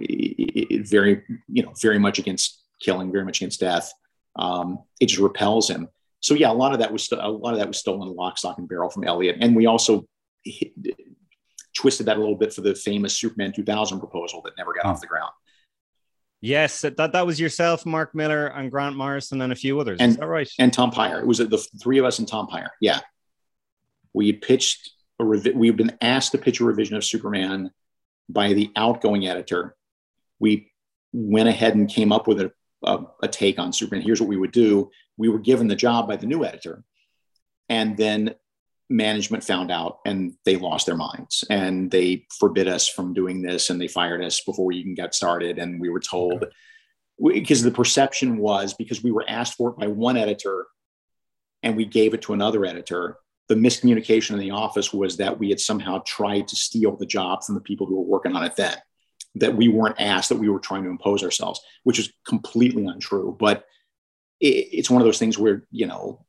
very 0.90 1.24
you 1.50 1.62
know 1.62 1.74
very 1.82 2.00
much 2.00 2.20
against 2.20 2.64
killing 2.82 3.12
very 3.12 3.26
much 3.26 3.42
against 3.42 3.60
death. 3.60 3.92
Um, 4.38 4.80
it 5.00 5.08
just 5.08 5.22
repels 5.22 5.70
him. 5.70 5.90
So 6.22 6.36
yeah 6.36 6.52
a 6.52 6.54
lot 6.54 6.74
of 6.74 6.80
that 6.80 6.92
was 6.92 7.04
st- 7.04 7.22
a 7.22 7.28
lot 7.28 7.54
of 7.54 7.60
that 7.60 7.68
was 7.68 7.78
stolen 7.78 8.16
lock 8.16 8.38
stock 8.38 8.58
and 8.58 8.68
barrel 8.68 8.90
from 8.90 9.04
elliot. 9.04 9.38
And 9.42 9.56
we 9.56 9.66
also 9.66 10.06
hit, 10.46 10.72
twisted 11.76 12.06
that 12.06 12.18
a 12.18 12.20
little 12.20 12.36
bit 12.36 12.54
for 12.54 12.62
the 12.62 12.74
famous 12.74 13.18
superman 13.18 13.52
2000 13.54 14.00
proposal 14.00 14.42
that 14.44 14.54
never 14.58 14.74
got 14.74 14.86
oh. 14.86 14.90
off 14.90 15.02
the 15.02 15.08
ground 15.08 15.32
Yes, 16.46 16.82
that, 16.82 16.98
that 16.98 17.26
was 17.26 17.40
yourself, 17.40 17.86
Mark 17.86 18.14
Millar, 18.14 18.48
and 18.48 18.70
Grant 18.70 18.96
Morrison, 18.96 19.42
and 19.42 19.52
a 19.52 19.56
few 19.56 19.80
others. 19.80 19.98
And, 20.00 20.12
Is 20.12 20.18
that 20.18 20.28
right? 20.28 20.50
And 20.60 20.72
Tom 20.72 20.92
Peyer. 20.92 21.20
It 21.20 21.26
was 21.26 21.40
the 21.40 21.58
three 21.82 21.98
of 21.98 22.06
us 22.06 22.20
and 22.20 22.28
Tom 22.28 22.46
Peyer. 22.48 22.70
Yeah. 22.80 23.00
We 24.14 24.32
pitched 24.32 24.92
a 25.20 25.24
revi- 25.24 25.56
we've 25.56 25.76
been 25.76 25.98
asked 26.02 26.34
to 26.34 26.38
pitch 26.38 26.60
a 26.60 26.64
revision 26.66 26.96
of 26.98 27.04
Superman 27.04 27.72
by 28.30 28.54
the 28.54 28.72
outgoing 28.76 29.28
editor. 29.28 29.76
We 30.40 30.72
went 31.14 31.50
ahead 31.50 31.74
and 31.76 31.90
came 31.90 32.12
up 32.12 32.28
with 32.28 32.40
a, 32.42 32.52
a, 32.84 33.06
a 33.24 33.28
take 33.28 33.58
on 33.58 33.74
Superman. 33.74 34.04
Here's 34.04 34.22
what 34.22 34.30
we 34.30 34.38
would 34.38 34.52
do. 34.52 34.92
We 35.18 35.30
were 35.30 35.40
given 35.40 35.68
the 35.68 35.76
job 35.76 36.08
by 36.08 36.18
the 36.18 36.28
new 36.28 36.46
editor. 36.46 36.84
and 37.70 37.98
then 37.98 38.36
management 38.90 39.44
found 39.44 39.72
out 39.72 40.00
and 40.06 40.34
they 40.46 40.56
lost 40.58 40.86
their 40.86 40.96
minds. 40.96 41.44
And 41.50 41.90
they 41.90 42.26
forbid 42.40 42.68
us 42.68 42.88
from 42.88 43.14
doing 43.14 43.42
this 43.42 43.70
and 43.70 43.80
they 43.80 43.88
fired 43.88 44.24
us 44.24 44.42
before 44.42 44.66
we 44.66 44.78
even 44.78 44.96
got 44.96 45.16
started. 45.16 45.58
And 45.58 45.80
we 45.82 45.90
were 45.90 46.00
told 46.00 46.46
because 47.24 47.64
the 47.64 47.72
perception 47.72 48.38
was 48.38 48.74
because 48.74 49.04
we 49.04 49.12
were 49.12 49.26
asked 49.28 49.56
for 49.56 49.70
it 49.70 49.78
by 49.78 49.88
one 49.88 50.18
editor 50.18 50.68
and 51.64 51.76
we 51.76 51.86
gave 51.86 52.14
it 52.14 52.22
to 52.24 52.34
another 52.34 52.66
editor 52.66 53.18
the 53.48 53.56
miscommunication 53.56 54.32
in 54.32 54.40
the 54.40 54.52
office 54.52 54.92
was 54.92 55.18
that 55.18 55.38
we 55.38 55.50
had 55.50 55.60
somehow 55.60 56.02
tried 56.06 56.48
to 56.48 56.56
steal 56.56 56.96
the 56.96 57.06
job 57.06 57.44
from 57.44 57.56
the 57.56 57.62
people 57.62 57.86
who 57.86 57.96
were 57.96 58.02
working 58.02 58.36
on 58.36 58.44
it 58.44 58.56
then 58.56 58.76
that 59.36 59.56
we 59.56 59.68
weren't 59.68 60.00
asked 60.00 60.30
that 60.30 60.38
we 60.38 60.50
were 60.50 60.60
trying 60.60 60.84
to 60.84 60.90
impose 60.90 61.24
ourselves 61.24 61.62
which 61.84 62.00
is 62.00 62.12
completely 62.28 62.86
untrue. 62.86 63.36
But 63.40 63.66
it's 64.42 64.90
one 64.90 65.02
of 65.02 65.06
those 65.06 65.20
things 65.20 65.38
where 65.38 65.66
you 65.72 65.88
know 65.88 66.26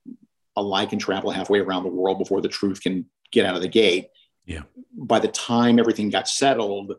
a 0.57 0.63
lie 0.63 0.87
can 0.87 0.99
travel 0.99 1.31
halfway 1.31 1.61
around 1.61 1.83
the 1.83 1.89
world 1.89 2.19
before 2.19 2.41
the 2.41 2.49
truth 2.49 2.81
can 2.81 3.07
get 3.31 3.45
out 3.45 3.57
of 3.57 3.63
the 3.63 3.69
gate. 3.69 4.09
Yeah. 4.45 4.63
By 4.97 5.19
the 5.19 5.29
time 5.29 5.79
everything 5.79 6.11
got 6.11 6.29
settled, 6.29 6.95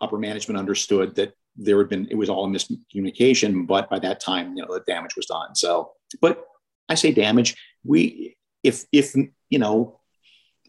upper 0.00 0.18
management 0.18 0.58
understood 0.58 1.14
that 1.16 1.34
there 1.56 1.78
had 1.78 1.88
been 1.88 2.08
it 2.10 2.16
was 2.16 2.30
all 2.30 2.44
a 2.44 2.48
miscommunication, 2.48 3.66
but 3.66 3.90
by 3.90 3.98
that 3.98 4.20
time, 4.20 4.56
you 4.56 4.64
know, 4.64 4.72
the 4.72 4.80
damage 4.86 5.16
was 5.16 5.26
done. 5.26 5.54
So, 5.54 5.92
but 6.20 6.46
I 6.88 6.94
say 6.94 7.12
damage. 7.12 7.56
We 7.84 8.36
if 8.62 8.84
if 8.92 9.14
you 9.14 9.58
know 9.58 10.00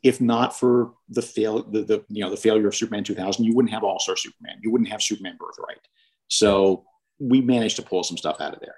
if 0.03 0.19
not 0.19 0.57
for 0.57 0.93
the 1.07 1.21
fail 1.21 1.63
the, 1.63 1.83
the 1.83 2.05
you 2.09 2.23
know 2.23 2.29
the 2.29 2.38
failure 2.38 2.67
of 2.67 2.75
Superman 2.75 3.03
2000, 3.03 3.45
you 3.45 3.55
wouldn't 3.55 3.73
have 3.73 3.83
All 3.83 3.99
Star 3.99 4.17
Superman. 4.17 4.59
You 4.62 4.71
wouldn't 4.71 4.89
have 4.89 5.01
Superman 5.01 5.38
Birthright. 5.39 5.79
So 6.27 6.86
we 7.19 7.41
managed 7.41 7.77
to 7.77 7.81
pull 7.81 8.03
some 8.03 8.17
stuff 8.17 8.41
out 8.41 8.53
of 8.53 8.59
there. 8.59 8.75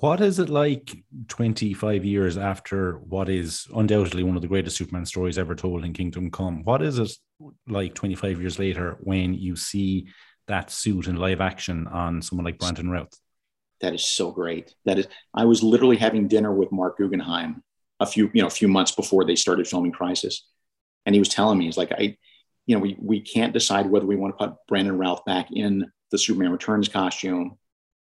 What 0.00 0.22
is 0.22 0.38
it 0.38 0.48
like 0.48 1.04
25 1.28 2.02
years 2.02 2.38
after 2.38 2.94
what 3.00 3.28
is 3.28 3.66
undoubtedly 3.74 4.22
one 4.22 4.36
of 4.36 4.42
the 4.42 4.48
greatest 4.48 4.78
Superman 4.78 5.04
stories 5.04 5.36
ever 5.36 5.54
told 5.54 5.84
in 5.84 5.92
Kingdom 5.92 6.30
Come? 6.30 6.64
What 6.64 6.80
is 6.80 6.98
it 6.98 7.12
like 7.68 7.94
25 7.94 8.40
years 8.40 8.58
later 8.58 8.96
when 9.00 9.34
you 9.34 9.54
see 9.54 10.06
that 10.48 10.70
suit 10.70 11.08
in 11.08 11.16
live 11.16 11.42
action 11.42 11.86
on 11.88 12.22
someone 12.22 12.46
like 12.46 12.58
Brandon 12.58 12.88
Routh? 12.88 13.12
That 13.82 13.92
is 13.92 14.02
so 14.02 14.30
great. 14.30 14.74
That 14.86 14.98
is, 14.98 15.08
I 15.34 15.44
was 15.44 15.62
literally 15.62 15.98
having 15.98 16.26
dinner 16.26 16.54
with 16.54 16.72
Marc 16.72 16.96
Guggenheim 16.96 17.62
a 18.00 18.06
few, 18.06 18.30
you 18.32 18.40
know, 18.40 18.48
a 18.48 18.50
few 18.50 18.68
months 18.68 18.92
before 18.92 19.26
they 19.26 19.36
started 19.36 19.68
filming 19.68 19.92
Crisis, 19.92 20.48
and 21.04 21.14
he 21.14 21.18
was 21.18 21.28
telling 21.28 21.58
me, 21.58 21.66
he's 21.66 21.76
like, 21.76 21.92
I, 21.92 22.16
you 22.64 22.74
know, 22.74 22.80
we 22.80 22.96
we 22.98 23.20
can't 23.20 23.52
decide 23.52 23.90
whether 23.90 24.06
we 24.06 24.16
want 24.16 24.38
to 24.38 24.46
put 24.46 24.56
Brandon 24.68 24.96
Routh 24.96 25.26
back 25.26 25.48
in 25.52 25.92
the 26.10 26.16
Superman 26.16 26.50
Returns 26.50 26.88
costume 26.88 27.58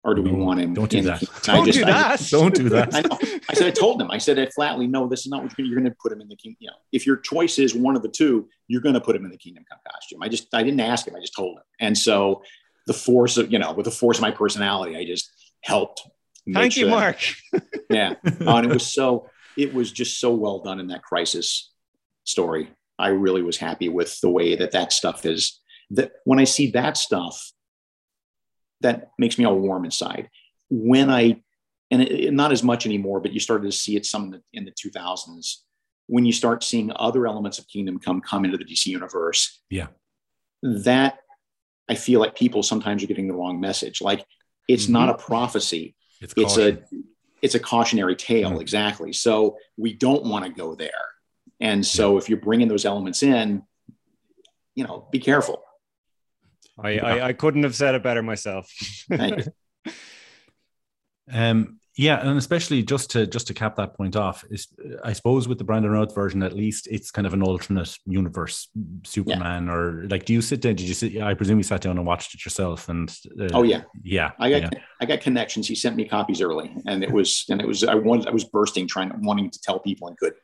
or 0.07 0.15
do 0.15 0.23
we 0.23 0.31
want 0.31 0.61
him? 0.61 0.73
Don't 0.73 0.89
do 0.89 1.03
that. 1.03 1.21
Don't 1.43 1.67
just, 1.67 1.79
do 1.79 1.85
that. 1.85 2.21
I, 2.21 2.25
don't 2.31 2.55
do 2.55 2.69
that. 2.69 2.95
I, 2.95 3.01
know. 3.01 3.19
I 3.51 3.55
said, 3.55 3.67
I 3.67 3.71
told 3.73 4.01
him, 4.01 4.09
I 4.09 4.19
said 4.19 4.39
it 4.39 4.53
flatly, 4.55 4.87
no, 4.87 5.09
this 5.09 5.21
is 5.21 5.27
not 5.27 5.43
what 5.43 5.59
you're, 5.59 5.67
you're 5.67 5.81
going 5.81 5.91
to 5.91 5.97
put 6.01 6.13
him 6.13 6.21
in 6.21 6.29
the 6.29 6.37
king. 6.37 6.57
You 6.61 6.69
know, 6.69 6.77
if 6.93 7.05
your 7.07 7.17
choice 7.17 7.59
is 7.59 7.75
one 7.75 7.97
of 7.97 8.03
the 8.03 8.09
two, 8.09 8.49
you're 8.69 8.81
going 8.81 8.95
to 8.95 9.01
put 9.01 9.17
him 9.17 9.25
in 9.25 9.33
the 9.33 9.37
Kingdom 9.37 9.65
Come 9.69 9.81
costume. 9.85 10.23
I 10.23 10.29
just, 10.29 10.47
I 10.55 10.63
didn't 10.63 10.79
ask 10.79 11.09
him. 11.09 11.17
I 11.17 11.21
just 11.21 11.35
told 11.35 11.57
him. 11.57 11.65
And 11.81 11.99
so 11.99 12.43
the 12.87 12.93
force 12.93 13.37
of, 13.37 13.53
you 13.53 13.59
know, 13.59 13.73
with 13.73 13.87
the 13.87 13.91
force 13.91 14.19
of 14.19 14.23
my 14.23 14.31
personality, 14.31 14.97
I 14.97 15.05
just 15.05 15.29
helped. 15.63 16.03
Thank 16.55 16.75
sure 16.75 16.85
you, 16.85 16.91
Mark. 16.91 17.19
yeah. 17.91 18.15
Oh, 18.43 18.59
and 18.59 18.67
it 18.67 18.73
was 18.73 18.87
so, 18.87 19.29
it 19.59 19.75
was 19.75 19.91
just 19.91 20.21
so 20.21 20.33
well 20.33 20.61
done 20.61 20.79
in 20.79 20.87
that 20.89 21.03
crisis 21.03 21.73
story. 22.23 22.71
I 22.97 23.09
really 23.09 23.43
was 23.43 23.57
happy 23.57 23.89
with 23.89 24.21
the 24.21 24.31
way 24.31 24.55
that 24.55 24.71
that 24.71 24.93
stuff 24.93 25.27
is 25.27 25.61
that 25.91 26.13
when 26.25 26.39
I 26.39 26.45
see 26.45 26.71
that 26.71 26.97
stuff, 26.97 27.51
that 28.81 29.11
makes 29.19 29.39
me 29.39 29.45
all 29.45 29.59
warm 29.59 29.85
inside. 29.85 30.31
When 30.71 31.11
I, 31.11 31.43
and 31.91 32.03
it, 32.03 32.33
not 32.33 32.53
as 32.53 32.63
much 32.63 32.87
anymore, 32.87 33.21
but 33.21 33.33
you 33.33 33.41
started 33.41 33.71
to 33.71 33.77
see 33.77 33.97
it 33.97 34.07
some 34.07 34.25
in 34.25 34.31
the, 34.31 34.43
in 34.53 34.65
the 34.65 34.73
2000s 34.73 35.57
when 36.07 36.25
you 36.25 36.33
start 36.33 36.63
seeing 36.63 36.93
other 36.97 37.27
elements 37.27 37.59
of 37.59 37.69
Kingdom 37.69 37.99
Come 37.99 38.21
come 38.21 38.45
into 38.45 38.57
the 38.57 38.65
DC 38.65 38.87
universe. 38.87 39.61
Yeah. 39.71 39.89
That 40.63 41.19
I 41.89 41.95
feel 41.95 42.21
like 42.21 42.35
people 42.35 42.63
sometimes 42.63 43.03
are 43.03 43.07
getting 43.07 43.29
the 43.29 43.35
wrong 43.35 43.61
message. 43.61 44.01
Like 44.01 44.25
it's 44.69 44.85
mm-hmm. 44.85 44.93
not 44.95 45.11
a 45.11 45.15
prophecy. 45.15 45.95
It's, 46.21 46.35
it's 46.37 46.57
a 46.59 46.79
it's 47.43 47.55
a 47.55 47.61
cautionary 47.61 48.17
tale 48.17 48.51
mm-hmm. 48.51 48.61
exactly. 48.61 49.13
So 49.13 49.57
we 49.77 49.93
don't 49.93 50.25
want 50.25 50.45
to 50.45 50.51
go 50.51 50.75
there. 50.75 50.91
And 51.61 51.85
so 51.85 52.13
yeah. 52.13 52.19
if 52.19 52.29
you're 52.29 52.41
bringing 52.41 52.69
those 52.69 52.85
elements 52.85 53.23
in, 53.23 53.63
you 54.75 54.85
know, 54.85 55.09
be 55.11 55.19
careful. 55.19 55.63
I, 56.79 56.91
yeah. 56.91 57.07
I, 57.07 57.27
I 57.29 57.33
couldn't 57.33 57.63
have 57.63 57.75
said 57.75 57.95
it 57.95 58.03
better 58.03 58.23
myself. 58.23 58.71
um, 61.33 61.79
yeah, 61.99 62.21
and 62.21 62.37
especially 62.37 62.83
just 62.83 63.11
to 63.13 63.27
just 63.27 63.47
to 63.47 63.55
cap 63.55 63.77
that 63.77 63.95
point 63.95 64.17
off 64.17 64.45
is, 64.51 64.69
I 65.03 65.15
suppose, 65.15 65.49
with 65.49 65.57
the 65.57 65.65
Brandon 65.65 65.91
Routh 65.91 66.15
version, 66.15 66.43
at 66.43 66.53
least 66.53 66.89
it's 66.89 67.11
kind 67.11 67.27
of 67.27 67.33
an 67.33 67.43
alternate 67.43 67.97
universe 68.05 68.69
Superman, 69.05 69.67
yeah. 69.67 69.73
or 69.73 70.07
like, 70.09 70.27
do 70.27 70.35
you 70.35 70.43
sit 70.43 70.61
down? 70.61 70.75
Did 70.75 70.89
you 70.89 70.93
sit? 70.93 71.23
I 71.23 71.33
presume 71.33 71.57
you 71.57 71.63
sat 71.63 71.81
down 71.81 71.97
and 71.97 72.07
watched 72.07 72.35
it 72.35 72.45
yourself, 72.45 72.91
and 72.91 73.09
uh, 73.41 73.49
oh 73.55 73.63
yeah, 73.63 73.83
yeah, 74.03 74.33
I 74.39 74.51
got 74.51 74.63
yeah. 74.75 74.81
I 75.01 75.07
got 75.07 75.23
connections. 75.23 75.69
He 75.69 75.75
sent 75.75 75.97
me 75.97 76.05
copies 76.05 76.43
early, 76.43 76.77
and 76.87 77.03
it 77.03 77.11
was 77.11 77.47
and 77.49 77.63
it 77.63 77.67
was 77.67 77.83
I 77.83 77.95
wanted 77.95 78.27
I 78.27 78.31
was 78.31 78.45
bursting 78.45 78.87
trying 78.87 79.11
wanting 79.23 79.51
to 79.51 79.61
tell 79.63 79.79
people 79.81 80.09
and 80.09 80.19
could. 80.19 80.35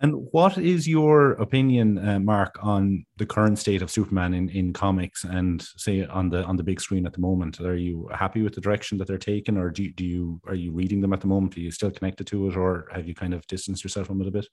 And 0.00 0.28
what 0.30 0.58
is 0.58 0.86
your 0.86 1.32
opinion, 1.32 1.98
uh, 1.98 2.20
Mark, 2.20 2.56
on 2.62 3.04
the 3.16 3.26
current 3.26 3.58
state 3.58 3.82
of 3.82 3.90
Superman 3.90 4.32
in, 4.32 4.48
in 4.50 4.72
comics 4.72 5.24
and 5.24 5.60
say 5.76 6.04
on 6.04 6.30
the 6.30 6.44
on 6.44 6.56
the 6.56 6.62
big 6.62 6.80
screen 6.80 7.04
at 7.04 7.12
the 7.12 7.20
moment? 7.20 7.60
Are 7.60 7.76
you 7.76 8.08
happy 8.14 8.42
with 8.42 8.54
the 8.54 8.60
direction 8.60 8.96
that 8.98 9.08
they're 9.08 9.18
taking, 9.18 9.56
or 9.56 9.70
do 9.70 9.82
you, 9.82 9.92
do 9.92 10.04
you 10.04 10.40
are 10.46 10.54
you 10.54 10.70
reading 10.70 11.00
them 11.00 11.12
at 11.12 11.20
the 11.20 11.26
moment? 11.26 11.56
Are 11.56 11.60
you 11.60 11.72
still 11.72 11.90
connected 11.90 12.28
to 12.28 12.48
it, 12.48 12.56
or 12.56 12.86
have 12.92 13.08
you 13.08 13.14
kind 13.14 13.34
of 13.34 13.44
distanced 13.48 13.82
yourself 13.82 14.06
from 14.06 14.20
it 14.20 14.28
a 14.28 14.30
bit? 14.30 14.46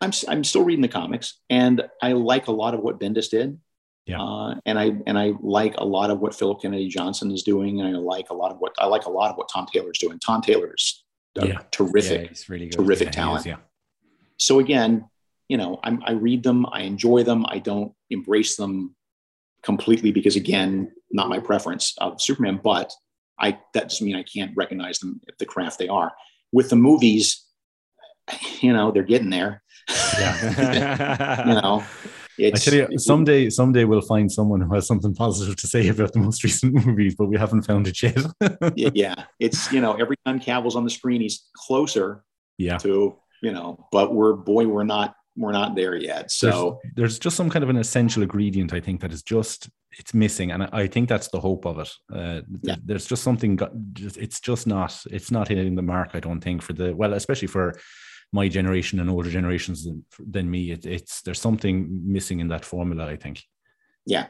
I'm 0.00 0.12
I'm 0.28 0.44
still 0.44 0.62
reading 0.62 0.82
the 0.82 0.88
comics, 0.88 1.40
and 1.50 1.82
I 2.00 2.12
like 2.12 2.46
a 2.46 2.52
lot 2.52 2.74
of 2.74 2.80
what 2.80 3.00
Bendis 3.00 3.28
did. 3.28 3.58
Yeah. 4.06 4.22
Uh, 4.22 4.54
and 4.66 4.78
I 4.78 4.92
and 5.08 5.18
I 5.18 5.32
like 5.40 5.74
a 5.78 5.84
lot 5.84 6.10
of 6.10 6.20
what 6.20 6.32
Philip 6.32 6.62
Kennedy 6.62 6.86
Johnson 6.86 7.32
is 7.32 7.42
doing, 7.42 7.80
and 7.80 7.88
I 7.88 7.98
like 7.98 8.30
a 8.30 8.34
lot 8.34 8.52
of 8.52 8.58
what 8.58 8.72
I 8.78 8.86
like 8.86 9.06
a 9.06 9.10
lot 9.10 9.32
of 9.32 9.36
what 9.36 9.48
Tom 9.52 9.66
Taylor's 9.72 9.98
doing. 9.98 10.20
Tom 10.20 10.42
Taylor's 10.42 11.02
yeah. 11.34 11.58
terrific, 11.72 12.30
yeah, 12.30 12.44
really 12.48 12.68
terrific 12.68 13.06
yeah, 13.06 13.10
talent. 13.10 13.40
Is, 13.40 13.46
yeah 13.46 13.56
so 14.38 14.58
again, 14.58 15.08
you 15.48 15.56
know, 15.56 15.78
I'm, 15.84 16.02
I 16.04 16.12
read 16.12 16.42
them, 16.42 16.66
I 16.70 16.82
enjoy 16.82 17.22
them, 17.22 17.46
I 17.48 17.58
don't 17.58 17.92
embrace 18.10 18.56
them 18.56 18.94
completely 19.62 20.12
because 20.12 20.36
again, 20.36 20.92
not 21.10 21.28
my 21.28 21.38
preference 21.38 21.94
of 21.98 22.20
Superman, 22.20 22.60
but 22.62 22.92
I 23.38 23.58
that 23.74 23.88
doesn't 23.88 24.06
mean 24.06 24.16
I 24.16 24.22
can't 24.22 24.56
recognize 24.56 24.98
them 24.98 25.20
if 25.26 25.38
the 25.38 25.46
craft 25.46 25.78
they 25.78 25.88
are. 25.88 26.12
With 26.52 26.70
the 26.70 26.76
movies, 26.76 27.44
you 28.60 28.72
know, 28.72 28.90
they're 28.90 29.02
getting 29.02 29.30
there. 29.30 29.62
Yeah. 30.18 31.46
you 31.46 31.54
know. 31.60 31.84
I 32.38 32.50
tell 32.50 32.74
you, 32.74 32.98
someday, 32.98 33.48
someday 33.48 33.84
we'll 33.84 34.02
find 34.02 34.30
someone 34.30 34.60
who 34.60 34.74
has 34.74 34.86
something 34.86 35.14
positive 35.14 35.56
to 35.56 35.66
say 35.66 35.88
about 35.88 36.12
the 36.12 36.18
most 36.18 36.44
recent 36.44 36.74
movies, 36.86 37.14
but 37.14 37.26
we 37.26 37.38
haven't 37.38 37.62
found 37.62 37.88
it 37.88 38.02
yet. 38.02 38.18
yeah, 38.74 39.14
it's 39.40 39.72
you 39.72 39.80
know, 39.80 39.94
every 39.94 40.16
time 40.26 40.38
Cavill's 40.38 40.76
on 40.76 40.84
the 40.84 40.90
screen, 40.90 41.22
he's 41.22 41.48
closer 41.54 42.24
yeah. 42.58 42.76
to 42.78 43.16
you 43.42 43.52
know, 43.52 43.86
but 43.92 44.14
we're 44.14 44.34
boy, 44.34 44.66
we're 44.66 44.84
not 44.84 45.14
we're 45.36 45.52
not 45.52 45.74
there 45.74 45.96
yet. 45.96 46.30
So 46.30 46.80
there's, 46.82 46.94
there's, 46.94 47.18
just 47.18 47.36
some 47.36 47.50
kind 47.50 47.62
of 47.62 47.68
an 47.68 47.76
essential 47.76 48.22
ingredient 48.22 48.72
I 48.72 48.80
think 48.80 49.00
that 49.02 49.12
is 49.12 49.22
just 49.22 49.68
it's 49.98 50.12
missing, 50.12 50.50
and 50.50 50.64
I 50.72 50.86
think 50.86 51.08
that's 51.08 51.28
the 51.28 51.40
hope 51.40 51.64
of 51.64 51.78
it. 51.78 51.90
Uh, 52.12 52.42
yeah. 52.62 52.76
There's 52.84 53.06
just 53.06 53.22
something. 53.22 53.58
It's 53.96 54.40
just 54.40 54.66
not. 54.66 55.02
It's 55.10 55.30
not 55.30 55.48
hitting 55.48 55.74
the 55.74 55.82
mark. 55.82 56.10
I 56.14 56.20
don't 56.20 56.40
think 56.40 56.62
for 56.62 56.74
the 56.74 56.94
well, 56.94 57.14
especially 57.14 57.48
for 57.48 57.78
my 58.32 58.48
generation 58.48 59.00
and 59.00 59.08
older 59.08 59.30
generations 59.30 59.84
than, 59.84 60.04
than 60.18 60.50
me. 60.50 60.72
It, 60.72 60.84
it's 60.84 61.22
there's 61.22 61.40
something 61.40 61.88
missing 62.04 62.40
in 62.40 62.48
that 62.48 62.64
formula. 62.64 63.06
I 63.06 63.16
think. 63.16 63.42
Yeah, 64.04 64.26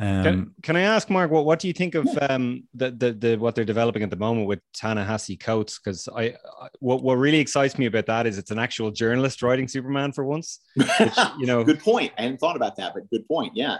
um, 0.00 0.22
can, 0.22 0.54
can, 0.62 0.76
I 0.76 0.80
ask 0.80 1.10
Mark 1.10 1.30
what 1.30 1.44
what 1.44 1.58
do 1.58 1.68
you 1.68 1.74
think 1.74 1.94
of 1.94 2.08
um, 2.22 2.64
the, 2.72 2.90
the 2.90 3.12
the 3.12 3.36
what 3.36 3.54
they're 3.54 3.66
developing 3.66 4.02
at 4.02 4.08
the 4.08 4.16
moment 4.16 4.46
with 4.46 4.60
Ta-Nehisi 4.72 5.38
Coates? 5.38 5.78
Because 5.78 6.08
I, 6.08 6.22
I, 6.22 6.68
what 6.78 7.02
what 7.02 7.14
really 7.14 7.38
excites 7.38 7.76
me 7.78 7.84
about 7.84 8.06
that 8.06 8.26
is 8.26 8.38
it's 8.38 8.50
an 8.50 8.58
actual 8.58 8.90
journalist 8.90 9.42
writing 9.42 9.68
Superman 9.68 10.12
for 10.12 10.24
once. 10.24 10.60
Which, 10.74 10.88
you 11.38 11.44
know, 11.44 11.64
good 11.64 11.80
point. 11.80 12.12
I 12.16 12.22
hadn't 12.22 12.38
thought 12.38 12.56
about 12.56 12.76
that, 12.76 12.94
but 12.94 13.10
good 13.10 13.28
point. 13.28 13.54
Yeah. 13.54 13.76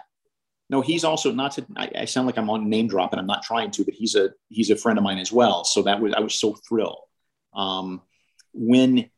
No, 0.69 0.83
he's 0.83 1.05
also 1.05 1.33
not 1.33 1.53
to. 1.53 1.67
I, 1.77 1.91
I 2.01 2.05
sound 2.05 2.27
like 2.27 2.37
I'm 2.37 2.51
on 2.51 2.69
name 2.69 2.87
drop, 2.87 3.13
and 3.13 3.21
I'm 3.21 3.27
not 3.27 3.43
trying 3.43 3.71
to, 3.73 3.85
but 3.85 3.95
he's 3.95 4.15
a 4.15 4.31
he's 4.51 4.69
a 4.69 4.77
friend 4.77 4.99
of 4.99 5.05
mine 5.05 5.19
as 5.19 5.33
well. 5.33 5.65
So 5.65 5.83
that 5.83 6.01
was 6.01 6.13
I 6.13 6.21
was 6.21 6.35
so 6.35 6.55
thrilled 6.69 7.01
um, 7.55 8.03
when 8.53 9.11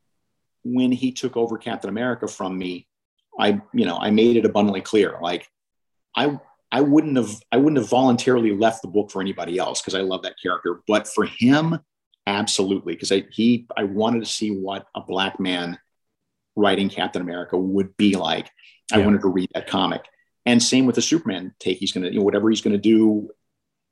when 0.62 0.92
he 0.92 1.11
took 1.11 1.36
over 1.36 1.59
Captain 1.59 1.90
America 1.90 2.28
from 2.28 2.57
me. 2.57 2.86
I 3.38 3.61
you 3.74 3.86
know 3.86 3.98
I 3.98 4.11
made 4.11 4.36
it 4.36 4.44
abundantly 4.44 4.82
clear 4.82 5.18
like 5.20 5.48
I 6.14 6.38
I 6.73 6.81
wouldn't 6.81 7.16
have 7.16 7.41
I 7.53 7.59
wouldn't 7.59 7.79
have 7.79 7.91
voluntarily 7.91 8.57
left 8.57 8.81
the 8.81 8.89
book 8.89 9.11
for 9.11 9.20
anybody 9.20 9.59
else 9.59 9.81
because 9.81 9.95
I 9.95 10.01
love 10.01 10.23
that 10.23 10.37
character. 10.43 10.81
But 10.89 11.07
for 11.07 11.27
him, 11.27 11.79
absolutely, 12.27 12.95
because 12.95 13.12
I 13.12 13.25
he 13.31 13.66
I 13.77 13.85
wanted 13.85 14.20
to 14.20 14.31
see 14.31 14.51
what 14.51 14.87
a 14.95 15.03
black 15.03 15.39
man 15.39 15.79
writing 16.57 16.89
Captain 16.89 17.20
America 17.20 17.59
would 17.59 17.97
be 17.99 18.16
like. 18.16 18.51
Yeah. 18.91 18.99
I 18.99 19.05
wanted 19.05 19.20
to 19.20 19.29
read 19.29 19.51
that 19.55 19.68
comic. 19.68 20.05
And 20.45 20.62
same 20.62 20.87
with 20.87 20.97
the 20.97 21.03
Superman 21.03 21.55
take. 21.61 21.79
He's 21.79 21.93
gonna, 21.93 22.09
you 22.09 22.18
know, 22.18 22.25
whatever 22.25 22.49
he's 22.49 22.62
gonna 22.62 22.79
do 22.79 23.31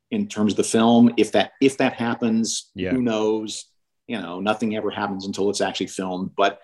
in 0.09 0.27
terms 0.27 0.53
of 0.53 0.57
the 0.57 0.63
film, 0.63 1.13
if 1.17 1.31
that 1.33 1.51
if 1.61 1.77
that 1.77 1.93
happens, 1.93 2.71
yeah. 2.75 2.91
who 2.91 3.01
knows? 3.01 3.65
You 4.07 4.19
know, 4.19 4.39
nothing 4.41 4.75
ever 4.75 4.89
happens 4.89 5.25
until 5.25 5.49
it's 5.51 5.61
actually 5.61 5.87
filmed. 5.87 6.31
But 6.35 6.59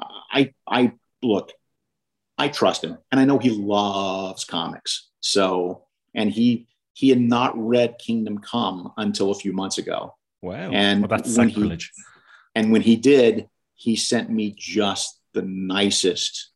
uh, 0.00 0.06
I, 0.32 0.54
I 0.66 0.92
look, 1.22 1.52
I 2.38 2.48
trust 2.48 2.82
him, 2.82 2.98
and 3.10 3.20
I 3.20 3.24
know 3.24 3.38
he 3.38 3.50
loves 3.50 4.44
comics. 4.44 5.08
So, 5.20 5.84
and 6.14 6.30
he 6.30 6.66
he 6.94 7.08
had 7.08 7.20
not 7.20 7.52
read 7.56 7.98
Kingdom 7.98 8.38
Come 8.38 8.92
until 8.96 9.30
a 9.30 9.34
few 9.34 9.52
months 9.52 9.78
ago. 9.78 10.14
Wow. 10.42 10.70
And 10.72 11.02
Well, 11.02 11.08
that's 11.08 11.36
when 11.36 11.50
sacrilege. 11.50 11.92
he 11.94 12.02
and 12.54 12.72
when 12.72 12.82
he 12.82 12.96
did, 12.96 13.48
he 13.74 13.96
sent 13.96 14.30
me 14.30 14.54
just 14.56 15.20
the 15.32 15.42
nicest 15.42 16.50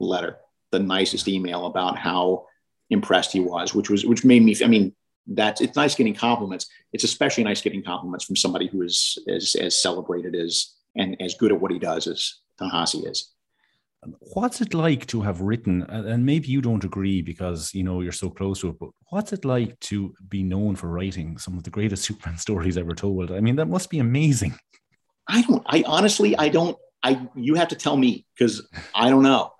letter, 0.00 0.38
the 0.70 0.78
nicest 0.78 1.28
email 1.28 1.66
about 1.66 1.98
how 1.98 2.46
impressed 2.90 3.32
he 3.32 3.40
was, 3.40 3.74
which 3.74 3.90
was 3.90 4.04
which 4.06 4.24
made 4.24 4.42
me. 4.42 4.56
I 4.64 4.68
mean, 4.68 4.94
that's 5.26 5.60
it's 5.60 5.76
nice 5.76 5.94
getting 5.94 6.14
compliments. 6.14 6.66
It's 6.92 7.04
especially 7.04 7.44
nice 7.44 7.60
getting 7.60 7.82
compliments 7.82 8.24
from 8.24 8.36
somebody 8.36 8.66
who 8.68 8.82
is 8.82 9.18
as 9.28 9.54
as 9.56 9.80
celebrated 9.80 10.34
as 10.34 10.74
and 10.96 11.20
as 11.20 11.34
good 11.34 11.52
at 11.52 11.60
what 11.60 11.70
he 11.70 11.78
does 11.78 12.06
as 12.06 12.36
Ta-Nehisi 12.58 13.08
is. 13.10 13.32
What's 14.34 14.60
it 14.60 14.74
like 14.74 15.06
to 15.06 15.20
have 15.22 15.40
written, 15.40 15.82
and 15.82 16.24
maybe 16.24 16.48
you 16.48 16.60
don't 16.60 16.84
agree 16.84 17.20
because 17.20 17.74
you 17.74 17.82
know 17.82 18.00
you're 18.00 18.12
so 18.12 18.30
close 18.30 18.60
to 18.60 18.68
it, 18.68 18.78
but 18.78 18.90
what's 19.10 19.32
it 19.32 19.44
like 19.44 19.78
to 19.80 20.14
be 20.28 20.44
known 20.44 20.76
for 20.76 20.88
writing 20.88 21.36
some 21.36 21.58
of 21.58 21.64
the 21.64 21.70
greatest 21.70 22.04
Superman 22.08 22.38
stories 22.38 22.76
ever 22.78 22.94
told? 22.94 23.32
I 23.32 23.40
mean, 23.40 23.56
that 23.56 23.66
must 23.66 23.90
be 23.90 23.98
amazing. 23.98 24.54
I 25.26 25.42
don't. 25.42 25.62
I 25.66 25.82
honestly, 25.86 26.36
I 26.36 26.48
don't. 26.48 26.76
I 27.02 27.28
you 27.34 27.54
have 27.56 27.68
to 27.68 27.76
tell 27.76 27.96
me 27.96 28.24
because 28.36 28.66
I 28.94 29.10
don't 29.10 29.24
know. 29.24 29.52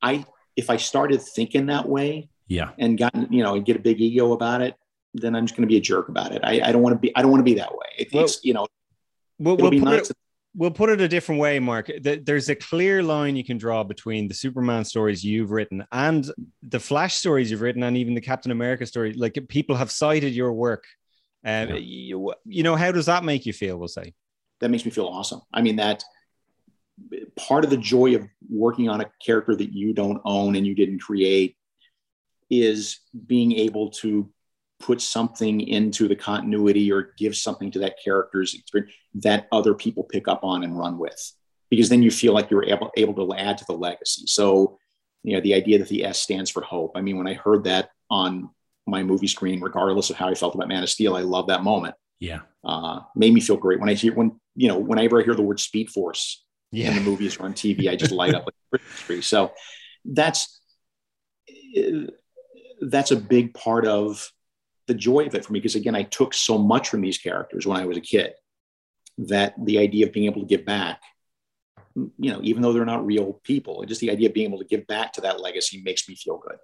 I 0.00 0.24
if 0.56 0.70
I 0.70 0.76
started 0.76 1.20
thinking 1.20 1.66
that 1.66 1.88
way 1.88 2.28
Yeah. 2.46 2.70
and 2.78 2.96
gotten 2.96 3.32
you 3.32 3.42
know 3.42 3.54
and 3.56 3.64
get 3.64 3.76
a 3.76 3.80
big 3.80 4.00
ego 4.00 4.32
about 4.32 4.62
it, 4.62 4.76
then 5.14 5.34
I'm 5.34 5.44
just 5.46 5.56
going 5.56 5.66
to 5.68 5.72
be 5.72 5.76
a 5.76 5.80
jerk 5.80 6.08
about 6.08 6.32
it. 6.32 6.42
I, 6.44 6.60
I 6.68 6.72
don't 6.72 6.82
want 6.82 6.94
to 6.94 6.98
be. 7.00 7.14
I 7.16 7.22
don't 7.22 7.30
want 7.32 7.40
to 7.40 7.44
be 7.44 7.54
that 7.54 7.72
way. 7.72 7.86
It, 7.98 8.08
Well, 8.12 8.24
it's 8.24 8.44
you 8.44 8.54
know 8.54 8.66
We'll, 9.38 9.54
it'll 9.54 9.62
we'll 9.64 9.70
be 9.72 9.80
nice. 9.80 10.10
it, 10.10 10.16
we'll 10.54 10.70
put 10.70 10.90
it 10.90 11.00
a 11.00 11.08
different 11.08 11.40
way, 11.40 11.58
Mark. 11.58 11.90
There's 12.02 12.48
a 12.48 12.54
clear 12.54 13.02
line 13.02 13.36
you 13.36 13.44
can 13.44 13.58
draw 13.58 13.82
between 13.84 14.28
the 14.28 14.34
Superman 14.34 14.84
stories 14.84 15.24
you've 15.24 15.50
written 15.50 15.84
and 15.92 16.30
the 16.62 16.80
Flash 16.80 17.14
stories 17.14 17.50
you've 17.50 17.60
written, 17.62 17.82
and 17.82 17.96
even 17.96 18.14
the 18.14 18.20
Captain 18.20 18.52
America 18.52 18.84
story. 18.86 19.12
Like 19.14 19.38
people 19.48 19.76
have 19.76 19.90
cited 19.90 20.34
your 20.34 20.52
work. 20.52 20.84
Um, 21.44 21.68
Yeah. 21.70 21.74
you, 21.76 22.34
you 22.44 22.62
know, 22.62 22.76
how 22.76 22.92
does 22.92 23.06
that 23.06 23.24
make 23.24 23.46
you 23.46 23.52
feel? 23.52 23.76
We'll 23.78 23.88
say. 23.88 24.14
that 24.60 24.70
makes 24.70 24.84
me 24.84 24.90
feel 24.92 25.06
awesome. 25.06 25.40
I 25.52 25.60
mean 25.60 25.76
that 25.76 26.04
part 27.36 27.64
of 27.64 27.70
the 27.70 27.76
joy 27.76 28.14
of 28.14 28.22
working 28.48 28.88
on 28.88 29.00
a 29.00 29.10
character 29.24 29.56
that 29.56 29.72
you 29.72 29.92
don't 29.92 30.20
own 30.24 30.54
and 30.54 30.64
you 30.66 30.74
didn't 30.74 31.00
create 31.00 31.56
is 32.48 33.00
being 33.26 33.50
able 33.52 33.90
to 33.90 34.30
put 34.82 35.00
something 35.00 35.60
into 35.60 36.08
the 36.08 36.16
continuity 36.16 36.92
or 36.92 37.14
give 37.16 37.36
something 37.36 37.70
to 37.70 37.78
that 37.78 37.96
character's 38.04 38.54
experience 38.54 38.92
that 39.14 39.46
other 39.52 39.74
people 39.74 40.04
pick 40.04 40.28
up 40.28 40.44
on 40.44 40.64
and 40.64 40.78
run 40.78 40.98
with. 40.98 41.32
Because 41.70 41.88
then 41.88 42.02
you 42.02 42.10
feel 42.10 42.34
like 42.34 42.50
you're 42.50 42.64
able, 42.64 42.90
able 42.96 43.14
to 43.14 43.34
add 43.34 43.56
to 43.58 43.64
the 43.66 43.72
legacy. 43.72 44.26
So 44.26 44.78
you 45.24 45.34
know 45.34 45.40
the 45.40 45.54
idea 45.54 45.78
that 45.78 45.88
the 45.88 46.04
s 46.04 46.20
stands 46.20 46.50
for 46.50 46.62
hope. 46.62 46.92
I 46.96 47.00
mean 47.00 47.16
when 47.16 47.28
i 47.28 47.34
heard 47.34 47.64
that 47.64 47.90
on 48.10 48.50
my 48.86 49.04
movie 49.04 49.28
screen 49.28 49.60
regardless 49.60 50.10
of 50.10 50.16
how 50.16 50.28
i 50.28 50.34
felt 50.34 50.54
about 50.56 50.66
man 50.66 50.82
of 50.82 50.90
steel 50.90 51.14
i 51.16 51.20
love 51.20 51.46
that 51.46 51.62
moment. 51.62 51.94
Yeah. 52.18 52.40
uh, 52.64 53.00
made 53.16 53.32
me 53.32 53.40
feel 53.40 53.56
great. 53.56 53.80
When 53.80 53.88
I 53.88 53.94
hear 53.94 54.14
when 54.14 54.40
you 54.54 54.68
know 54.68 54.78
whenever 54.78 55.20
I 55.20 55.24
hear 55.24 55.34
the 55.34 55.42
word 55.42 55.60
Speed 55.60 55.90
Force 55.90 56.44
in 56.72 56.94
the 56.94 57.00
movies 57.00 57.38
or 57.38 57.44
on 57.44 57.52
TV, 57.54 57.88
I 57.88 57.96
just 57.96 58.12
light 58.12 58.34
up 58.34 58.46
like 58.46 58.54
a 58.54 58.78
Christmas 58.78 59.00
tree. 59.00 59.22
So 59.22 59.52
that's 60.04 60.60
that's 62.80 63.10
a 63.10 63.16
big 63.16 63.54
part 63.54 63.86
of 63.86 64.30
the 64.86 64.94
joy 64.94 65.26
of 65.26 65.34
it 65.34 65.44
for 65.44 65.52
me 65.52 65.60
because 65.60 65.74
again, 65.74 65.94
I 65.94 66.02
took 66.02 66.34
so 66.34 66.58
much 66.58 66.88
from 66.88 67.00
these 67.00 67.18
characters 67.18 67.66
when 67.66 67.80
I 67.80 67.86
was 67.86 67.96
a 67.96 68.00
kid 68.00 68.32
that 69.18 69.54
the 69.62 69.78
idea 69.78 70.06
of 70.06 70.12
being 70.12 70.26
able 70.26 70.40
to 70.40 70.46
give 70.46 70.64
back, 70.64 71.00
you 71.94 72.32
know, 72.32 72.40
even 72.42 72.62
though 72.62 72.72
they're 72.72 72.84
not 72.84 73.06
real 73.06 73.40
people, 73.44 73.84
just 73.84 74.00
the 74.00 74.10
idea 74.10 74.28
of 74.28 74.34
being 74.34 74.48
able 74.48 74.58
to 74.58 74.64
give 74.64 74.86
back 74.86 75.12
to 75.12 75.20
that 75.20 75.40
legacy 75.40 75.82
makes 75.82 76.08
me 76.08 76.14
feel 76.14 76.38
good. 76.38 76.56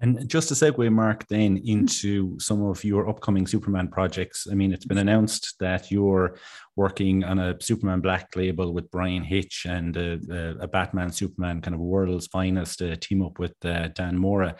And 0.00 0.28
just 0.28 0.48
to 0.48 0.54
segue, 0.54 0.92
Mark, 0.92 1.26
then 1.26 1.60
into 1.64 2.38
some 2.38 2.62
of 2.62 2.84
your 2.84 3.08
upcoming 3.08 3.48
Superman 3.48 3.88
projects. 3.88 4.46
I 4.50 4.54
mean, 4.54 4.72
it's 4.72 4.84
been 4.84 4.98
announced 4.98 5.56
that 5.58 5.90
you're 5.90 6.36
working 6.76 7.24
on 7.24 7.40
a 7.40 7.60
Superman 7.60 8.00
Black 8.00 8.28
label 8.36 8.72
with 8.72 8.90
Bryan 8.92 9.24
Hitch 9.24 9.66
and 9.68 9.96
uh, 9.96 10.18
uh, 10.32 10.54
a 10.60 10.68
Batman 10.68 11.10
Superman 11.10 11.60
kind 11.60 11.74
of 11.74 11.80
world's 11.80 12.28
finest 12.28 12.80
uh, 12.80 12.94
team 13.00 13.22
up 13.22 13.40
with 13.40 13.54
uh, 13.64 13.88
Dan 13.88 14.16
Mora. 14.16 14.54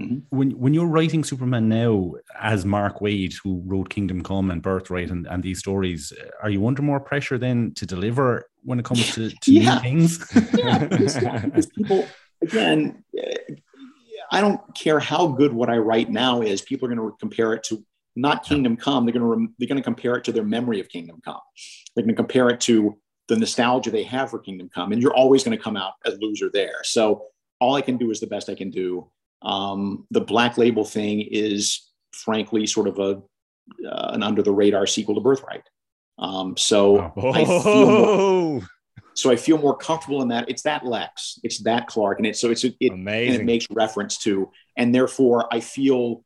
Mhm. 0.00 0.22
When 0.30 0.50
when 0.52 0.72
you're 0.72 0.86
writing 0.86 1.22
Superman 1.22 1.68
now 1.68 2.14
as 2.40 2.64
Mark 2.64 3.00
Waid, 3.00 3.34
who 3.44 3.62
wrote 3.66 3.90
Kingdom 3.90 4.22
Come 4.22 4.50
and 4.50 4.62
Birthright 4.62 5.10
and, 5.10 5.26
and 5.26 5.42
these 5.42 5.58
stories, 5.58 6.12
are 6.42 6.48
you 6.48 6.66
under 6.66 6.80
more 6.80 6.98
pressure 6.98 7.36
then 7.36 7.72
to 7.74 7.84
deliver 7.84 8.46
when 8.64 8.78
it 8.78 8.86
comes 8.86 9.14
to, 9.14 9.28
to 9.30 9.52
Yeah. 9.52 9.74
new 9.74 9.80
things? 9.80 10.32
yeah, 10.56 10.78
because, 10.78 11.22
yeah, 11.22 11.44
because 11.44 11.66
people 11.66 12.08
again 12.42 13.04
i 14.32 14.40
don't 14.40 14.60
care 14.74 14.98
how 14.98 15.28
good 15.28 15.52
what 15.52 15.68
i 15.70 15.76
write 15.78 16.10
now 16.10 16.40
is 16.40 16.60
people 16.62 16.88
are 16.90 16.94
going 16.94 17.10
to 17.10 17.16
compare 17.20 17.52
it 17.52 17.62
to 17.62 17.84
not 18.16 18.42
kingdom 18.44 18.76
come 18.76 19.04
they're 19.04 19.12
going 19.12 19.20
to 19.22 19.26
rem- 19.28 19.54
they're 19.58 19.68
going 19.68 19.76
to 19.80 19.84
compare 19.84 20.16
it 20.16 20.24
to 20.24 20.32
their 20.32 20.42
memory 20.42 20.80
of 20.80 20.88
kingdom 20.88 21.20
come 21.24 21.38
they're 21.94 22.02
going 22.04 22.14
to 22.16 22.20
compare 22.20 22.48
it 22.48 22.60
to 22.60 22.96
the 23.28 23.36
nostalgia 23.36 23.90
they 23.92 24.02
have 24.02 24.30
for 24.30 24.38
kingdom 24.40 24.68
come 24.74 24.90
and 24.90 25.00
you're 25.00 25.14
always 25.14 25.44
going 25.44 25.56
to 25.56 25.62
come 25.62 25.76
out 25.76 25.92
as 26.04 26.18
loser 26.20 26.50
there 26.52 26.78
so 26.82 27.26
all 27.60 27.74
i 27.76 27.80
can 27.80 27.96
do 27.96 28.10
is 28.10 28.18
the 28.18 28.26
best 28.26 28.48
i 28.48 28.54
can 28.56 28.70
do 28.70 29.08
um, 29.42 30.06
the 30.10 30.20
black 30.20 30.58
label 30.58 30.84
thing 30.84 31.20
is 31.30 31.88
frankly 32.12 32.66
sort 32.66 32.88
of 32.88 32.98
a 32.98 33.20
uh, 33.88 34.10
an 34.12 34.22
under 34.22 34.42
the 34.42 34.52
radar 34.52 34.86
sequel 34.86 35.14
to 35.14 35.20
birthright 35.20 35.62
um, 36.18 36.56
so 36.56 37.12
Wow. 37.16 37.32
I 37.34 37.44
feel 37.44 37.86
more, 37.86 38.06
Oh, 38.08 38.66
so 39.14 39.30
I 39.30 39.36
feel 39.36 39.58
more 39.58 39.76
comfortable 39.76 40.22
in 40.22 40.28
that. 40.28 40.48
It's 40.48 40.62
that 40.62 40.86
Lex, 40.86 41.38
it's 41.42 41.62
that 41.64 41.86
Clark, 41.86 42.18
and 42.18 42.26
it's 42.26 42.40
so 42.40 42.50
it's 42.50 42.64
it, 42.64 42.76
and 42.80 43.08
it 43.08 43.44
makes 43.44 43.66
reference 43.70 44.18
to, 44.18 44.50
and 44.76 44.94
therefore 44.94 45.52
I 45.52 45.60
feel 45.60 46.24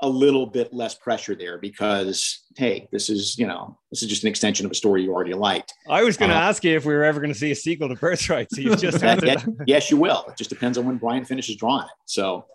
a 0.00 0.08
little 0.08 0.46
bit 0.46 0.72
less 0.72 0.94
pressure 0.94 1.34
there 1.34 1.58
because 1.58 2.44
hey, 2.56 2.88
this 2.92 3.08
is 3.10 3.36
you 3.38 3.46
know 3.46 3.78
this 3.90 4.02
is 4.02 4.08
just 4.08 4.22
an 4.22 4.28
extension 4.28 4.64
of 4.66 4.72
a 4.72 4.74
story 4.74 5.02
you 5.02 5.12
already 5.12 5.34
liked. 5.34 5.74
I 5.88 6.04
was 6.04 6.16
going 6.16 6.30
to 6.30 6.36
Uh, 6.36 6.40
ask 6.40 6.62
you 6.64 6.76
if 6.76 6.84
we 6.84 6.94
were 6.94 7.04
ever 7.04 7.20
going 7.20 7.32
to 7.32 7.38
see 7.38 7.50
a 7.50 7.56
sequel 7.56 7.88
to 7.88 7.94
Birthright. 7.96 8.48
So 8.52 8.60
you 8.60 8.76
just 8.76 9.00
That- 9.00 9.22
answered 9.24 9.28
that- 9.28 9.58
that. 9.58 9.64
yes, 9.68 9.90
you 9.90 9.96
will. 9.96 10.24
It 10.28 10.36
just 10.36 10.50
depends 10.50 10.78
on 10.78 10.86
when 10.86 10.98
Bryan 10.98 11.24
finishes 11.24 11.56
drawing 11.56 11.84
it. 11.84 11.90
So, 12.06 12.46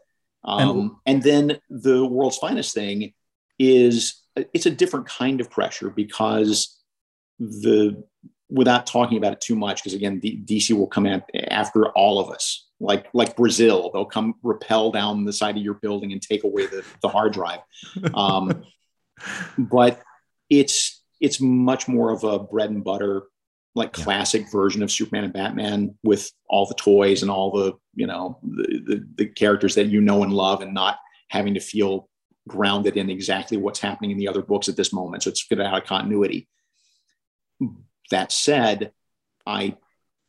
And- 0.43 0.69
um, 0.69 0.99
and, 1.05 1.21
then 1.23 1.57
the 1.69 2.05
world's 2.05 2.37
finest 2.37 2.73
thing 2.73 3.13
is 3.59 4.21
it's 4.53 4.65
a 4.65 4.71
different 4.71 5.05
kind 5.07 5.41
of 5.41 5.49
pressure 5.49 5.89
because 5.89 6.79
the 7.39 8.03
without 8.49 8.85
talking 8.85 9.17
about 9.17 9.33
it 9.33 9.41
too 9.41 9.55
much 9.55 9.81
because 9.83 9.93
again 9.95 10.19
D- 10.19 10.41
dc 10.45 10.71
will 10.77 10.85
come 10.87 11.05
at, 11.07 11.27
after 11.49 11.87
all 11.89 12.19
of 12.19 12.29
us 12.29 12.67
like 12.83 13.07
like 13.13 13.35
brazil 13.35 13.89
they'll 13.91 14.05
come 14.05 14.35
rappel 14.43 14.91
down 14.91 15.23
the 15.25 15.33
side 15.33 15.55
of 15.57 15.63
your 15.63 15.75
building 15.75 16.11
and 16.11 16.21
take 16.21 16.43
away 16.43 16.67
the, 16.67 16.83
the 17.01 17.07
hard 17.07 17.33
drive. 17.33 17.59
Um, 18.13 18.63
but 19.57 20.01
it's 20.49 21.01
it's 21.21 21.39
much 21.39 21.87
more 21.87 22.11
of 22.11 22.23
a 22.23 22.39
bread 22.39 22.69
and 22.69 22.83
butter 22.83 23.23
like 23.75 23.97
Yeah. 23.97 24.03
classic 24.03 24.51
version 24.51 24.83
of 24.83 24.91
superman 24.91 25.23
and 25.23 25.33
batman 25.33 25.97
with 26.03 26.29
all 26.47 26.65
the 26.67 26.75
toys 26.75 27.21
and 27.23 27.31
all 27.31 27.51
the 27.51 27.73
you 27.95 28.05
know 28.05 28.37
the, 28.43 28.81
the, 28.85 29.07
the 29.15 29.25
characters 29.27 29.75
that 29.75 29.87
you 29.87 30.01
know 30.01 30.23
and 30.23 30.33
love 30.33 30.61
and 30.61 30.73
not 30.73 30.97
having 31.29 31.53
to 31.55 31.59
feel 31.59 32.09
grounded 32.47 32.97
in 32.97 33.09
exactly 33.09 33.57
what's 33.57 33.79
happening 33.79 34.11
in 34.11 34.17
the 34.17 34.27
other 34.27 34.41
books 34.41 34.67
at 34.67 34.75
this 34.75 34.91
moment. 34.91 35.23
So 35.23 35.29
it's 35.29 35.47
good 35.47 35.61
out 35.61 35.81
of 35.81 35.87
continuity. 35.87 36.47
That 38.11 38.31
said 38.31 38.91
i 39.45 39.75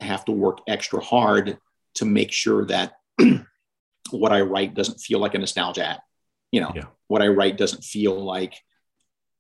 have 0.01 0.25
to 0.25 0.33
work 0.33 0.59
extra 0.67 1.01
hard 1.01 1.59
to 1.95 2.05
make 2.05 2.33
sure 2.33 2.65
that 2.67 2.95
what 4.11 4.33
i 4.33 4.41
write 4.41 4.75
doesn't 4.75 5.01
feel 5.01 5.19
like 5.19 5.35
a 5.35 5.39
nostalgia 5.39 5.85
act 5.85 6.03
you 6.53 6.61
know 6.61 6.73
Yeah. 6.75 6.85
what 7.09 7.23
i 7.23 7.29
write 7.29 7.57
doesn't 7.57 7.85
feel 7.85 8.15
like 8.23 8.55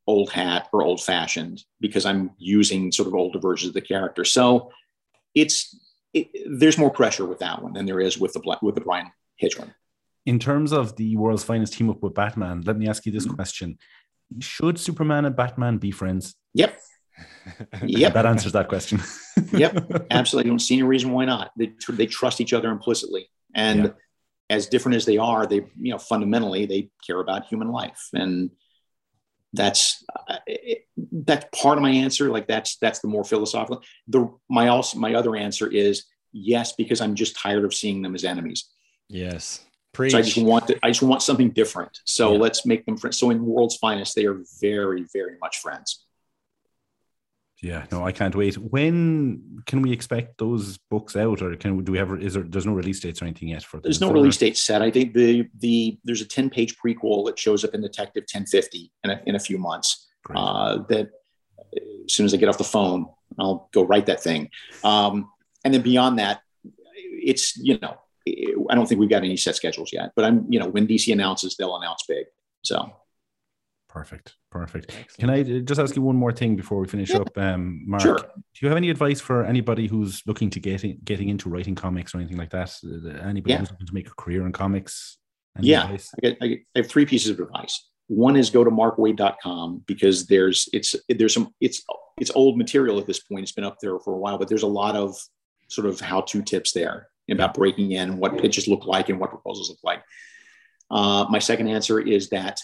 old 0.07 0.30
hat 0.30 0.68
or 0.72 0.82
old 0.82 1.02
fashioned 1.02 1.62
because 1.80 2.05
i'm 2.07 2.30
using 2.38 2.92
sort 2.92 3.09
of 3.09 3.14
older 3.14 3.38
versions 3.38 3.68
of 3.68 3.74
the 3.74 3.80
character 3.80 4.24
so 4.24 4.70
it's 5.34 5.78
it, 6.12 6.28
there's 6.59 6.78
more 6.78 6.90
pressure 6.90 7.24
with 7.26 7.40
that 7.40 7.62
one 7.62 7.72
than 7.72 7.86
there 7.86 8.00
is 8.00 8.18
with 8.18 8.32
the 8.34 8.59
with 8.62 8.74
the 8.74 8.80
bryan 8.80 9.11
hitch 9.36 9.59
one 9.59 9.74
in 10.26 10.38
terms 10.38 10.72
of 10.72 10.96
the 10.96 11.16
world's 11.16 11.44
finest 11.44 11.74
team 11.74 11.90
up 11.90 12.02
with 12.02 12.14
Batman, 12.14 12.62
let 12.62 12.78
me 12.78 12.88
ask 12.88 13.05
you 13.05 13.12
this 13.12 13.26
Mhm. 13.26 13.34
question. 13.34 13.78
Should 14.40 14.78
Superman 14.80 15.26
and 15.26 15.36
Batman 15.36 15.76
be 15.76 15.90
friends? 15.90 16.34
yep 16.55 16.80
yep 17.85 18.15
That 18.15 18.27
answers 18.27 18.53
that 18.53 18.69
question. 18.69 19.01
Yep. 19.53 20.07
absolutely. 20.11 20.49
I 20.49 20.53
don't 20.53 20.59
see 20.61 20.75
any 20.75 20.83
reason 20.85 21.11
why 21.12 21.25
not. 21.25 21.51
They 21.57 21.73
they 21.91 22.07
trust 22.07 22.41
each 22.41 22.53
other 22.53 22.71
implicitly, 22.71 23.29
and 23.55 23.85
Yeah. 23.85 23.91
as 24.51 24.67
different 24.69 24.97
as 24.97 25.05
they 25.07 25.19
are, 25.19 25.47
they 25.47 25.57
you 25.81 25.93
know 25.93 25.99
fundamentally 25.99 26.67
they 26.67 26.91
care 27.07 27.21
about 27.21 27.47
human 27.47 27.71
life, 27.71 28.09
and 28.12 28.51
that's 29.53 30.05
uh, 30.29 30.39
it, 30.47 30.87
that's 31.12 31.47
part 31.61 31.79
of 31.79 31.83
my 31.83 31.91
answer. 31.91 32.31
Like 32.31 32.47
that's 32.49 32.77
that's 32.79 33.01
the 33.01 33.09
more 33.09 33.25
philosophical. 33.25 33.83
The 34.09 34.29
my 34.49 34.69
also 34.69 34.99
my 34.99 35.15
other 35.15 35.37
answer 35.37 35.67
is 35.71 36.05
yes 36.33 36.73
because 36.73 37.01
I'm 37.01 37.15
just 37.15 37.37
tired 37.37 37.65
of 37.65 37.73
seeing 37.75 38.03
them 38.03 38.15
as 38.15 38.25
enemies. 38.25 38.65
Yes. 39.09 39.65
So 39.97 40.19
I 40.19 40.23
just 40.23 40.39
want 40.39 40.67
to, 40.69 40.79
I 40.83 40.89
just 40.91 41.03
want 41.03 41.23
something 41.23 41.51
different. 41.51 42.01
So 42.05 42.33
Yeah. 42.33 42.39
let's 42.41 42.67
make 42.67 42.85
them 42.85 42.97
friends. 42.97 43.17
So 43.17 43.31
in 43.31 43.45
World's 43.45 43.77
Finest, 43.77 44.17
they 44.17 44.27
are 44.27 44.43
very 44.61 45.05
very 45.12 45.37
much 45.41 45.59
friends. 45.59 46.03
Yeah, 47.62 47.86
no, 47.90 48.05
I 48.05 48.12
can't 48.12 48.34
wait. 48.34 48.59
When 48.59 49.62
can 49.66 49.80
we 49.80 49.92
expect 49.92 50.38
those 50.38 50.76
books 50.90 51.16
out, 51.16 51.40
or 51.40 51.55
can 51.57 51.76
we, 51.76 51.82
do 51.82 51.92
we 51.92 51.98
have? 51.98 52.11
Is 52.20 52.34
there? 52.34 52.42
There's 52.42 52.66
no 52.66 52.72
release 52.72 53.00
dates 53.00 53.22
or 53.22 53.26
anything 53.26 53.48
yet 53.48 53.62
for. 53.62 53.80
There's 53.80 54.00
no 54.00 54.12
release 54.12 54.36
date 54.36 54.57
set. 54.57 54.82
I 54.82 54.90
think 54.90 55.14
the 55.14 55.48
the 55.61 55.98
there's 56.05 56.20
a 56.20 56.26
10 56.26 56.50
page 56.50 56.76
prequel 56.76 57.24
that 57.26 57.38
shows 57.38 57.64
up 57.64 57.74
in 57.74 57.80
Detective 57.80 58.22
1050 58.22 58.92
in 59.05 59.11
a, 59.11 59.22
in 59.26 59.34
a 59.34 59.38
few 59.38 59.59
months. 59.59 60.09
Uh, 60.34 60.78
that 60.88 61.11
as 62.07 62.12
soon 62.12 62.26
as 62.26 62.34
I 62.34 62.38
get 62.38 62.48
off 62.48 62.59
the 62.59 62.64
phone, 62.64 63.07
I'll 63.38 63.68
go 63.72 63.84
write 63.84 64.07
that 64.07 64.22
thing. 64.22 64.50
Um, 64.82 65.30
and 65.64 65.72
then 65.72 65.82
beyond 65.82 66.18
that, 66.18 66.40
it's 66.66 67.57
you 67.57 67.78
know 67.78 67.96
I 68.68 68.74
don't 68.74 68.86
think 68.86 69.00
we've 69.00 69.11
got 69.11 69.24
any 69.24 69.36
set 69.36 69.57
schedules 69.57 69.92
yet. 69.92 70.12
But 70.16 70.24
I'm 70.24 70.46
you 70.48 70.59
know 70.59 70.68
when 70.68 70.86
DC 70.86 71.12
announces, 71.12 71.57
they'll 71.57 71.76
announce 71.76 72.05
big. 72.09 72.26
So 72.62 72.92
Perfect. 73.95 74.34
Perfect. 74.51 74.90
Excellent. 74.90 75.18
Can 75.20 75.30
I 75.30 75.61
just 75.61 75.80
ask 75.80 75.95
you 75.95 76.03
one 76.03 76.16
more 76.16 76.32
thing 76.32 76.57
before 76.57 76.80
we 76.80 76.88
finish 76.88 77.11
yeah. 77.11 77.18
up, 77.18 77.38
um, 77.38 77.80
Mark? 77.86 78.03
Sure. 78.03 78.16
Do 78.16 78.59
you 78.61 78.66
have 78.66 78.76
any 78.76 78.90
advice 78.90 79.20
for 79.20 79.45
anybody 79.45 79.86
who's 79.86 80.20
looking 80.26 80.51
to 80.51 80.59
get 80.59 80.82
in, 80.82 80.99
getting 81.05 81.28
into 81.28 81.49
writing 81.49 81.76
comics 81.76 82.12
or 82.12 82.18
anything 82.18 82.36
like 82.36 82.51
that? 82.51 82.76
Uh, 82.84 83.09
anybody 83.24 83.53
yeah. 83.53 83.59
who's 83.61 83.70
looking 83.70 83.86
to 83.86 83.95
make 83.95 84.09
a 84.09 84.14
career 84.16 84.45
in 84.47 84.53
comics? 84.53 85.18
Any 85.57 85.68
yeah, 85.68 85.84
I, 85.84 85.99
get, 86.20 86.38
I, 86.42 86.47
get, 86.49 86.61
I, 86.74 86.78
have 86.80 86.88
three 86.88 87.07
pieces 87.07 87.30
of 87.30 87.38
advice. 87.38 87.88
One 88.09 88.34
is 88.34 88.51
go 88.51 88.64
to 88.64 88.70
markwaid.com 88.70 89.84
because 89.86 90.26
there's 90.26 90.68
it's 90.72 90.97
there's 91.09 91.32
some 91.32 91.55
it's 91.61 91.84
it's 92.20 92.32
old 92.34 92.59
material 92.59 92.99
at 92.99 93.07
this 93.07 93.20
point. 93.20 93.45
It's 93.45 93.53
been 93.53 93.62
up 93.62 93.78
there 93.80 93.97
for 94.01 94.12
a 94.12 94.18
while, 94.18 94.38
but 94.38 94.49
there's 94.49 94.64
a 94.64 94.66
lot 94.82 94.97
of 94.97 95.16
sort 95.68 95.86
of 95.86 96.01
how-to 96.01 96.42
tips 96.42 96.72
there 96.72 97.07
about 97.30 97.55
breaking 97.55 97.92
in 97.92 98.11
and 98.11 98.18
what 98.18 98.38
pitches 98.38 98.66
look 98.66 98.86
like 98.86 99.09
and 99.09 99.20
what 99.20 99.30
proposals 99.30 99.70
look 99.70 99.78
like. 99.84 100.03
Uh, 100.90 101.26
my 101.30 101.38
second 101.38 101.68
answer 101.68 102.01
is 102.01 102.28
that 102.30 102.61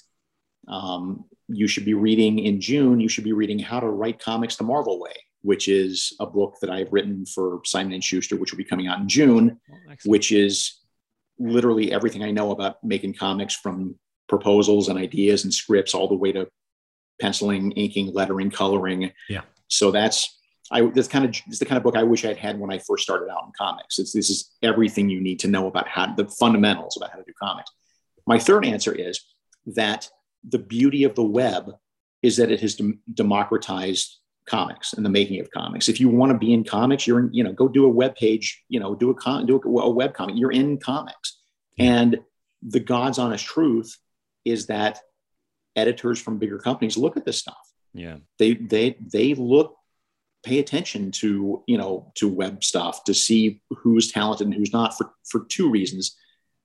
um, 0.70 1.24
you 1.48 1.66
should 1.66 1.84
be 1.84 1.94
reading 1.94 2.38
in 2.38 2.60
June, 2.60 3.00
you 3.00 3.08
should 3.08 3.24
be 3.24 3.32
reading 3.32 3.58
How 3.58 3.80
to 3.80 3.88
Write 3.88 4.20
Comics 4.20 4.56
the 4.56 4.64
Marvel 4.64 5.00
Way, 5.00 5.12
which 5.42 5.68
is 5.68 6.14
a 6.20 6.26
book 6.26 6.54
that 6.60 6.70
I've 6.70 6.92
written 6.92 7.26
for 7.26 7.60
Simon 7.64 7.92
and 7.92 8.04
Schuster, 8.04 8.36
which 8.36 8.52
will 8.52 8.58
be 8.58 8.64
coming 8.64 8.86
out 8.86 9.00
in 9.00 9.08
June, 9.08 9.58
oh, 9.70 9.94
which 10.04 10.30
is 10.30 10.80
literally 11.38 11.92
everything 11.92 12.22
I 12.22 12.30
know 12.30 12.52
about 12.52 12.82
making 12.84 13.14
comics 13.14 13.54
from 13.54 13.96
proposals 14.28 14.88
and 14.88 14.98
ideas 14.98 15.44
and 15.44 15.52
scripts 15.52 15.92
all 15.92 16.06
the 16.06 16.14
way 16.14 16.30
to 16.32 16.48
penciling, 17.20 17.72
inking, 17.72 18.12
lettering, 18.12 18.50
coloring. 18.50 19.12
Yeah. 19.28 19.42
So 19.66 19.90
that's 19.90 20.38
I 20.70 20.82
that's 20.82 21.08
kind 21.08 21.24
of 21.24 21.34
it's 21.48 21.58
the 21.58 21.66
kind 21.66 21.78
of 21.78 21.82
book 21.82 21.96
I 21.96 22.04
wish 22.04 22.24
I'd 22.24 22.36
had 22.36 22.58
when 22.60 22.72
I 22.72 22.78
first 22.78 23.02
started 23.02 23.28
out 23.28 23.44
in 23.44 23.52
comics. 23.58 23.98
It's 23.98 24.12
this 24.12 24.30
is 24.30 24.52
everything 24.62 25.08
you 25.08 25.20
need 25.20 25.40
to 25.40 25.48
know 25.48 25.66
about 25.66 25.88
how 25.88 26.14
the 26.14 26.28
fundamentals 26.28 26.96
about 26.96 27.10
how 27.10 27.18
to 27.18 27.24
do 27.24 27.32
comics. 27.42 27.72
My 28.26 28.38
third 28.38 28.64
answer 28.64 28.92
is 28.92 29.20
that 29.66 30.08
the 30.48 30.58
beauty 30.58 31.04
of 31.04 31.14
the 31.14 31.24
web 31.24 31.72
is 32.22 32.36
that 32.36 32.50
it 32.50 32.60
has 32.60 32.74
dem- 32.76 33.00
democratized 33.12 34.18
comics 34.46 34.92
and 34.92 35.04
the 35.04 35.10
making 35.10 35.40
of 35.40 35.50
comics. 35.50 35.88
If 35.88 36.00
you 36.00 36.08
want 36.08 36.32
to 36.32 36.38
be 36.38 36.52
in 36.52 36.64
comics, 36.64 37.06
you're 37.06 37.20
in, 37.20 37.30
you 37.32 37.44
know, 37.44 37.52
go 37.52 37.68
do 37.68 37.84
a 37.84 37.88
web 37.88 38.16
page, 38.16 38.62
you 38.68 38.80
know, 38.80 38.94
do 38.94 39.10
a 39.10 39.14
con- 39.14 39.46
do 39.46 39.60
a, 39.62 39.68
a 39.68 39.90
web 39.90 40.14
comic. 40.14 40.36
You're 40.36 40.52
in 40.52 40.78
comics, 40.78 41.38
and 41.78 42.18
the 42.62 42.80
God's 42.80 43.18
honest 43.18 43.44
truth 43.44 43.96
is 44.44 44.66
that 44.66 44.98
editors 45.76 46.20
from 46.20 46.38
bigger 46.38 46.58
companies 46.58 46.96
look 46.96 47.16
at 47.16 47.24
this 47.24 47.38
stuff. 47.38 47.56
Yeah, 47.94 48.16
they 48.38 48.54
they 48.54 48.96
they 49.00 49.34
look, 49.34 49.76
pay 50.44 50.58
attention 50.58 51.10
to 51.12 51.62
you 51.66 51.78
know 51.78 52.12
to 52.16 52.28
web 52.28 52.64
stuff 52.64 53.04
to 53.04 53.14
see 53.14 53.62
who's 53.70 54.10
talented 54.12 54.46
and 54.46 54.54
who's 54.54 54.72
not 54.72 54.96
for 54.96 55.12
for 55.28 55.46
two 55.48 55.70
reasons. 55.70 56.16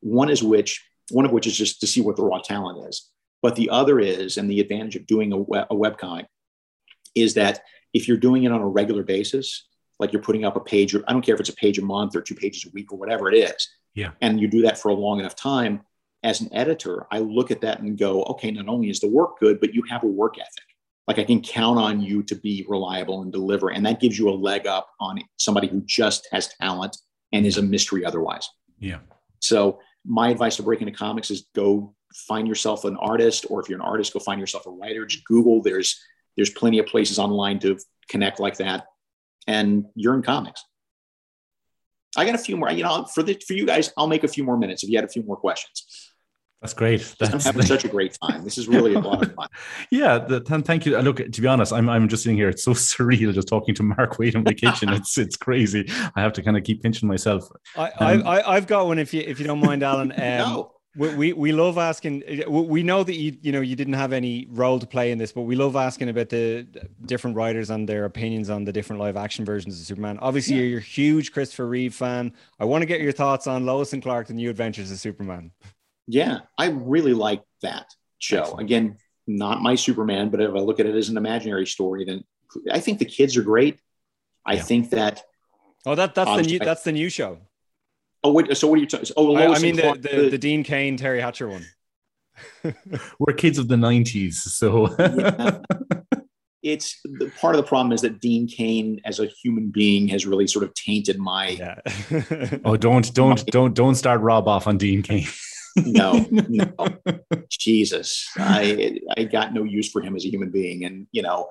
One 0.01 0.29
is 0.29 0.43
which 0.43 0.83
one 1.11 1.25
of 1.25 1.31
which 1.31 1.47
is 1.47 1.55
just 1.55 1.79
to 1.81 1.87
see 1.87 2.01
what 2.01 2.15
the 2.15 2.23
raw 2.23 2.39
talent 2.39 2.87
is 2.89 3.09
but 3.41 3.55
the 3.55 3.69
other 3.69 3.99
is, 3.99 4.37
and 4.37 4.49
the 4.49 4.59
advantage 4.59 4.95
of 4.95 5.05
doing 5.05 5.31
a, 5.33 5.37
web, 5.37 5.67
a 5.69 5.75
webcomic 5.75 6.25
is 7.13 7.33
that 7.35 7.61
if 7.93 8.07
you're 8.07 8.17
doing 8.17 8.43
it 8.43 8.51
on 8.51 8.61
a 8.61 8.67
regular 8.67 9.03
basis, 9.03 9.67
like 9.99 10.11
you're 10.11 10.21
putting 10.21 10.45
up 10.45 10.55
a 10.55 10.59
page, 10.59 10.93
or 10.93 11.03
I 11.07 11.13
don't 11.13 11.21
care 11.21 11.35
if 11.35 11.39
it's 11.39 11.49
a 11.49 11.55
page 11.55 11.79
a 11.79 11.81
month 11.81 12.15
or 12.15 12.21
two 12.21 12.35
pages 12.35 12.65
a 12.65 12.69
week 12.73 12.91
or 12.91 12.97
whatever 12.97 13.31
it 13.31 13.37
is. 13.37 13.69
Yeah. 13.93 14.11
And 14.21 14.39
you 14.39 14.47
do 14.47 14.63
that 14.63 14.77
for 14.77 14.89
a 14.89 14.93
long 14.93 15.19
enough 15.19 15.35
time. 15.35 15.81
As 16.23 16.41
an 16.41 16.53
editor, 16.53 17.05
I 17.11 17.19
look 17.19 17.51
at 17.51 17.61
that 17.61 17.79
and 17.79 17.97
go, 17.97 18.23
okay, 18.23 18.51
not 18.51 18.67
only 18.67 18.89
is 18.89 18.99
the 18.99 19.07
work 19.07 19.39
good, 19.39 19.59
but 19.59 19.73
you 19.73 19.83
have 19.89 20.03
a 20.03 20.07
work 20.07 20.37
ethic. 20.39 20.65
Like 21.07 21.19
I 21.19 21.23
can 21.23 21.41
count 21.41 21.77
on 21.77 22.01
you 22.01 22.23
to 22.23 22.35
be 22.35 22.65
reliable 22.67 23.21
and 23.21 23.31
deliver. 23.31 23.69
And 23.69 23.85
that 23.85 24.01
gives 24.01 24.17
you 24.17 24.29
a 24.29 24.31
leg 24.31 24.65
up 24.65 24.89
on 24.99 25.19
somebody 25.37 25.67
who 25.67 25.81
just 25.85 26.27
has 26.31 26.49
talent 26.59 26.97
and 27.31 27.45
is 27.45 27.57
a 27.57 27.61
mystery 27.61 28.03
otherwise. 28.03 28.49
Yeah. 28.79 28.99
So 29.39 29.79
my 30.03 30.29
advice 30.29 30.55
to 30.57 30.63
break 30.63 30.81
into 30.81 30.93
comics 30.93 31.29
is 31.29 31.45
go 31.53 31.93
find 32.15 32.47
yourself 32.47 32.85
an 32.85 32.97
artist, 32.97 33.45
or 33.49 33.61
if 33.61 33.69
you're 33.69 33.79
an 33.79 33.85
artist, 33.85 34.13
go 34.13 34.19
find 34.19 34.39
yourself 34.39 34.65
a 34.65 34.71
writer. 34.71 35.05
Just 35.05 35.25
Google. 35.25 35.61
There's 35.61 36.01
there's 36.35 36.49
plenty 36.49 36.79
of 36.79 36.85
places 36.85 37.19
online 37.19 37.59
to 37.59 37.77
connect 38.09 38.39
like 38.39 38.57
that, 38.57 38.85
and 39.47 39.85
you're 39.95 40.15
in 40.15 40.21
comics. 40.21 40.63
I 42.17 42.25
got 42.25 42.35
a 42.35 42.39
few 42.39 42.57
more. 42.57 42.71
You 42.71 42.83
know, 42.83 43.05
for 43.13 43.23
the 43.23 43.39
for 43.45 43.53
you 43.53 43.65
guys, 43.65 43.91
I'll 43.97 44.07
make 44.07 44.23
a 44.23 44.27
few 44.27 44.43
more 44.43 44.57
minutes 44.57 44.83
if 44.83 44.89
you 44.89 44.97
had 44.97 45.05
a 45.05 45.09
few 45.09 45.23
more 45.23 45.37
questions. 45.37 46.11
That's 46.61 46.73
great. 46.73 47.13
That's, 47.19 47.33
I'm 47.33 47.39
having 47.41 47.61
such 47.61 47.85
a 47.85 47.87
great 47.87 48.17
time. 48.23 48.43
This 48.43 48.57
is 48.57 48.67
really 48.67 48.95
a 48.95 48.99
lot 48.99 49.21
of 49.21 49.35
fun. 49.35 49.49
yeah, 49.91 50.17
the, 50.17 50.39
thank 50.39 50.85
you. 50.85 50.97
Look, 50.97 51.17
to 51.17 51.41
be 51.41 51.47
honest, 51.47 51.71
I'm 51.71 51.89
I'm 51.89 52.07
just 52.07 52.23
sitting 52.23 52.37
here. 52.37 52.49
It's 52.49 52.63
so 52.63 52.71
surreal 52.73 53.33
just 53.33 53.47
talking 53.47 53.75
to 53.75 53.83
Mark 53.83 54.17
Waid 54.17 54.35
in 54.35 54.43
the 54.43 54.53
kitchen. 54.53 54.89
It's 54.93 55.17
it's 55.17 55.35
crazy. 55.35 55.89
I 56.15 56.21
have 56.21 56.33
to 56.33 56.41
kind 56.41 56.55
of 56.57 56.63
keep 56.63 56.81
pinching 56.81 57.07
myself. 57.07 57.49
I, 57.75 57.91
um, 57.91 58.23
I 58.25 58.41
I've 58.41 58.65
got 58.65 58.87
one 58.87 58.97
if 58.97 59.13
you 59.13 59.21
if 59.21 59.39
you 59.39 59.45
don't 59.45 59.59
mind, 59.59 59.83
Alan. 59.83 60.11
Um, 60.13 60.17
no 60.17 60.74
we, 60.95 61.33
we 61.33 61.51
love 61.51 61.77
asking 61.77 62.23
we 62.47 62.81
know 62.81 63.03
that 63.03 63.15
you 63.15 63.37
you 63.41 63.51
know 63.51 63.61
you 63.61 63.75
didn't 63.75 63.93
have 63.93 64.13
any 64.13 64.47
role 64.49 64.79
to 64.79 64.87
play 64.87 65.11
in 65.11 65.17
this 65.17 65.31
but 65.31 65.41
we 65.41 65.55
love 65.55 65.75
asking 65.75 66.09
about 66.09 66.29
the 66.29 66.65
different 67.05 67.35
writers 67.35 67.69
and 67.69 67.87
their 67.87 68.05
opinions 68.05 68.49
on 68.49 68.63
the 68.63 68.71
different 68.71 69.01
live 69.01 69.17
action 69.17 69.43
versions 69.43 69.79
of 69.79 69.85
superman 69.85 70.17
obviously 70.19 70.55
yeah. 70.55 70.63
you're 70.63 70.79
a 70.79 70.83
huge 70.83 71.31
christopher 71.31 71.67
reeve 71.67 71.93
fan 71.93 72.33
i 72.59 72.65
want 72.65 72.81
to 72.81 72.85
get 72.85 73.01
your 73.01 73.11
thoughts 73.11 73.47
on 73.47 73.65
lois 73.65 73.93
and 73.93 74.01
clark 74.01 74.27
the 74.27 74.33
new 74.33 74.49
adventures 74.49 74.91
of 74.91 74.97
superman 74.97 75.51
yeah 76.07 76.39
i 76.57 76.67
really 76.67 77.13
like 77.13 77.43
that 77.61 77.87
show 78.19 78.41
Excellent. 78.41 78.61
again 78.61 78.97
not 79.27 79.61
my 79.61 79.75
superman 79.75 80.29
but 80.29 80.41
if 80.41 80.51
i 80.51 80.59
look 80.59 80.79
at 80.79 80.85
it 80.85 80.95
as 80.95 81.09
an 81.09 81.17
imaginary 81.17 81.67
story 81.67 82.05
then 82.05 82.23
i 82.71 82.79
think 82.79 82.99
the 82.99 83.05
kids 83.05 83.35
are 83.35 83.43
great 83.43 83.79
i 84.45 84.53
yeah. 84.53 84.61
think 84.61 84.89
that 84.91 85.23
oh 85.85 85.95
that 85.95 86.15
that's 86.15 86.29
the 86.29 86.37
um, 86.37 86.41
new 86.41 86.59
that's 86.59 86.83
the 86.83 86.91
new 86.91 87.09
show 87.09 87.37
Oh, 88.25 88.31
wait, 88.31 88.57
so 88.57 88.67
what 88.67 88.79
are 88.79 88.81
you 88.81 88.87
talking? 88.87 89.07
Oh, 89.15 89.25
Lois 89.25 89.59
I, 89.59 89.61
mean 89.61 89.75
the, 89.75 89.93
the, 90.01 90.21
the, 90.21 90.29
the, 90.31 90.37
Dean 90.39 90.63
Cain, 90.63 90.97
Teri 90.97 91.21
Hatcher 91.21 91.47
one. 91.47 91.63
We're 93.19 93.33
kids 93.33 93.59
of 93.59 93.67
the 93.67 93.75
90s. 93.75 94.33
So 94.33 94.89
yeah. 94.97 95.59
it's 96.63 96.99
the, 97.03 97.31
part 97.39 97.53
of 97.53 97.61
the 97.61 97.67
problem 97.67 97.91
is 97.91 98.01
that 98.01 98.19
Dean 98.19 98.47
Cain 98.47 98.99
as 99.05 99.19
a 99.19 99.27
human 99.27 99.69
being 99.69 100.07
has 100.07 100.25
really 100.25 100.47
sort 100.47 100.65
of 100.65 100.73
tainted 100.73 101.19
my. 101.19 101.49
Yeah. 101.49 101.79
oh, 102.65 102.75
don't, 102.77 103.13
don't, 103.13 103.37
my, 103.37 103.43
don't, 103.51 103.75
don't 103.75 103.93
start 103.93 104.21
Rob 104.21 104.47
off 104.47 104.65
on 104.65 104.79
Dean 104.79 105.03
Cain. 105.03 105.27
no, 105.75 106.25
no, 106.31 106.73
Jesus, 107.51 108.27
I 108.37 108.97
I 109.17 109.25
got 109.25 109.53
no 109.53 109.63
use 109.63 109.91
for 109.91 110.01
him 110.01 110.15
as 110.15 110.25
a 110.25 110.29
human 110.29 110.49
being, 110.49 110.83
and 110.83 111.05
you 111.11 111.21
know, 111.21 111.49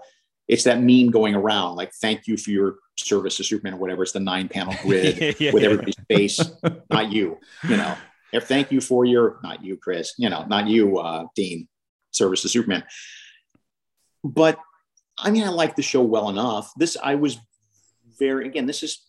it's 0.48 0.64
that 0.64 0.80
meme 0.80 1.10
going 1.10 1.34
around 1.34 1.76
like 1.76 1.92
thank 2.00 2.26
you 2.26 2.38
for 2.38 2.50
your 2.50 2.76
service 2.97 3.36
to 3.36 3.45
superman 3.45 3.74
or 3.74 3.76
whatever 3.78 4.03
it's 4.03 4.12
the 4.12 4.20
nine 4.20 4.49
panel 4.49 4.74
grid 4.82 5.36
yeah, 5.40 5.53
with 5.53 5.62
everybody's 5.62 5.97
face. 6.09 6.40
Not 6.90 7.12
you 7.12 7.38
you 7.68 7.76
know. 7.76 7.97
If 8.32 8.45
thank 8.45 8.72
you 8.72 8.80
for 8.80 9.05
your 9.05 9.38
not 9.42 9.64
you 9.64 9.76
chris 9.76 10.14
you 10.18 10.28
know 10.28 10.45
not 10.45 10.66
you 10.68 10.99
uh, 10.99 11.26
dean. 11.34 11.68
Service 12.12 12.42
to 12.42 12.49
superman. 12.49 12.84
But 14.22 14.59
i 15.18 15.30
mean 15.30 15.45
i 15.45 15.49
like 15.49 15.76
the 15.76 15.82
show 15.82 16.03
well 16.03 16.28
enough. 16.28 16.72
This 16.76 16.97
i 17.03 17.14
was 17.14 17.38
very 18.18 18.47
again 18.47 18.66
this 18.66 18.82
is 18.82 19.05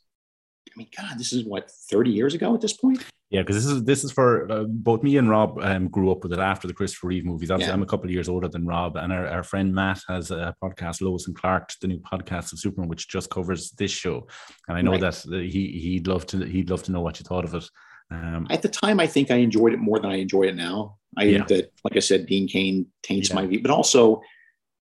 I 0.67 0.77
mean, 0.77 0.87
God, 0.97 1.17
this 1.17 1.31
is 1.31 1.45
what 1.45 1.71
thirty 1.71 2.11
years 2.11 2.33
ago 2.33 2.53
at 2.53 2.61
this 2.61 2.73
point. 2.73 3.03
Yeah, 3.31 3.41
because 3.41 3.55
this 3.55 3.65
is 3.65 3.83
this 3.83 4.03
is 4.03 4.11
for 4.11 4.51
uh, 4.51 4.63
both 4.67 5.01
me 5.01 5.17
and 5.17 5.29
Rob 5.29 5.57
um, 5.61 5.87
grew 5.87 6.11
up 6.11 6.21
with 6.21 6.31
it 6.31 6.39
after 6.39 6.67
the 6.67 6.73
Christopher 6.73 7.07
Reeve 7.07 7.25
movies. 7.25 7.49
Obviously, 7.49 7.71
yeah. 7.71 7.73
I'm 7.73 7.81
a 7.81 7.87
couple 7.87 8.05
of 8.05 8.11
years 8.11 8.29
older 8.29 8.47
than 8.47 8.67
Rob, 8.67 8.97
and 8.97 9.11
our, 9.11 9.27
our 9.27 9.43
friend 9.43 9.73
Matt 9.73 10.01
has 10.07 10.29
a 10.29 10.55
podcast, 10.63 11.01
Lois 11.01 11.25
and 11.25 11.35
Clark, 11.35 11.71
the 11.81 11.87
new 11.87 11.99
podcast 11.99 12.53
of 12.53 12.59
Superman, 12.59 12.87
which 12.87 13.07
just 13.07 13.31
covers 13.31 13.71
this 13.71 13.91
show. 13.91 14.27
And 14.67 14.77
I 14.77 14.81
know 14.81 14.91
right. 14.91 15.01
that 15.01 15.25
he 15.25 15.79
he'd 15.79 16.07
love 16.07 16.27
to 16.27 16.45
he'd 16.45 16.69
love 16.69 16.83
to 16.83 16.91
know 16.91 17.01
what 17.01 17.19
you 17.19 17.23
thought 17.23 17.45
of 17.45 17.55
it. 17.55 17.67
Um, 18.11 18.45
At 18.51 18.61
the 18.61 18.69
time, 18.69 18.99
I 18.99 19.07
think 19.07 19.31
I 19.31 19.37
enjoyed 19.37 19.73
it 19.73 19.79
more 19.79 19.99
than 19.99 20.11
I 20.11 20.17
enjoy 20.17 20.43
it 20.43 20.55
now. 20.55 20.97
I 21.17 21.23
yeah. 21.23 21.37
think 21.37 21.47
that, 21.47 21.71
like 21.83 21.95
I 21.95 22.01
said, 22.01 22.27
Dean 22.27 22.47
Cain 22.47 22.85
taints 23.01 23.29
yeah. 23.29 23.35
my 23.35 23.47
view, 23.47 23.61
but 23.61 23.71
also 23.71 24.21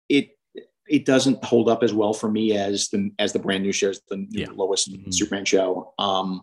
it 0.09 0.29
it 0.87 1.05
doesn't 1.05 1.43
hold 1.45 1.69
up 1.69 1.83
as 1.83 1.93
well 1.93 2.13
for 2.13 2.29
me 2.29 2.57
as 2.57 2.89
the 2.89 3.11
as 3.19 3.33
the 3.33 3.39
brand 3.39 3.63
new 3.63 3.71
shows, 3.71 4.01
the 4.09 4.25
yeah. 4.29 4.47
Lois 4.51 4.87
and 4.87 4.97
mm-hmm. 4.97 5.11
Superman 5.11 5.45
show. 5.45 5.93
Um, 5.99 6.41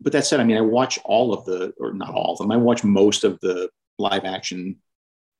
but 0.00 0.12
that 0.12 0.26
said, 0.26 0.40
I 0.40 0.44
mean, 0.44 0.56
I 0.56 0.62
watch 0.62 0.98
all 1.04 1.32
of 1.32 1.44
the, 1.44 1.72
or 1.78 1.92
not 1.92 2.10
all 2.10 2.32
of 2.32 2.38
them. 2.38 2.52
I 2.52 2.56
watch 2.56 2.84
most 2.84 3.24
of 3.24 3.40
the 3.40 3.70
live 3.98 4.24
action 4.24 4.76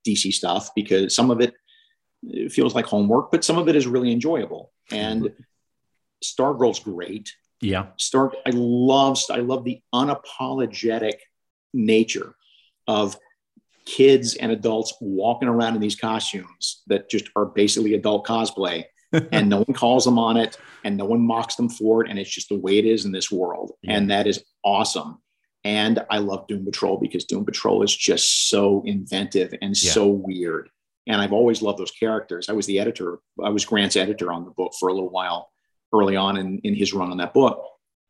DC 0.07 0.33
stuff 0.33 0.71
because 0.75 1.15
some 1.15 1.31
of 1.31 1.41
it, 1.41 1.55
feels 2.51 2.75
like 2.75 2.87
homework, 2.87 3.31
but 3.31 3.45
some 3.45 3.59
of 3.59 3.69
it 3.69 3.77
is 3.77 3.87
really 3.87 4.11
enjoyable. 4.11 4.73
And 4.91 5.23
mm-hmm. 5.23 5.43
Stargirl's 6.25 6.81
great. 6.81 7.33
Yeah, 7.61 7.87
Star. 7.97 8.33
I 8.45 8.51
love. 8.53 9.19
I 9.31 9.39
love 9.39 9.65
the 9.65 9.81
unapologetic 9.95 11.15
nature 11.73 12.35
of 12.87 13.17
kids 13.87 14.35
and 14.35 14.53
adults 14.53 14.95
walking 15.01 15.49
around 15.49 15.75
in 15.75 15.81
these 15.81 15.97
costumes 15.97 16.83
that 16.89 17.09
just 17.09 17.31
are 17.37 17.47
basically 17.47 17.95
adult 17.95 18.27
cosplay 18.27 18.85
and 19.33 19.49
no 19.49 19.59
one 19.59 19.75
calls 19.75 20.05
them 20.05 20.19
on 20.19 20.37
it 20.37 20.59
and 20.85 20.97
no 20.97 21.05
one 21.05 21.21
mocks 21.21 21.57
them 21.57 21.69
for 21.69 22.05
it 22.05 22.11
and 22.11 22.19
it's 22.19 22.31
just 22.31 22.49
the 22.49 22.59
way 22.59 22.79
it 22.79 22.85
is 22.85 23.05
in 23.05 23.13
this 23.13 23.31
world. 23.31 23.73
Yeah. 23.83 23.95
and 23.97 24.11
that 24.11 24.27
is 24.27 24.45
awesome. 24.65 25.19
And 25.65 26.05
i 26.11 26.19
love 26.19 26.47
doom 26.47 26.65
patrol 26.65 26.97
because 26.99 27.25
doom 27.25 27.45
patrol 27.45 27.83
is 27.83 27.95
just 27.95 28.49
so 28.51 28.83
inventive 28.87 29.53
and 29.63 29.71
Yeah. 29.81 29.93
so 29.93 30.09
weird. 30.09 30.69
And 31.07 31.21
i've 31.21 31.33
always 31.33 31.63
loved 31.63 31.79
those 31.79 31.91
characters. 31.93 32.49
I 32.49 32.53
was 32.53 32.67
the 32.67 32.79
editor 32.81 33.19
i 33.45 33.49
was 33.51 33.65
grant's 33.65 33.97
editor 33.97 34.33
on 34.33 34.45
the 34.45 34.51
book 34.53 34.73
for 34.79 34.89
a 34.89 34.95
little 34.95 35.11
while 35.11 35.51
early 35.95 36.17
on 36.17 36.37
in, 36.37 36.59
in 36.65 36.75
his 36.75 36.93
run 36.93 37.11
on 37.11 37.17
that 37.19 37.35
book. 37.35 37.63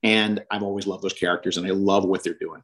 And 0.03 0.43
i've 0.51 0.63
always 0.63 0.87
loved 0.87 1.03
those 1.03 1.13
characters 1.13 1.57
and 1.57 1.67
i 1.67 1.71
love 1.71 2.05
what 2.05 2.23
they're 2.25 2.35
doing 2.35 2.63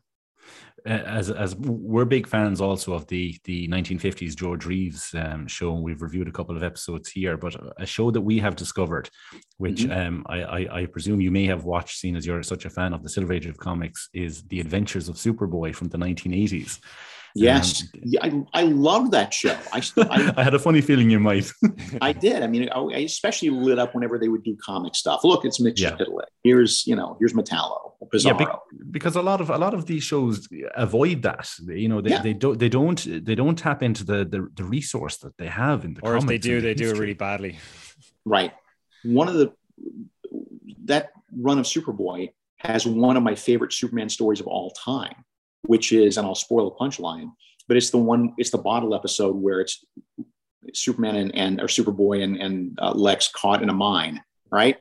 as 0.86 1.30
as 1.30 1.54
we're 1.56 2.04
big 2.04 2.26
fans 2.26 2.60
also 2.60 2.92
of 2.92 3.06
the 3.06 3.38
the 3.44 3.68
1950s 3.68 4.34
George 4.34 4.66
Reeves 4.66 5.14
um, 5.14 5.46
show, 5.46 5.74
and 5.74 5.82
we've 5.82 6.02
reviewed 6.02 6.28
a 6.28 6.32
couple 6.32 6.56
of 6.56 6.62
episodes 6.62 7.10
here. 7.10 7.36
But 7.36 7.54
a 7.78 7.86
show 7.86 8.10
that 8.10 8.20
we 8.20 8.38
have 8.38 8.56
discovered, 8.56 9.08
which 9.58 9.82
Mhm. 9.84 10.06
um, 10.06 10.26
I, 10.28 10.42
I 10.42 10.80
I 10.80 10.86
presume 10.86 11.20
you 11.20 11.30
may 11.30 11.46
have 11.46 11.64
watched, 11.64 11.98
seeing 11.98 12.16
as 12.16 12.26
you're 12.26 12.42
such 12.42 12.64
a 12.64 12.70
fan 12.70 12.92
of 12.92 13.02
the 13.02 13.08
Silver 13.08 13.32
Age 13.32 13.46
of 13.46 13.58
comics, 13.58 14.08
is 14.12 14.42
the 14.44 14.60
Adventures 14.60 15.08
of 15.08 15.16
Superboy 15.16 15.74
from 15.74 15.88
the 15.88 15.98
1980s. 15.98 16.78
Yes 17.34 17.82
Um, 17.82 18.00
yeah, 18.04 18.20
I, 18.22 18.60
I 18.60 18.62
love 18.64 19.10
that 19.12 19.32
show 19.32 19.56
i 19.72 19.80
still 19.80 20.06
I, 20.10 20.32
I 20.38 20.42
had 20.42 20.54
a 20.54 20.58
funny 20.58 20.80
feeling 20.80 21.08
you 21.10 21.20
might. 21.20 21.50
I 22.00 22.12
did. 22.12 22.42
I 22.42 22.46
mean, 22.46 22.68
I, 22.68 22.78
I 22.78 22.98
especially 22.98 23.50
lit 23.50 23.78
up 23.78 23.94
whenever 23.94 24.18
they 24.18 24.28
would 24.28 24.42
do 24.42 24.56
comic 24.56 24.94
stuff. 24.94 25.24
Look, 25.24 25.44
it's 25.44 25.58
Mitch 25.60 25.80
Yeah. 25.80 25.96
Chiplet. 25.96 26.28
Here's, 26.44 26.86
you 26.86 26.96
know, 26.96 27.16
here's 27.18 27.32
Metallo, 27.32 27.92
Bizarro. 28.12 28.40
Yeah, 28.40 28.56
because 28.90 29.16
a 29.16 29.22
lot 29.22 29.40
of 29.40 29.48
a 29.50 29.58
lot 29.58 29.74
of 29.74 29.86
these 29.86 30.02
shows 30.04 30.48
avoid 30.74 31.22
that. 31.22 31.48
You 31.66 31.88
know, 31.88 32.00
they, 32.00 32.10
Yeah. 32.10 32.22
they 32.22 32.34
don't 32.34 32.58
they 32.58 32.68
don't 32.68 33.00
they 33.26 33.34
don't 33.34 33.56
tap 33.56 33.82
into 33.82 34.04
the, 34.04 34.24
the 34.24 34.48
the 34.54 34.64
resource 34.64 35.16
that 35.18 35.36
they 35.38 35.46
have 35.48 35.84
in 35.86 35.94
the 35.94 36.02
Or 36.02 36.16
if 36.16 36.26
they 36.26 36.38
do, 36.38 36.60
the 36.60 36.66
they 36.68 36.74
do 36.74 36.90
it 36.90 36.98
really 36.98 37.14
badly. 37.14 37.58
right. 38.24 38.52
One 39.04 39.28
of 39.28 39.34
the 39.34 39.52
that 40.84 41.10
run 41.36 41.58
of 41.58 41.64
Superboy 41.66 42.30
has 42.58 42.86
one 42.86 43.16
of 43.16 43.22
my 43.22 43.34
favorite 43.34 43.72
Superman 43.72 44.08
stories 44.08 44.40
of 44.40 44.46
all 44.46 44.70
time, 44.70 45.24
which 45.66 45.92
is, 45.92 46.16
and 46.16 46.26
I'll 46.26 46.34
spoil 46.34 46.70
the 46.70 46.76
punchline, 46.76 47.32
but 47.68 47.76
it's 47.76 47.90
the 47.90 47.98
one, 47.98 48.34
it's 48.38 48.50
the 48.50 48.58
bottle 48.58 48.94
episode 48.94 49.36
where 49.36 49.60
it's 49.60 49.84
Superman 50.74 51.16
and, 51.16 51.34
and 51.34 51.60
or 51.60 51.66
Superboy 51.66 52.22
and, 52.22 52.36
and 52.40 52.78
uh, 52.80 52.92
Lex 52.92 53.28
caught 53.28 53.62
in 53.62 53.68
a 53.68 53.72
mine, 53.74 54.22
right? 54.50 54.76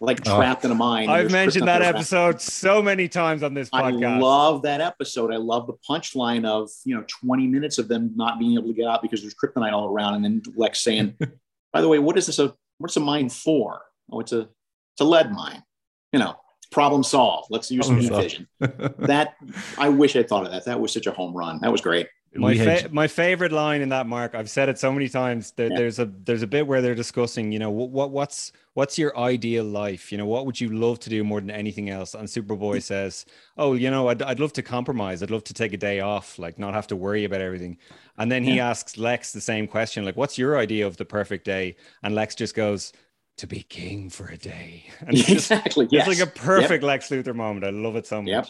Like 0.00 0.26
Oh. 0.26 0.36
trapped 0.36 0.64
in 0.64 0.70
a 0.70 0.74
mine. 0.74 1.08
I've 1.08 1.30
mentioned 1.30 1.68
that 1.68 1.82
around. 1.82 1.94
episode 1.96 2.40
so 2.40 2.82
many 2.82 3.06
times 3.06 3.42
on 3.42 3.52
this 3.54 3.68
podcast. 3.70 4.16
I 4.16 4.18
love 4.18 4.62
that 4.62 4.80
episode. 4.80 5.32
I 5.32 5.36
love 5.36 5.66
the 5.66 5.74
punchline 5.88 6.46
of 6.46 6.70
you 6.84 6.96
know 6.96 7.04
20 7.24 7.46
minutes 7.46 7.78
of 7.78 7.86
them 7.86 8.12
not 8.16 8.38
being 8.38 8.54
able 8.54 8.68
to 8.68 8.74
get 8.74 8.86
out 8.88 9.02
because 9.02 9.20
there's 9.20 9.34
kryptonite 9.34 9.72
all 9.72 9.88
around, 9.88 10.14
and 10.14 10.24
then 10.24 10.42
Lex 10.56 10.80
saying, 10.82 11.16
"By 11.72 11.80
the 11.82 11.86
way, 11.88 11.98
what 11.98 12.16
is 12.16 12.26
this? 12.26 12.38
A 12.38 12.54
what's 12.78 12.96
a 12.96 13.00
mine 13.00 13.28
for? 13.28 13.82
Oh, 14.10 14.20
it's 14.20 14.32
a 14.32 14.40
it's 14.40 15.00
a 15.00 15.04
lead 15.04 15.30
mine. 15.30 15.62
You 16.12 16.20
know, 16.20 16.36
problem 16.70 17.02
solved. 17.02 17.48
Let's 17.50 17.70
use 17.70 17.86
some 17.86 17.96
Problem 17.98 18.22
vision." 18.22 18.48
That 18.98 19.34
I 19.78 19.88
wish 19.88 20.16
I 20.16 20.22
thought 20.22 20.44
of 20.46 20.52
that. 20.52 20.64
That 20.64 20.80
was 20.80 20.92
such 20.92 21.06
a 21.06 21.12
home 21.12 21.34
run. 21.36 21.58
That 21.62 21.72
was 21.72 21.80
great. 21.80 22.08
my, 22.34 22.54
fa- 22.56 22.88
my 22.92 23.08
favorite 23.08 23.52
line 23.52 23.80
in 23.80 23.88
that 23.88 24.06
mark 24.06 24.34
i've 24.34 24.50
said 24.50 24.68
it 24.68 24.78
so 24.78 24.92
many 24.92 25.08
times 25.08 25.52
there, 25.52 25.70
Yeah. 25.70 25.78
there's 25.78 25.98
a 25.98 26.04
there's 26.04 26.42
a 26.42 26.46
bit 26.46 26.66
where 26.66 26.82
they're 26.82 26.94
discussing 26.94 27.50
you 27.52 27.58
know 27.58 27.70
what, 27.70 27.88
what 27.88 28.10
what's 28.10 28.52
what's 28.74 28.98
your 28.98 29.18
ideal 29.18 29.64
life 29.64 30.12
you 30.12 30.18
know 30.18 30.26
what 30.26 30.44
would 30.44 30.60
you 30.60 30.68
love 30.68 31.00
to 31.00 31.10
do 31.10 31.24
more 31.24 31.40
than 31.40 31.50
anything 31.50 31.88
else 31.88 32.12
and 32.14 32.28
superboy 32.28 32.76
mm. 32.76 32.82
says 32.82 33.24
oh 33.56 33.72
you 33.72 33.90
know 33.90 34.08
I'd, 34.08 34.20
I'd 34.20 34.40
love 34.40 34.52
to 34.52 34.62
compromise 34.62 35.22
i'd 35.22 35.30
love 35.30 35.42
to 35.44 35.54
take 35.54 35.72
a 35.72 35.78
day 35.78 36.00
off 36.00 36.38
like 36.38 36.58
not 36.58 36.74
have 36.74 36.86
to 36.88 36.96
worry 36.96 37.24
about 37.24 37.40
everything 37.40 37.78
and 38.18 38.30
then 38.30 38.44
he 38.44 38.56
Yeah. 38.56 38.68
asks 38.70 38.98
lex 38.98 39.32
the 39.32 39.40
same 39.40 39.66
question 39.66 40.04
like 40.04 40.18
what's 40.18 40.36
your 40.36 40.58
idea 40.58 40.86
of 40.86 40.98
the 40.98 41.06
perfect 41.06 41.46
day 41.46 41.76
and 42.02 42.14
lex 42.14 42.34
just 42.34 42.54
goes 42.54 42.92
to 43.38 43.46
be 43.46 43.62
king 43.62 44.10
for 44.10 44.26
a 44.28 44.36
day 44.36 44.84
and 45.00 45.10
it's 45.16 45.26
just 45.26 45.50
exactly. 45.50 45.84
it's 45.86 45.92
Yes. 45.94 46.06
like 46.08 46.20
a 46.20 46.26
perfect 46.30 46.84
lex 46.84 47.08
luthor 47.08 47.34
moment 47.34 47.64
i 47.64 47.70
love 47.70 47.96
it 47.96 48.06
so 48.06 48.20
much 48.22 48.28
Yep. 48.30 48.46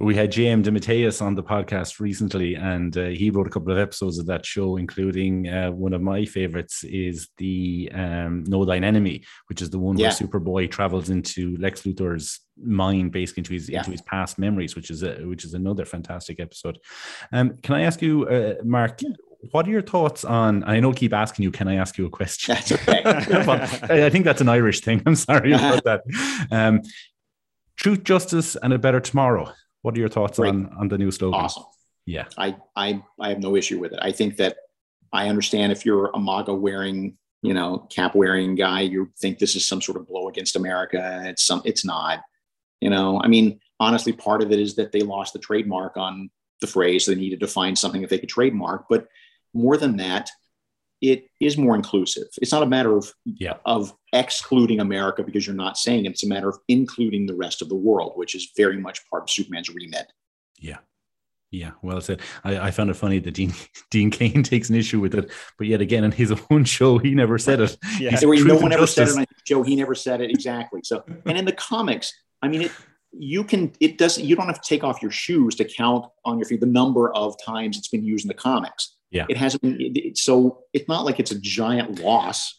We 0.00 0.14
had 0.14 0.30
JM 0.30 0.62
DeMatteis 0.62 1.20
on 1.20 1.34
the 1.34 1.42
podcast 1.42 1.98
recently, 1.98 2.54
and 2.54 2.96
uh, 2.96 3.06
he 3.06 3.30
wrote 3.30 3.48
a 3.48 3.50
couple 3.50 3.72
of 3.72 3.78
episodes 3.78 4.18
of 4.20 4.26
that 4.26 4.46
show, 4.46 4.76
including 4.76 5.48
uh, 5.48 5.72
one 5.72 5.92
of 5.92 6.00
my 6.00 6.24
favorites 6.24 6.84
is 6.84 7.28
the 7.36 7.90
um, 7.92 8.44
Know 8.46 8.64
Thine 8.64 8.84
Enemy, 8.84 9.24
which 9.48 9.60
is 9.60 9.70
the 9.70 9.78
one 9.80 9.96
Yeah. 9.96 10.08
where 10.08 10.12
Superboy 10.16 10.70
travels 10.70 11.10
into 11.10 11.56
Lex 11.56 11.82
Luthor's 11.82 12.38
mind, 12.56 13.10
basically 13.10 13.40
into 13.40 13.54
his 13.54 13.68
Yeah. 13.68 13.78
into 13.80 13.90
his 13.90 14.02
past 14.02 14.38
memories, 14.38 14.76
which 14.76 14.90
is 14.90 15.02
a, 15.02 15.14
which 15.26 15.44
is 15.44 15.54
another 15.54 15.84
fantastic 15.84 16.38
episode. 16.38 16.78
Um, 17.32 17.56
can 17.64 17.74
I 17.74 17.82
ask 17.82 18.00
you, 18.00 18.28
uh, 18.28 18.54
Mark? 18.64 19.00
What 19.52 19.66
are 19.68 19.70
your 19.70 19.82
thoughts 19.82 20.24
on? 20.24 20.64
I 20.64 20.80
know, 20.80 20.90
I 20.90 20.94
keep 20.94 21.12
asking 21.12 21.44
you. 21.44 21.50
Can 21.50 21.68
I 21.68 21.76
ask 21.76 21.96
you 21.96 22.06
a 22.06 22.10
question? 22.10 22.54
That's 22.54 22.72
okay. 22.72 23.02
But 23.46 23.90
I 23.90 24.10
think 24.10 24.24
that's 24.24 24.40
an 24.40 24.48
Irish 24.48 24.80
thing. 24.80 25.02
I'm 25.06 25.14
sorry 25.14 25.52
about 25.52 25.84
that. 25.84 26.02
Um, 26.50 26.82
truth, 27.76 28.02
justice, 28.02 28.56
and 28.56 28.72
a 28.72 28.78
better 28.78 29.00
tomorrow. 29.00 29.52
What 29.82 29.96
are 29.96 30.00
your 30.00 30.08
thoughts 30.08 30.38
Great. 30.38 30.48
on 30.48 30.74
on 30.78 30.88
the 30.88 30.98
new 30.98 31.10
slogan? 31.10 31.40
awesome. 31.40 31.64
Yeah, 32.04 32.24
I, 32.36 32.56
I 32.74 33.02
I 33.20 33.28
have 33.28 33.38
no 33.38 33.54
issue 33.54 33.78
with 33.78 33.92
it. 33.92 34.00
I 34.02 34.12
think 34.12 34.36
that 34.38 34.56
I 35.12 35.28
understand 35.28 35.72
if 35.72 35.86
you're 35.86 36.10
a 36.14 36.18
MAGA 36.18 36.54
wearing, 36.54 37.16
you 37.42 37.54
know, 37.54 37.86
cap 37.90 38.14
wearing 38.14 38.54
guy, 38.54 38.80
you 38.80 39.10
think 39.20 39.38
this 39.38 39.54
is 39.54 39.66
some 39.66 39.80
sort 39.80 39.98
of 39.98 40.06
blow 40.08 40.28
against 40.28 40.56
America. 40.56 41.22
It's 41.26 41.44
some 41.44 41.62
it's 41.64 41.84
not. 41.84 42.22
You 42.80 42.90
know, 42.90 43.20
I 43.22 43.28
mean, 43.28 43.60
honestly, 43.78 44.12
part 44.12 44.42
of 44.42 44.52
it 44.52 44.58
is 44.58 44.74
that 44.76 44.92
they 44.92 45.00
lost 45.00 45.32
the 45.32 45.38
trademark 45.38 45.96
on 45.96 46.30
the 46.60 46.66
phrase. 46.66 47.06
They 47.06 47.14
needed 47.14 47.40
to 47.40 47.46
find 47.46 47.78
something 47.78 48.00
that 48.00 48.10
they 48.10 48.18
could 48.18 48.28
trademark. 48.28 48.86
But 48.88 49.08
more 49.54 49.76
than 49.76 49.96
that, 49.98 50.30
it 51.00 51.28
is 51.40 51.56
more 51.56 51.76
inclusive. 51.76 52.24
It's 52.42 52.50
not 52.52 52.62
a 52.64 52.66
matter 52.66 52.96
of 52.96 53.12
Yeah. 53.24 53.54
of 53.64 53.94
excluding 54.12 54.80
America 54.80 55.22
because 55.22 55.46
you're 55.46 55.54
not 55.54 55.78
saying 55.78 56.06
it. 56.06 56.10
It's 56.10 56.24
a 56.24 56.28
matter 56.28 56.48
of 56.48 56.58
including 56.66 57.26
the 57.26 57.36
rest 57.36 57.62
of 57.62 57.68
the 57.68 57.76
world, 57.76 58.12
which 58.16 58.34
is 58.34 58.50
very 58.56 58.78
much 58.78 59.08
part 59.08 59.22
of 59.24 59.30
Superman's 59.30 59.68
remit. 59.70 60.12
yeah, 60.60 60.78
yeah. 61.52 61.70
Well 61.82 62.00
said. 62.00 62.20
I, 62.42 62.58
I 62.58 62.70
found 62.72 62.90
it 62.90 62.94
funny 62.94 63.20
that 63.20 63.30
Dean 63.34 63.54
Dean 63.92 64.10
Cain 64.10 64.42
takes 64.42 64.70
an 64.70 64.74
issue 64.76 64.98
with 64.98 65.14
it, 65.14 65.30
but 65.56 65.66
yet 65.68 65.80
again 65.80 66.02
in 66.04 66.10
his 66.10 66.32
own 66.50 66.64
show 66.64 66.98
he 66.98 67.14
never 67.14 67.38
said 67.38 67.60
it. 67.60 67.76
yeah 68.00 68.10
He's 68.10 68.20
There 68.20 68.44
no 68.44 68.54
one 68.56 68.64
and 68.64 68.72
ever 68.74 68.86
said 68.88 69.02
it. 69.02 69.06
justice. 69.06 69.16
And 69.18 69.26
Joe, 69.46 69.62
he 69.62 69.76
never 69.76 69.94
said 69.94 70.20
it 70.20 70.30
exactly. 70.30 70.80
So, 70.82 71.04
and 71.26 71.38
in 71.38 71.44
the 71.44 71.52
comics, 71.52 72.12
I 72.42 72.48
mean, 72.48 72.62
it, 72.62 72.72
you 73.12 73.42
can, 73.44 73.72
it 73.80 73.96
doesn't, 73.98 74.22
you 74.24 74.36
don't 74.36 74.46
have 74.46 74.60
to 74.60 74.68
take 74.68 74.84
off 74.84 75.00
your 75.00 75.10
shoes 75.10 75.54
to 75.54 75.64
count 75.64 76.04
on 76.26 76.38
your 76.38 76.46
feet 76.46 76.60
the 76.60 76.66
number 76.66 77.10
of 77.14 77.34
times 77.42 77.78
it's 77.78 77.88
been 77.88 78.04
used 78.04 78.24
in 78.24 78.28
the 78.28 78.34
comics. 78.34 78.96
Yeah. 79.10 79.26
It 79.28 79.36
hasn't 79.36 79.62
been, 79.62 79.80
it, 79.80 79.96
it- 79.96 80.18
so 80.18 80.64
it's 80.72 80.88
not 80.88 81.04
like 81.04 81.18
it's 81.20 81.30
a 81.30 81.38
giant 81.40 82.00
loss. 82.00 82.54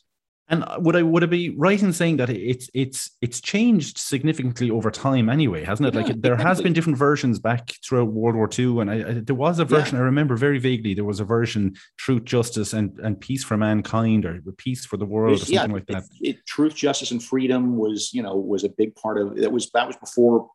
And 0.52 0.66
would 0.80 0.96
I 0.96 1.04
would 1.04 1.24
I 1.24 1.28
be 1.28 1.52
right 1.52 1.80
in 1.80 1.94
saying 1.94 2.18
that 2.18 2.32
it's 2.32 2.72
it's 2.74 3.12
it's 3.22 3.40
changed 3.40 4.00
significantly 4.00 4.72
over 4.72 4.90
time 4.90 5.30
anyway, 5.30 5.64
hasn't 5.64 5.88
it? 5.90 5.94
Yeah, 5.94 6.02
like 6.02 6.22
there 6.24 6.36
has 6.38 6.60
been 6.60 6.74
different 6.74 6.98
versions 6.98 7.38
back 7.38 7.70
throughout 7.88 8.08
World 8.12 8.36
War 8.36 8.50
II, 8.58 8.80
and 8.80 8.90
I, 8.90 8.96
I, 8.96 9.14
there 9.24 9.36
was 9.36 9.60
a 9.60 9.66
version 9.66 9.98
I 9.98 10.02
remember 10.02 10.36
very 10.36 10.58
vaguely. 10.58 10.96
There 10.96 11.04
was 11.06 11.20
a 11.20 11.24
version 11.24 11.76
Truth, 11.98 12.24
Justice, 12.26 12.74
and 12.74 13.00
and 13.00 13.22
Peace 13.22 13.44
for 13.44 13.58
Mankind, 13.58 14.26
or 14.26 14.42
Peace 14.58 14.88
for 14.88 14.98
the 14.98 15.06
World, 15.06 15.34
or 15.34 15.36
It's- 15.36 15.52
yeah, 15.52 15.60
something 15.62 15.76
like 15.76 15.86
that. 15.86 16.06
It, 16.20 16.30
it- 16.30 16.46
truth, 16.48 16.74
justice, 16.74 17.12
and 17.12 17.22
freedom 17.24 17.78
was, 17.78 18.12
you 18.12 18.24
know, 18.24 18.36
was 18.36 18.64
a 18.64 18.70
big 18.70 18.96
part 18.96 19.20
of 19.22 19.36
that 19.36 19.52
was 19.52 19.70
that 19.76 19.86
was 19.86 19.98
before 19.98 20.50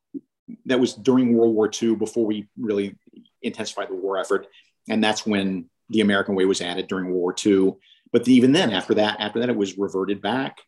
that 0.66 0.80
was 0.80 0.94
during 0.94 1.36
World 1.36 1.54
War 1.54 1.70
II 1.72 1.94
before 1.94 2.26
we 2.26 2.48
really 2.58 2.96
intensified 3.42 3.90
the 3.90 3.94
war 3.94 4.18
effort, 4.18 4.48
and 4.88 5.04
that's 5.04 5.24
when 5.24 5.70
the 5.90 6.00
American 6.00 6.34
way 6.34 6.44
was 6.44 6.60
added 6.60 6.86
during 6.88 7.06
World 7.06 7.16
War 7.18 7.34
II. 7.44 7.74
But 8.12 8.26
even 8.28 8.52
then, 8.52 8.70
after 8.70 8.94
that, 8.94 9.20
after 9.20 9.40
that, 9.40 9.48
it 9.48 9.56
was 9.56 9.76
reverted 9.76 10.22
back, 10.22 10.58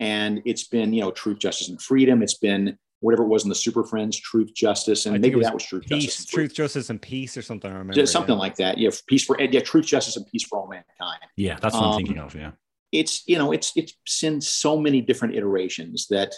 and 0.00 0.42
it's 0.44 0.64
been, 0.64 0.92
you 0.92 1.00
know, 1.00 1.10
truth, 1.10 1.38
justice, 1.38 1.68
and 1.68 1.80
freedom. 1.80 2.22
It's 2.22 2.34
been 2.38 2.78
whatever 3.00 3.24
it 3.24 3.28
was 3.28 3.42
in 3.44 3.48
the 3.48 3.54
Super 3.54 3.82
Friends, 3.82 4.18
truth, 4.20 4.52
justice, 4.54 5.06
and 5.06 5.14
I 5.14 5.18
maybe 5.18 5.36
was 5.36 5.46
that 5.46 5.54
was 5.54 5.64
truth, 5.64 5.82
justice, 5.86 6.04
peace 6.04 6.18
and 6.20 6.28
freedom. 6.28 6.48
truth 6.48 6.56
justice 6.56 6.90
and 6.90 7.02
peace 7.02 7.36
or 7.36 7.42
something 7.42 7.68
i 7.68 7.74
remember 7.74 7.94
Just 7.94 8.12
something 8.12 8.34
yeah. 8.34 8.38
like 8.40 8.56
that. 8.56 8.78
Yeah, 8.78 8.90
peace 9.08 9.24
for 9.24 9.40
yeah, 9.40 9.60
truth, 9.60 9.86
justice, 9.86 10.16
and 10.16 10.26
peace 10.26 10.44
for 10.44 10.58
all 10.60 10.68
mankind 10.68 11.18
Yeah, 11.36 11.58
that's 11.60 11.74
what 11.74 11.82
I'm 11.82 11.90
Um, 11.92 11.96
thinking 11.96 12.18
of. 12.18 12.34
Yeah, 12.34 12.52
it's 12.92 13.26
you 13.26 13.38
know 13.38 13.52
it's 13.52 13.72
it's 13.76 14.22
in 14.22 14.40
so 14.40 14.78
many 14.78 15.00
different 15.00 15.34
iterations 15.34 16.06
that 16.08 16.32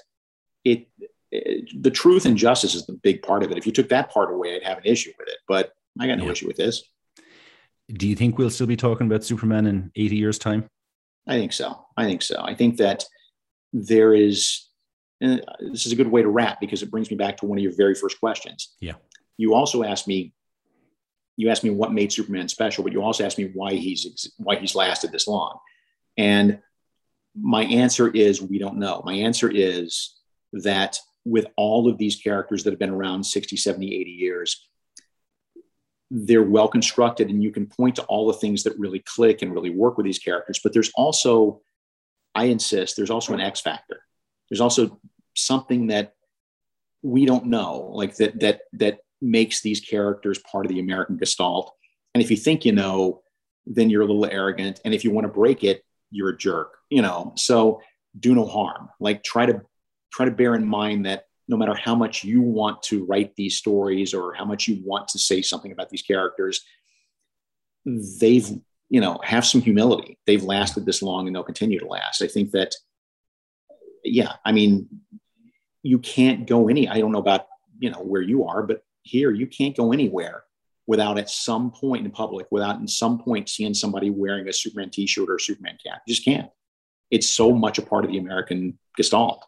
it, 0.64 0.88
it- 1.32 1.82
the 1.82 1.90
truth 1.90 2.24
and 2.26 2.36
justice 2.36 2.74
is 2.76 2.86
the 2.86 2.92
big 3.02 3.20
part 3.22 3.42
of 3.42 3.50
it 3.50 3.58
if 3.58 3.66
you 3.66 3.72
took 3.72 3.88
that 3.88 4.08
part 4.10 4.32
away 4.32 4.54
i'd 4.54 4.62
have 4.62 4.78
an 4.78 4.84
issue 4.86 5.10
with 5.18 5.26
it 5.26 5.36
but 5.48 5.72
i 5.98 6.06
got 6.06 6.16
no 6.16 6.26
Yeah. 6.26 6.30
issue 6.32 6.46
with 6.46 6.56
this 6.56 6.84
do 7.92 8.08
you 8.08 8.16
think 8.16 8.38
we'll 8.38 8.50
still 8.50 8.66
be 8.66 8.76
talking 8.76 9.06
about 9.06 9.24
Superman 9.24 9.66
in 9.66 9.90
80 9.96 10.16
years' 10.16 10.38
time? 10.38 10.68
i 11.26 11.38
think 11.38 11.52
so. 11.52 11.86
I 11.96 12.04
think 12.04 12.22
so. 12.22 12.42
I 12.42 12.54
think 12.54 12.76
that 12.78 13.04
there 13.72 14.14
is 14.14 14.68
uh, 15.24 15.38
this 15.72 15.86
is 15.86 15.92
a 15.92 15.96
good 15.96 16.10
way 16.10 16.22
to 16.22 16.28
wrap 16.28 16.60
because 16.60 16.82
it 16.82 16.90
brings 16.90 17.10
me 17.10 17.16
back 17.16 17.36
to 17.38 17.46
one 17.46 17.58
of 17.58 17.62
your 17.62 17.74
very 17.76 17.94
first 17.94 18.20
questions. 18.20 18.74
Yeah. 18.80 18.94
you 19.36 19.54
also 19.54 19.82
asked 19.84 20.06
me 20.06 20.34
you 21.36 21.50
asked 21.50 21.64
me 21.64 21.70
what 21.70 21.92
made 21.92 22.12
superman 22.12 22.48
special 22.48 22.84
but 22.84 22.92
you 22.92 23.02
also 23.02 23.24
asked 23.24 23.38
me 23.38 23.50
why 23.54 23.72
he's 23.74 24.06
ex- 24.06 24.32
why 24.36 24.56
he's 24.56 24.74
lasted 24.74 25.12
this 25.12 25.26
long. 25.26 25.58
And 26.16 26.60
my 27.34 27.64
answer 27.64 28.08
is 28.08 28.40
we 28.40 28.58
don't 28.58 28.76
know. 28.78 29.02
My 29.04 29.14
answer 29.14 29.50
is 29.50 30.14
that 30.52 30.98
with 31.24 31.46
all 31.56 31.88
of 31.88 31.98
these 31.98 32.16
characters 32.16 32.62
that 32.62 32.70
have 32.70 32.78
been 32.78 32.90
around 32.90 33.24
60 33.24 33.56
70 33.56 33.94
80 33.94 34.10
years 34.10 34.68
they're 36.16 36.44
well 36.44 36.68
constructed 36.68 37.28
and 37.28 37.42
you 37.42 37.50
can 37.50 37.66
point 37.66 37.96
to 37.96 38.02
all 38.04 38.28
the 38.28 38.38
things 38.38 38.62
that 38.62 38.78
really 38.78 39.00
click 39.00 39.42
and 39.42 39.52
really 39.52 39.70
work 39.70 39.96
with 39.96 40.04
these 40.04 40.18
characters 40.18 40.60
but 40.62 40.72
there's 40.72 40.92
also 40.94 41.60
I 42.34 42.44
insist 42.44 42.96
there's 42.96 43.10
also 43.10 43.32
an 43.32 43.40
X 43.40 43.60
factor. 43.60 44.00
There's 44.50 44.60
also 44.60 45.00
something 45.34 45.88
that 45.88 46.14
we 47.02 47.26
don't 47.26 47.46
know, 47.46 47.90
like 47.92 48.16
that 48.16 48.40
that 48.40 48.62
that 48.74 48.98
makes 49.20 49.62
these 49.62 49.80
characters 49.80 50.38
part 50.50 50.66
of 50.66 50.72
the 50.72 50.80
American 50.80 51.16
gestalt. 51.16 51.72
And 52.14 52.22
if 52.22 52.30
you 52.30 52.36
think 52.36 52.64
you 52.64 52.72
know, 52.72 53.22
then 53.66 53.90
you're 53.90 54.02
a 54.02 54.06
little 54.06 54.26
arrogant. 54.26 54.80
And 54.84 54.92
if 54.92 55.04
you 55.04 55.10
want 55.10 55.26
to 55.26 55.32
break 55.32 55.64
it, 55.64 55.82
you're 56.10 56.30
a 56.30 56.36
jerk. 56.36 56.76
You 56.90 57.02
know, 57.02 57.32
so 57.36 57.80
do 58.18 58.34
no 58.34 58.46
harm. 58.46 58.90
Like 59.00 59.22
try 59.22 59.46
to 59.46 59.62
try 60.12 60.24
to 60.26 60.32
bear 60.32 60.54
in 60.54 60.66
mind 60.66 61.06
that 61.06 61.26
no 61.48 61.56
matter 61.56 61.74
how 61.74 61.94
much 61.94 62.24
you 62.24 62.40
want 62.40 62.82
to 62.84 63.04
write 63.04 63.34
these 63.36 63.56
stories 63.56 64.14
or 64.14 64.32
how 64.34 64.44
much 64.44 64.66
you 64.66 64.82
want 64.84 65.08
to 65.08 65.18
say 65.18 65.42
something 65.42 65.72
about 65.72 65.90
these 65.90 66.02
characters, 66.02 66.64
they've 67.84 68.48
you 68.88 69.00
know 69.00 69.20
have 69.22 69.44
some 69.44 69.60
humility. 69.60 70.18
They've 70.26 70.42
lasted 70.42 70.86
this 70.86 71.02
long 71.02 71.26
and 71.26 71.34
they'll 71.34 71.42
continue 71.42 71.78
to 71.80 71.86
last. 71.86 72.22
I 72.22 72.28
think 72.28 72.52
that 72.52 72.74
yeah, 74.04 74.34
I 74.44 74.52
mean, 74.52 74.88
you 75.82 75.98
can't 75.98 76.46
go 76.46 76.68
any. 76.68 76.88
I 76.88 76.98
don't 76.98 77.12
know 77.12 77.18
about 77.18 77.46
you 77.78 77.90
know 77.90 78.00
where 78.00 78.22
you 78.22 78.44
are, 78.44 78.62
but 78.62 78.82
here 79.02 79.30
you 79.30 79.46
can't 79.46 79.76
go 79.76 79.92
anywhere 79.92 80.44
without 80.86 81.18
at 81.18 81.30
some 81.30 81.70
point 81.70 82.04
in 82.04 82.10
public, 82.10 82.46
without 82.50 82.78
in 82.78 82.86
some 82.86 83.18
point 83.18 83.48
seeing 83.48 83.74
somebody 83.74 84.10
wearing 84.10 84.48
a 84.48 84.52
Superman 84.52 84.90
T-shirt 84.90 85.28
or 85.28 85.36
a 85.36 85.40
Superman 85.40 85.78
cap. 85.84 86.02
You 86.06 86.14
just 86.14 86.24
can't. 86.24 86.50
It's 87.10 87.28
so 87.28 87.52
much 87.52 87.78
a 87.78 87.82
part 87.82 88.04
of 88.04 88.10
the 88.10 88.18
American 88.18 88.78
gestalt. 88.96 89.44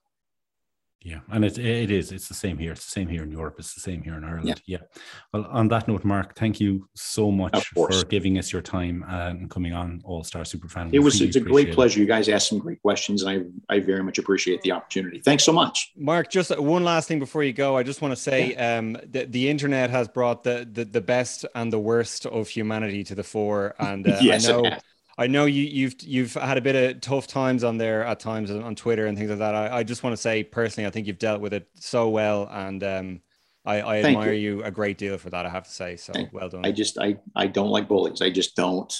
Yeah, 1.06 1.20
and 1.30 1.44
it 1.44 1.56
it 1.56 1.92
is. 1.92 2.10
It's 2.10 2.26
the 2.26 2.34
same 2.34 2.58
here. 2.58 2.72
It's 2.72 2.84
the 2.84 2.90
same 2.90 3.06
here 3.06 3.22
in 3.22 3.30
Europe. 3.30 3.54
It's 3.60 3.74
the 3.74 3.80
same 3.80 4.02
here 4.02 4.16
in 4.16 4.24
Ireland. 4.24 4.60
Yeah. 4.66 4.78
yeah. 4.80 5.00
Well, 5.32 5.46
on 5.50 5.68
that 5.68 5.86
note, 5.86 6.04
Mark, 6.04 6.34
thank 6.34 6.58
you 6.58 6.88
so 6.94 7.30
much 7.30 7.68
for 7.68 7.88
giving 8.08 8.38
us 8.38 8.52
your 8.52 8.60
time 8.60 9.04
and 9.06 9.48
coming 9.48 9.72
on 9.72 10.00
All 10.04 10.24
Star 10.24 10.42
Superfan. 10.42 10.92
It 10.92 10.98
was 10.98 11.20
it's 11.20 11.36
a 11.36 11.40
great 11.40 11.72
pleasure. 11.72 12.00
It. 12.00 12.02
You 12.02 12.08
guys 12.08 12.28
asked 12.28 12.48
some 12.48 12.58
great 12.58 12.82
questions, 12.82 13.22
and 13.22 13.30
I 13.30 13.74
I 13.74 13.78
very 13.78 14.02
much 14.02 14.18
appreciate 14.18 14.62
the 14.62 14.72
opportunity. 14.72 15.20
Thanks 15.20 15.44
so 15.44 15.52
much, 15.52 15.92
Mark. 15.96 16.28
Just 16.28 16.58
one 16.58 16.82
last 16.82 17.06
thing 17.06 17.20
before 17.20 17.44
you 17.44 17.52
go, 17.52 17.76
I 17.76 17.84
just 17.84 18.02
want 18.02 18.10
to 18.10 18.20
say 18.20 18.54
yeah. 18.54 18.78
um, 18.78 18.98
the 19.08 19.26
the 19.26 19.48
internet 19.48 19.90
has 19.90 20.08
brought 20.08 20.42
the, 20.42 20.68
the 20.70 20.84
the 20.84 21.00
best 21.00 21.46
and 21.54 21.72
the 21.72 21.78
worst 21.78 22.26
of 22.26 22.48
humanity 22.48 23.04
to 23.04 23.14
the 23.14 23.22
fore, 23.22 23.76
and 23.78 24.08
uh, 24.08 24.18
yes, 24.20 24.48
I 24.48 24.52
know. 24.52 24.76
I 25.18 25.26
know 25.26 25.46
you, 25.46 25.62
you've 25.62 25.96
you've 26.02 26.34
had 26.34 26.58
a 26.58 26.60
bit 26.60 26.76
of 26.76 27.00
tough 27.00 27.26
times 27.26 27.64
on 27.64 27.78
there 27.78 28.04
at 28.04 28.20
times 28.20 28.50
on 28.50 28.74
Twitter 28.74 29.06
and 29.06 29.16
things 29.16 29.30
like 29.30 29.38
that. 29.38 29.54
I, 29.54 29.78
I 29.78 29.82
just 29.82 30.02
want 30.02 30.12
to 30.12 30.20
say 30.20 30.44
personally, 30.44 30.86
I 30.86 30.90
think 30.90 31.06
you've 31.06 31.18
dealt 31.18 31.40
with 31.40 31.54
it 31.54 31.68
so 31.74 32.10
well, 32.10 32.48
and 32.50 32.84
um, 32.84 33.20
I, 33.64 33.80
I 33.80 33.98
admire 34.02 34.32
you. 34.32 34.58
you. 34.58 34.64
a 34.64 34.70
great 34.70 34.98
deal 34.98 35.16
for 35.16 35.30
that. 35.30 35.46
I 35.46 35.48
have 35.48 35.64
to 35.64 35.70
say, 35.70 35.96
so 35.96 36.12
well 36.32 36.50
done. 36.50 36.66
I 36.66 36.72
just 36.72 36.98
I 36.98 37.16
I 37.34 37.46
don't 37.46 37.70
like 37.70 37.88
bullies. 37.88 38.20
I 38.20 38.30
just 38.30 38.56
don't. 38.56 38.92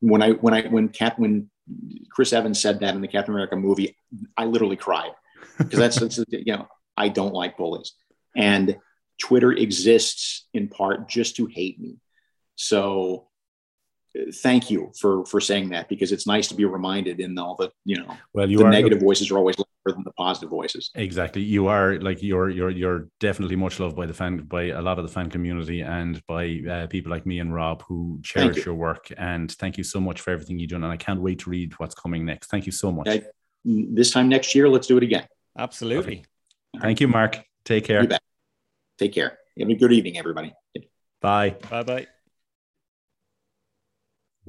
When 0.00 0.22
I 0.22 0.30
when 0.32 0.54
I 0.54 0.66
when 0.66 0.88
Cap 0.88 1.18
when 1.18 1.50
Chris 2.10 2.32
Evans 2.32 2.60
said 2.60 2.80
that 2.80 2.94
in 2.94 3.02
the 3.02 3.08
Captain 3.08 3.34
America 3.34 3.56
movie, 3.56 3.96
I 4.36 4.46
literally 4.46 4.76
cried 4.76 5.12
because 5.58 5.78
that's, 5.78 6.00
that's 6.00 6.24
you 6.30 6.56
know 6.56 6.68
I 6.96 7.08
don't 7.08 7.34
like 7.34 7.58
bullies, 7.58 7.92
and 8.34 8.78
Twitter 9.20 9.52
exists 9.52 10.46
in 10.54 10.68
part 10.68 11.08
just 11.08 11.36
to 11.36 11.46
hate 11.46 11.78
me. 11.78 11.98
So 12.56 13.28
thank 14.34 14.70
you 14.70 14.90
for 14.98 15.24
for 15.24 15.40
saying 15.40 15.68
that 15.70 15.88
because 15.88 16.12
it's 16.12 16.26
nice 16.26 16.48
to 16.48 16.54
be 16.54 16.64
reminded 16.64 17.20
in 17.20 17.38
all 17.38 17.54
the 17.54 17.70
you 17.84 17.96
know 17.96 18.16
well 18.32 18.50
you 18.50 18.58
the 18.58 18.64
are, 18.64 18.70
negative 18.70 19.00
voices 19.00 19.30
are 19.30 19.38
always 19.38 19.56
louder 19.58 19.96
than 19.96 20.04
the 20.04 20.12
positive 20.12 20.50
voices. 20.50 20.90
Exactly. 20.94 21.42
You 21.42 21.68
are 21.68 21.98
like 22.00 22.22
you're 22.22 22.50
you're 22.50 22.70
you're 22.70 23.08
definitely 23.20 23.56
much 23.56 23.78
loved 23.78 23.96
by 23.96 24.06
the 24.06 24.14
fan 24.14 24.38
by 24.38 24.64
a 24.64 24.82
lot 24.82 24.98
of 24.98 25.06
the 25.06 25.12
fan 25.12 25.30
community 25.30 25.80
and 25.82 26.20
by 26.26 26.60
uh, 26.68 26.86
people 26.88 27.10
like 27.10 27.26
me 27.26 27.38
and 27.38 27.54
rob 27.54 27.82
who 27.82 28.20
cherish 28.22 28.58
you. 28.58 28.64
your 28.66 28.74
work. 28.74 29.12
And 29.16 29.50
thank 29.52 29.78
you 29.78 29.84
so 29.84 30.00
much 30.00 30.20
for 30.20 30.30
everything 30.30 30.58
you've 30.58 30.70
done. 30.70 30.84
And 30.84 30.92
i 30.92 30.96
can't 30.96 31.20
wait 31.20 31.40
to 31.40 31.50
read 31.50 31.74
what's 31.78 31.94
coming 31.94 32.24
next. 32.24 32.48
Thank 32.48 32.66
you 32.66 32.72
so 32.72 32.90
much. 32.90 33.08
I, 33.08 33.22
this 33.64 34.10
time 34.10 34.28
next 34.28 34.54
year 34.54 34.68
let's 34.68 34.86
do 34.86 34.96
it 34.96 35.02
again. 35.02 35.26
Absolutely. 35.56 36.24
Okay. 36.76 36.82
thank 36.82 37.00
you 37.00 37.08
mark. 37.08 37.42
Take 37.64 37.84
care. 37.84 38.06
Take 38.98 39.12
care. 39.12 39.38
Have 39.58 39.68
a 39.68 39.74
good 39.74 39.92
evening 39.92 40.18
everybody. 40.18 40.52
Bye. 41.20 41.56
Bye 41.70 41.82
bye 41.82 42.06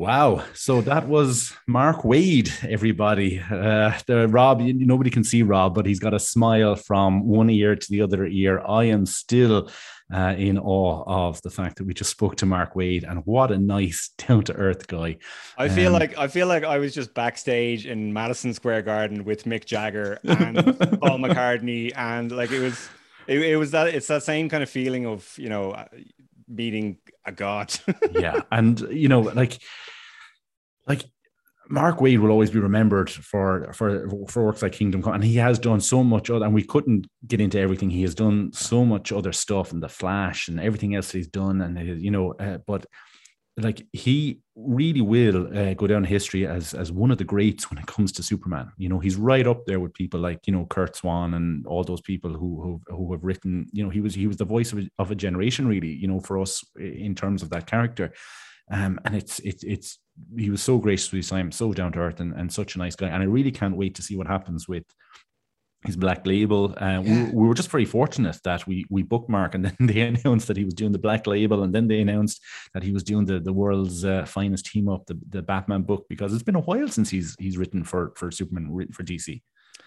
Wow. 0.02 0.44
So 0.56 0.82
that 0.82 1.08
was 1.08 1.54
Mark 1.68 2.02
Waid, 2.02 2.68
everybody. 2.68 3.40
Uh, 3.40 3.94
the 4.08 4.28
Rob, 4.28 4.60
nobody 4.60 5.12
can 5.12 5.24
see 5.24 5.44
Rob, 5.44 5.76
but 5.76 5.86
he's 5.86 6.00
got 6.00 6.16
a 6.16 6.20
smile 6.20 6.76
from 6.76 7.28
one 7.28 7.52
ear 7.52 7.76
to 7.76 7.88
the 7.88 8.02
other 8.02 8.26
ear. 8.26 8.64
I 8.68 8.86
am 8.86 9.06
still 9.06 9.70
uh, 10.12 10.34
in 10.36 10.58
awe 10.58 11.04
of 11.06 11.40
the 11.44 11.52
fact 11.52 11.76
that 11.76 11.84
we 11.84 11.94
just 11.94 12.10
spoke 12.10 12.36
to 12.38 12.48
Mark 12.48 12.74
Waid 12.74 13.08
and 13.08 13.24
what 13.28 13.52
a 13.52 13.60
nice, 13.60 14.10
down 14.18 14.44
to 14.46 14.54
earth 14.54 14.88
guy. 14.88 15.18
I 15.56 15.70
feel 15.70 15.94
um, 15.94 16.00
like 16.00 16.18
I 16.18 16.28
feel 16.28 16.48
like 16.48 16.64
I 16.64 16.80
was 16.80 16.96
just 16.96 17.14
backstage 17.14 17.86
in 17.86 18.12
Madison 18.12 18.56
Square 18.56 18.82
Garden 18.82 19.24
with 19.24 19.44
Mick 19.44 19.66
Jagger 19.66 20.18
and 20.24 20.56
Paul 21.00 21.20
McCartney, 21.20 21.92
and 21.96 22.32
like 22.32 22.50
it 22.50 22.60
was. 22.60 22.90
It, 23.28 23.40
it 23.40 23.56
was 23.56 23.70
that 23.70 23.86
it's 23.90 24.08
that 24.08 24.24
same 24.24 24.50
kind 24.50 24.64
of 24.64 24.70
feeling 24.70 25.06
of 25.06 25.32
you 25.38 25.48
know 25.48 25.76
meeting 26.52 26.98
a 27.26 27.32
god. 27.32 27.74
yeah, 28.12 28.42
and 28.52 28.80
you 28.92 29.08
know, 29.08 29.22
like, 29.22 29.62
like 30.88 31.04
Mark 31.70 32.00
Waid 32.00 32.20
will 32.20 32.32
always 32.32 32.52
be 32.52 32.60
remembered 32.60 33.10
for 33.10 33.72
for 33.74 34.10
for 34.28 34.46
works 34.46 34.62
like 34.62 34.74
Kingdom 34.74 35.02
Come, 35.02 35.14
and 35.14 35.24
he 35.24 35.36
has 35.38 35.58
done 35.58 35.80
so 35.80 36.04
much 36.04 36.30
other. 36.30 36.46
And 36.46 36.54
we 36.54 36.64
couldn't 36.64 37.08
get 37.28 37.42
into 37.42 37.60
everything. 37.60 37.90
He 37.90 38.02
has 38.02 38.16
done 38.16 38.52
so 38.54 38.86
much 38.86 39.12
other 39.12 39.32
stuff, 39.32 39.72
and 39.72 39.82
the 39.82 39.90
Flash, 39.90 40.48
and 40.48 40.60
everything 40.60 40.96
else 40.96 41.12
he's 41.12 41.28
done, 41.28 41.62
and 41.62 42.02
you 42.02 42.12
know, 42.12 42.34
uh, 42.34 42.58
but 42.68 42.86
like 43.58 43.86
he 43.92 44.40
really 44.56 45.02
will 45.02 45.48
uh, 45.58 45.74
go 45.74 45.88
down 45.88 46.04
history 46.04 46.48
as 46.48 46.74
as 46.74 46.92
one 46.92 47.12
of 47.12 47.18
the 47.18 47.24
greats 47.24 47.70
when 47.70 47.78
it 47.78 47.86
comes 47.88 48.12
to 48.14 48.24
Superman. 48.24 48.72
You 48.78 48.90
know, 48.90 49.00
he's 49.00 49.18
right 49.18 49.46
up 49.46 49.66
there 49.66 49.80
with 49.80 49.94
people 49.94 50.20
like 50.20 50.40
you 50.48 50.54
know 50.54 50.66
Curt 50.66 50.96
Swan 50.96 51.34
and 51.34 51.66
all 51.68 51.84
those 51.84 52.02
people 52.02 52.32
who 52.34 52.62
who, 52.62 52.96
who 52.96 53.12
have 53.12 53.24
written. 53.24 53.68
You 53.72 53.84
know, 53.84 53.90
he 53.90 54.02
was 54.02 54.14
he 54.14 54.28
was 54.28 54.38
the 54.38 54.46
voice 54.46 54.72
of 54.72 54.80
a, 54.80 54.90
of 55.00 55.12
a 55.12 55.16
generation, 55.16 55.68
really. 55.68 55.94
You 55.94 56.08
know, 56.08 56.20
for 56.20 56.40
us 56.40 56.64
in 56.80 57.16
terms 57.16 57.44
of 57.44 57.50
that 57.50 57.68
character. 57.68 58.14
Um, 58.72 59.00
and 59.04 59.16
it's 59.16 59.40
it's 59.40 59.64
it's 59.64 60.00
he 60.38 60.50
was 60.50 60.64
so 60.64 60.78
gracious 60.78 61.12
with 61.12 61.18
his 61.20 61.30
time, 61.30 61.52
so 61.52 61.74
down 61.74 61.92
to 61.94 62.00
earth, 62.00 62.22
and, 62.22 62.34
and 62.34 62.52
such 62.52 62.76
a 62.76 62.78
nice 62.78 62.96
guy. 62.96 63.08
And 63.08 63.22
I 63.22 63.26
really 63.26 63.52
can't 63.52 63.76
wait 63.76 63.96
to 63.96 64.02
see 64.02 64.16
what 64.16 64.28
happens 64.28 64.68
with 64.68 64.86
his 65.86 65.96
black 65.96 66.26
label. 66.26 66.76
Uh, 66.80 66.86
yeah. 66.86 67.00
we, 67.00 67.24
we, 67.32 67.48
were 67.48 67.54
just 67.54 67.72
very 67.72 67.86
fortunate 67.86 68.38
that 68.44 68.68
we 68.68 68.86
we 68.90 69.02
bookmark 69.04 69.56
and 69.56 69.66
then 69.66 69.76
they 69.88 70.02
announced 70.02 70.48
that 70.48 70.58
he 70.58 70.66
was 70.66 70.74
doing 70.74 70.92
the 70.92 71.00
black 71.00 71.28
label, 71.28 71.64
and 71.64 71.74
then 71.74 71.88
they 71.88 72.02
announced 72.02 72.42
that 72.74 72.84
he 72.84 72.92
was 72.92 73.04
doing 73.04 73.26
the 73.26 73.40
the 73.40 73.54
world's 73.54 74.06
uh, 74.06 74.26
finest 74.26 74.66
team 74.66 74.90
up, 74.90 75.06
the, 75.06 75.20
the 75.30 75.42
Batman 75.42 75.84
book, 75.84 76.06
because 76.10 76.34
it's 76.34 76.44
been 76.44 76.56
a 76.56 76.62
while 76.62 76.88
since 76.88 77.10
he's 77.10 77.36
he's 77.40 77.58
written 77.58 77.84
for 77.84 78.14
for 78.16 78.32
Superman 78.32 78.72
written 78.72 78.94
for 78.94 79.04
DC. 79.04 79.42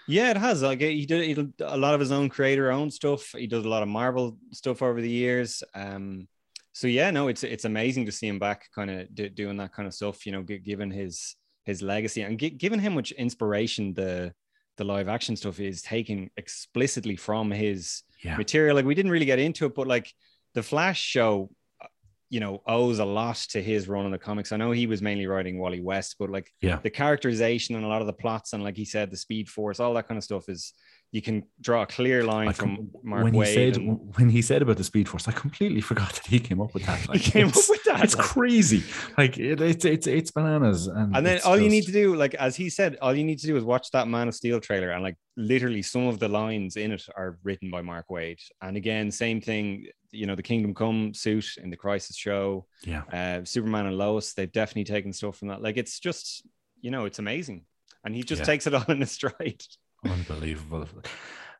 Yeah, 0.07 0.30
it 0.30 0.36
has. 0.36 0.62
Like 0.62 0.80
he 0.80 1.07
did, 1.07 1.24
he 1.24 1.34
did 1.34 1.53
a 1.61 1.76
lot 1.76 1.95
of 1.95 2.01
his 2.01 2.12
own 2.12 2.28
creator 2.28 2.70
own 2.70 2.90
stuff. 2.90 3.32
He 3.36 3.47
does 3.47 3.64
a 3.64 3.68
lot 3.68 3.82
of 3.82 3.88
Marvel 3.88 4.36
stuff 4.53 4.82
over 4.82 5.01
the 5.01 5.11
years. 5.11 5.62
Um, 5.74 6.28
so 6.72 6.88
yeah, 6.88 7.11
no, 7.11 7.28
it's 7.28 7.45
it's 7.45 7.64
amazing 7.64 8.07
to 8.07 8.12
see 8.12 8.26
him 8.26 8.38
back, 8.38 8.68
kind 8.74 8.90
of 8.90 9.14
do, 9.14 9.28
doing 9.28 9.57
that 9.59 9.72
kind 9.72 9.86
of 9.86 9.95
stuff. 9.95 10.26
You 10.26 10.32
know, 10.32 10.42
given 10.42 10.90
his 10.90 11.36
his 11.64 11.80
legacy 11.80 12.22
and 12.22 12.38
g- 12.38 12.51
given 12.51 12.78
him 12.78 12.95
much 12.95 13.12
inspiration 13.12 13.95
the 13.95 14.34
the 14.77 14.85
live 14.85 15.09
action 15.09 15.37
stuff 15.37 15.61
is 15.61 15.83
taken 15.83 16.31
explicitly 16.37 17.16
from 17.16 17.51
his 17.51 18.03
yeah. 18.22 18.37
material. 18.37 18.75
Like 18.75 18.85
we 18.85 18.95
didn't 18.95 19.12
really 19.12 19.27
get 19.27 19.39
into 19.39 19.66
it, 19.66 19.75
but 19.75 19.87
like 19.87 20.12
the 20.55 20.62
Flash 20.62 21.01
show, 21.01 21.51
uh, 21.81 21.87
you 22.31 22.41
know, 22.41 22.62
owes 22.66 22.99
a 22.99 23.05
lot 23.05 23.37
to 23.51 23.62
his 23.62 23.89
run 23.89 24.07
in 24.07 24.12
the 24.12 24.18
comics. 24.18 24.53
I 24.53 24.57
know 24.57 24.72
he 24.72 24.87
was 24.87 25.03
mainly 25.03 25.27
writing 25.27 25.59
Wally 25.59 25.81
West, 25.81 26.16
but 26.18 26.31
like 26.31 26.51
yeah. 26.61 26.79
the 26.83 26.91
characterization 26.91 27.77
and 27.77 27.85
a 27.85 27.89
lot 27.89 28.01
of 28.01 28.07
the 28.07 28.12
plots 28.12 28.53
and 28.53 28.62
like 28.62 28.77
he 28.77 28.85
said, 28.85 29.11
the 29.11 29.16
Speed 29.16 29.49
Force, 29.49 29.81
all 29.81 29.95
that 29.95 30.09
kind 30.09 30.18
of 30.18 30.25
stuff 30.25 30.49
is 30.49 30.72
you 31.15 31.23
can 31.23 31.45
draw 31.61 31.83
a 31.83 31.87
clear 31.87 32.25
line 32.25 32.53
from 32.53 32.91
Mark 33.05 33.23
when 33.23 33.35
Waid 33.35 33.47
he 33.47 33.55
said 33.55 33.77
and, 33.77 34.17
when 34.17 34.29
he 34.29 34.43
said 34.43 34.62
about 34.62 34.79
the 34.79 34.83
Speed 34.83 35.09
Force, 35.09 35.29
I 35.29 35.31
completely 35.31 35.81
forgot 35.81 36.12
that 36.12 36.27
he 36.27 36.41
came 36.41 36.61
up 36.61 36.75
with 36.75 36.85
that. 36.87 37.07
Like, 37.09 37.21
he 37.21 37.31
came 37.31 37.49
up 37.49 37.55
with 37.55 37.85
that. 37.85 38.03
It's 38.03 38.17
like, 38.17 38.27
crazy. 38.27 38.83
Like 39.17 39.39
it, 39.39 39.61
it's 39.61 39.85
it's 39.85 40.09
it's 40.09 40.33
bananas. 40.33 40.89
And, 40.89 41.15
and 41.15 41.25
then 41.25 41.41
all 41.45 41.55
just... 41.55 41.62
you 41.62 41.71
need 41.71 41.85
to 41.85 41.93
do, 41.93 42.17
like 42.17 42.35
as 42.35 42.57
he 42.57 42.69
said, 42.69 42.99
all 43.01 43.15
you 43.15 43.23
need 43.23 43.39
to 43.39 43.47
do 43.47 43.57
is 43.57 43.62
watch 43.62 43.93
that 43.93 44.09
Man 44.09 44.27
of 44.27 44.35
Steel 44.35 44.59
trailer, 44.59 44.91
and 44.91 45.05
like 45.05 45.17
literally 45.37 45.83
some 45.83 46.09
of 46.09 46.19
the 46.19 46.27
lines 46.27 46.75
in 46.75 46.91
it 46.91 47.05
are 47.17 47.39
written 47.45 47.71
by 47.71 47.81
Mark 47.81 48.09
Waid. 48.11 48.41
And 48.61 48.77
again, 48.77 49.12
same 49.12 49.41
thing. 49.41 49.87
You 50.11 50.27
know, 50.27 50.35
the 50.35 50.43
Kingdom 50.43 50.75
Come 50.75 51.15
suit 51.15 51.59
in 51.62 51.71
the 51.71 51.77
Crisis 51.77 52.17
show. 52.17 52.67
Yeah. 52.85 53.03
Uh, 53.12 53.45
Superman 53.45 53.87
and 53.87 53.97
Lois, 53.97 54.33
they've 54.35 54.51
definitely 54.51 54.93
taken 54.93 55.12
stuff 55.12 55.39
from 55.39 55.49
that. 55.49 55.62
Like 55.62 55.77
it's 55.77 56.01
just, 56.01 56.45
you 56.81 56.91
know, 56.91 57.05
it's 57.05 57.21
amazing, 57.21 57.67
and 58.05 58.17
he 58.17 58.25
just 58.25 58.41
yeah. 58.41 58.47
takes 58.47 58.67
it 58.67 58.75
on 58.75 58.87
in 58.89 59.01
a 59.01 59.07
stride. 59.07 59.62
Unbelievable. 60.05 60.86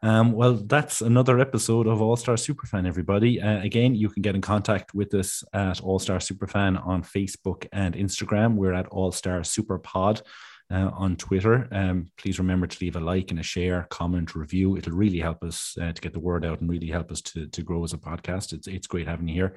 Um, 0.03 0.33
well, 0.33 0.55
that's 0.55 1.01
another 1.01 1.39
episode 1.41 1.87
of 1.87 2.03
All 2.03 2.17
Star 2.17 2.35
Superfan, 2.35 2.87
everybody. 2.87 3.41
Uh, 3.41 3.63
again, 3.63 3.95
you 3.95 4.11
can 4.11 4.21
get 4.21 4.35
in 4.35 4.43
contact 4.43 4.95
with 4.95 5.15
us 5.15 5.43
at 5.55 5.81
All 5.81 5.99
Star 5.99 6.19
Superfan 6.19 6.87
on 6.87 7.03
Facebook 7.03 7.67
and 7.73 7.95
Instagram. 7.95 8.57
We're 8.57 8.75
at 8.75 8.87
All 8.89 9.13
Star 9.13 9.41
Superpod. 9.41 10.21
Uh, 10.73 10.91
on 10.95 11.15
Twitter. 11.15 11.69
Um, 11.73 12.07
please 12.17 12.39
remember 12.39 12.67
to 12.67 12.79
leave 12.81 12.97
a 12.97 13.01
like 13.01 13.31
and 13.31 13.39
a 13.39 13.43
share, 13.43 13.87
comment, 13.91 14.35
review. 14.35 14.79
It'll 14.79 14.95
really 14.95 15.21
help 15.21 15.45
us 15.45 15.77
uh, 15.79 15.93
to 15.93 16.01
get 16.01 16.15
the 16.15 16.21
word 16.21 16.43
out 16.43 16.63
and 16.63 16.71
really 16.71 16.87
help 16.87 17.13
us 17.13 17.21
to, 17.21 17.47
to 17.49 17.63
grow 17.63 17.85
as 17.85 17.93
a 17.93 17.99
podcast. 17.99 18.55
It's, 18.55 18.67
it's 18.67 18.87
great 18.87 19.07
having 19.07 19.29
you 19.29 19.35
here. 19.35 19.57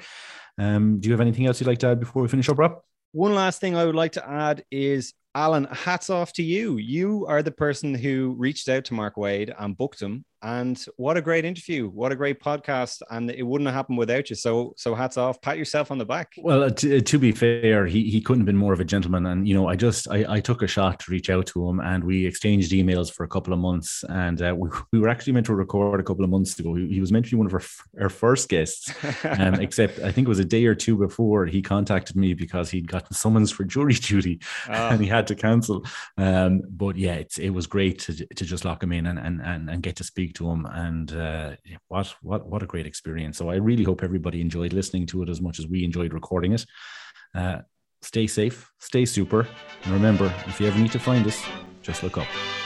Um, 0.57 0.99
do 0.99 1.07
you 1.07 1.13
have 1.13 1.21
anything 1.21 1.45
else 1.45 1.61
you'd 1.61 1.67
like 1.67 1.79
to 1.79 1.88
add 1.88 2.01
before 2.01 2.21
we 2.21 2.27
finish 2.27 2.49
up, 2.49 2.59
Rob? 2.59 2.81
One 3.13 3.33
last 3.33 3.61
thing 3.61 3.77
I 3.77 3.85
would 3.85 3.95
like 3.95 4.11
to 4.11 4.29
add 4.29 4.65
is 4.69 5.13
Alan, 5.38 5.65
hats 5.65 6.09
off 6.09 6.33
to 6.33 6.41
you. 6.41 6.77
You 6.77 7.27
are 7.27 7.43
the 7.43 7.51
person 7.51 7.93
who 7.93 8.33
reached 8.39 8.67
out 8.69 8.85
to 8.85 8.95
Mark 8.95 9.17
Waid 9.17 9.53
and 9.59 9.77
booked 9.77 10.01
him 10.01 10.25
and 10.41 10.83
what 10.97 11.17
a 11.17 11.21
great 11.21 11.45
interview! 11.45 11.89
What 11.89 12.11
a 12.11 12.15
great 12.15 12.39
podcast! 12.39 13.01
And 13.09 13.31
it 13.31 13.43
wouldn't 13.43 13.67
have 13.67 13.75
happened 13.75 13.97
without 13.97 14.29
you. 14.29 14.35
So, 14.35 14.73
so 14.77 14.93
hats 14.93 15.17
off. 15.17 15.41
Pat 15.41 15.57
yourself 15.57 15.89
on 15.89 15.97
the 15.97 16.05
back. 16.05 16.33
Well, 16.38 16.63
uh, 16.63 16.69
to, 16.69 16.97
uh, 16.97 17.01
to 17.01 17.17
be 17.17 17.31
fair, 17.31 17.88
he 17.88 18.09
he 18.09 18.21
couldn't 18.21 18.41
have 18.41 18.45
been 18.45 18.57
more 18.57 18.73
of 18.73 18.79
a 18.79 18.85
gentleman. 18.85 19.25
And 19.25 19.47
you 19.47 19.55
know, 19.55 19.67
I 19.67 19.75
just 19.75 20.07
I, 20.09 20.25
I 20.29 20.39
took 20.39 20.61
a 20.61 20.67
shot 20.67 20.99
to 20.99 21.11
reach 21.11 21.31
out 21.31 21.47
to 21.47 21.67
him, 21.67 21.79
and 21.79 22.03
we 22.03 22.25
exchanged 22.25 22.71
emails 22.71 23.11
for 23.11 23.23
a 23.23 23.27
couple 23.27 23.51
of 23.51 23.59
months. 23.59 24.03
And 24.09 24.39
uh, 24.41 24.53
we, 24.55 24.69
we 24.91 24.99
were 24.99 25.09
actually 25.09 25.33
meant 25.33 25.47
to 25.47 25.55
record 25.55 25.99
a 25.99 26.03
couple 26.03 26.23
of 26.23 26.29
months 26.29 26.59
ago. 26.59 26.75
He, 26.75 26.88
he 26.88 27.01
was 27.01 27.11
meant 27.11 27.25
to 27.25 27.31
be 27.31 27.38
one 27.38 27.47
of 27.47 27.53
our, 27.53 27.63
our 27.99 28.09
first 28.09 28.47
guests, 28.47 28.93
um, 29.23 29.55
except 29.55 29.99
I 29.99 30.11
think 30.11 30.27
it 30.27 30.29
was 30.29 30.39
a 30.39 30.45
day 30.45 30.65
or 30.65 30.75
two 30.75 30.97
before 30.97 31.47
he 31.47 31.63
contacted 31.63 32.15
me 32.15 32.35
because 32.35 32.69
he'd 32.69 32.88
gotten 32.88 33.13
summons 33.13 33.51
for 33.51 33.63
jury 33.77 33.95
duty, 33.95 34.39
oh. 34.69 34.89
and 34.89 35.01
he 35.01 35.07
had 35.07 35.25
to 35.27 35.35
cancel. 35.35 35.83
Um, 36.15 36.61
but 36.69 36.95
yeah, 36.95 37.15
it's 37.15 37.39
it 37.39 37.49
was 37.49 37.65
great 37.65 37.97
to 37.99 38.13
to 38.13 38.45
just 38.45 38.65
lock 38.65 38.83
him 38.83 38.91
in 38.91 39.07
and 39.07 39.17
and 39.17 39.41
and, 39.41 39.69
and 39.69 39.81
get 39.81 39.95
to 39.95 40.03
speak 40.03 40.27
speak 40.27 40.36
to 40.38 40.49
him, 40.49 40.65
and 40.65 41.11
uh, 41.13 41.55
what 41.88 42.15
what 42.21 42.47
what 42.47 42.63
a 42.63 42.65
great 42.65 42.88
experience! 42.88 43.38
So 43.38 43.49
I 43.49 43.55
really 43.55 43.83
hope 43.83 44.03
everybody 44.03 44.41
enjoyed 44.41 44.73
listening 44.73 45.05
to 45.07 45.23
it 45.23 45.29
as 45.29 45.41
much 45.41 45.59
as 45.59 45.67
we 45.67 45.83
enjoyed 45.83 46.13
recording 46.13 46.53
it. 46.53 46.65
Uh, 47.35 47.59
stay 48.01 48.27
safe, 48.27 48.71
stay 48.79 49.05
super, 49.05 49.47
and 49.83 49.93
remember, 49.93 50.33
if 50.47 50.59
you 50.59 50.67
ever 50.67 50.79
need 50.79 50.91
to 50.93 50.99
find 50.99 51.27
us, 51.27 51.43
just 51.81 52.03
look 52.03 52.17
up. 52.17 52.57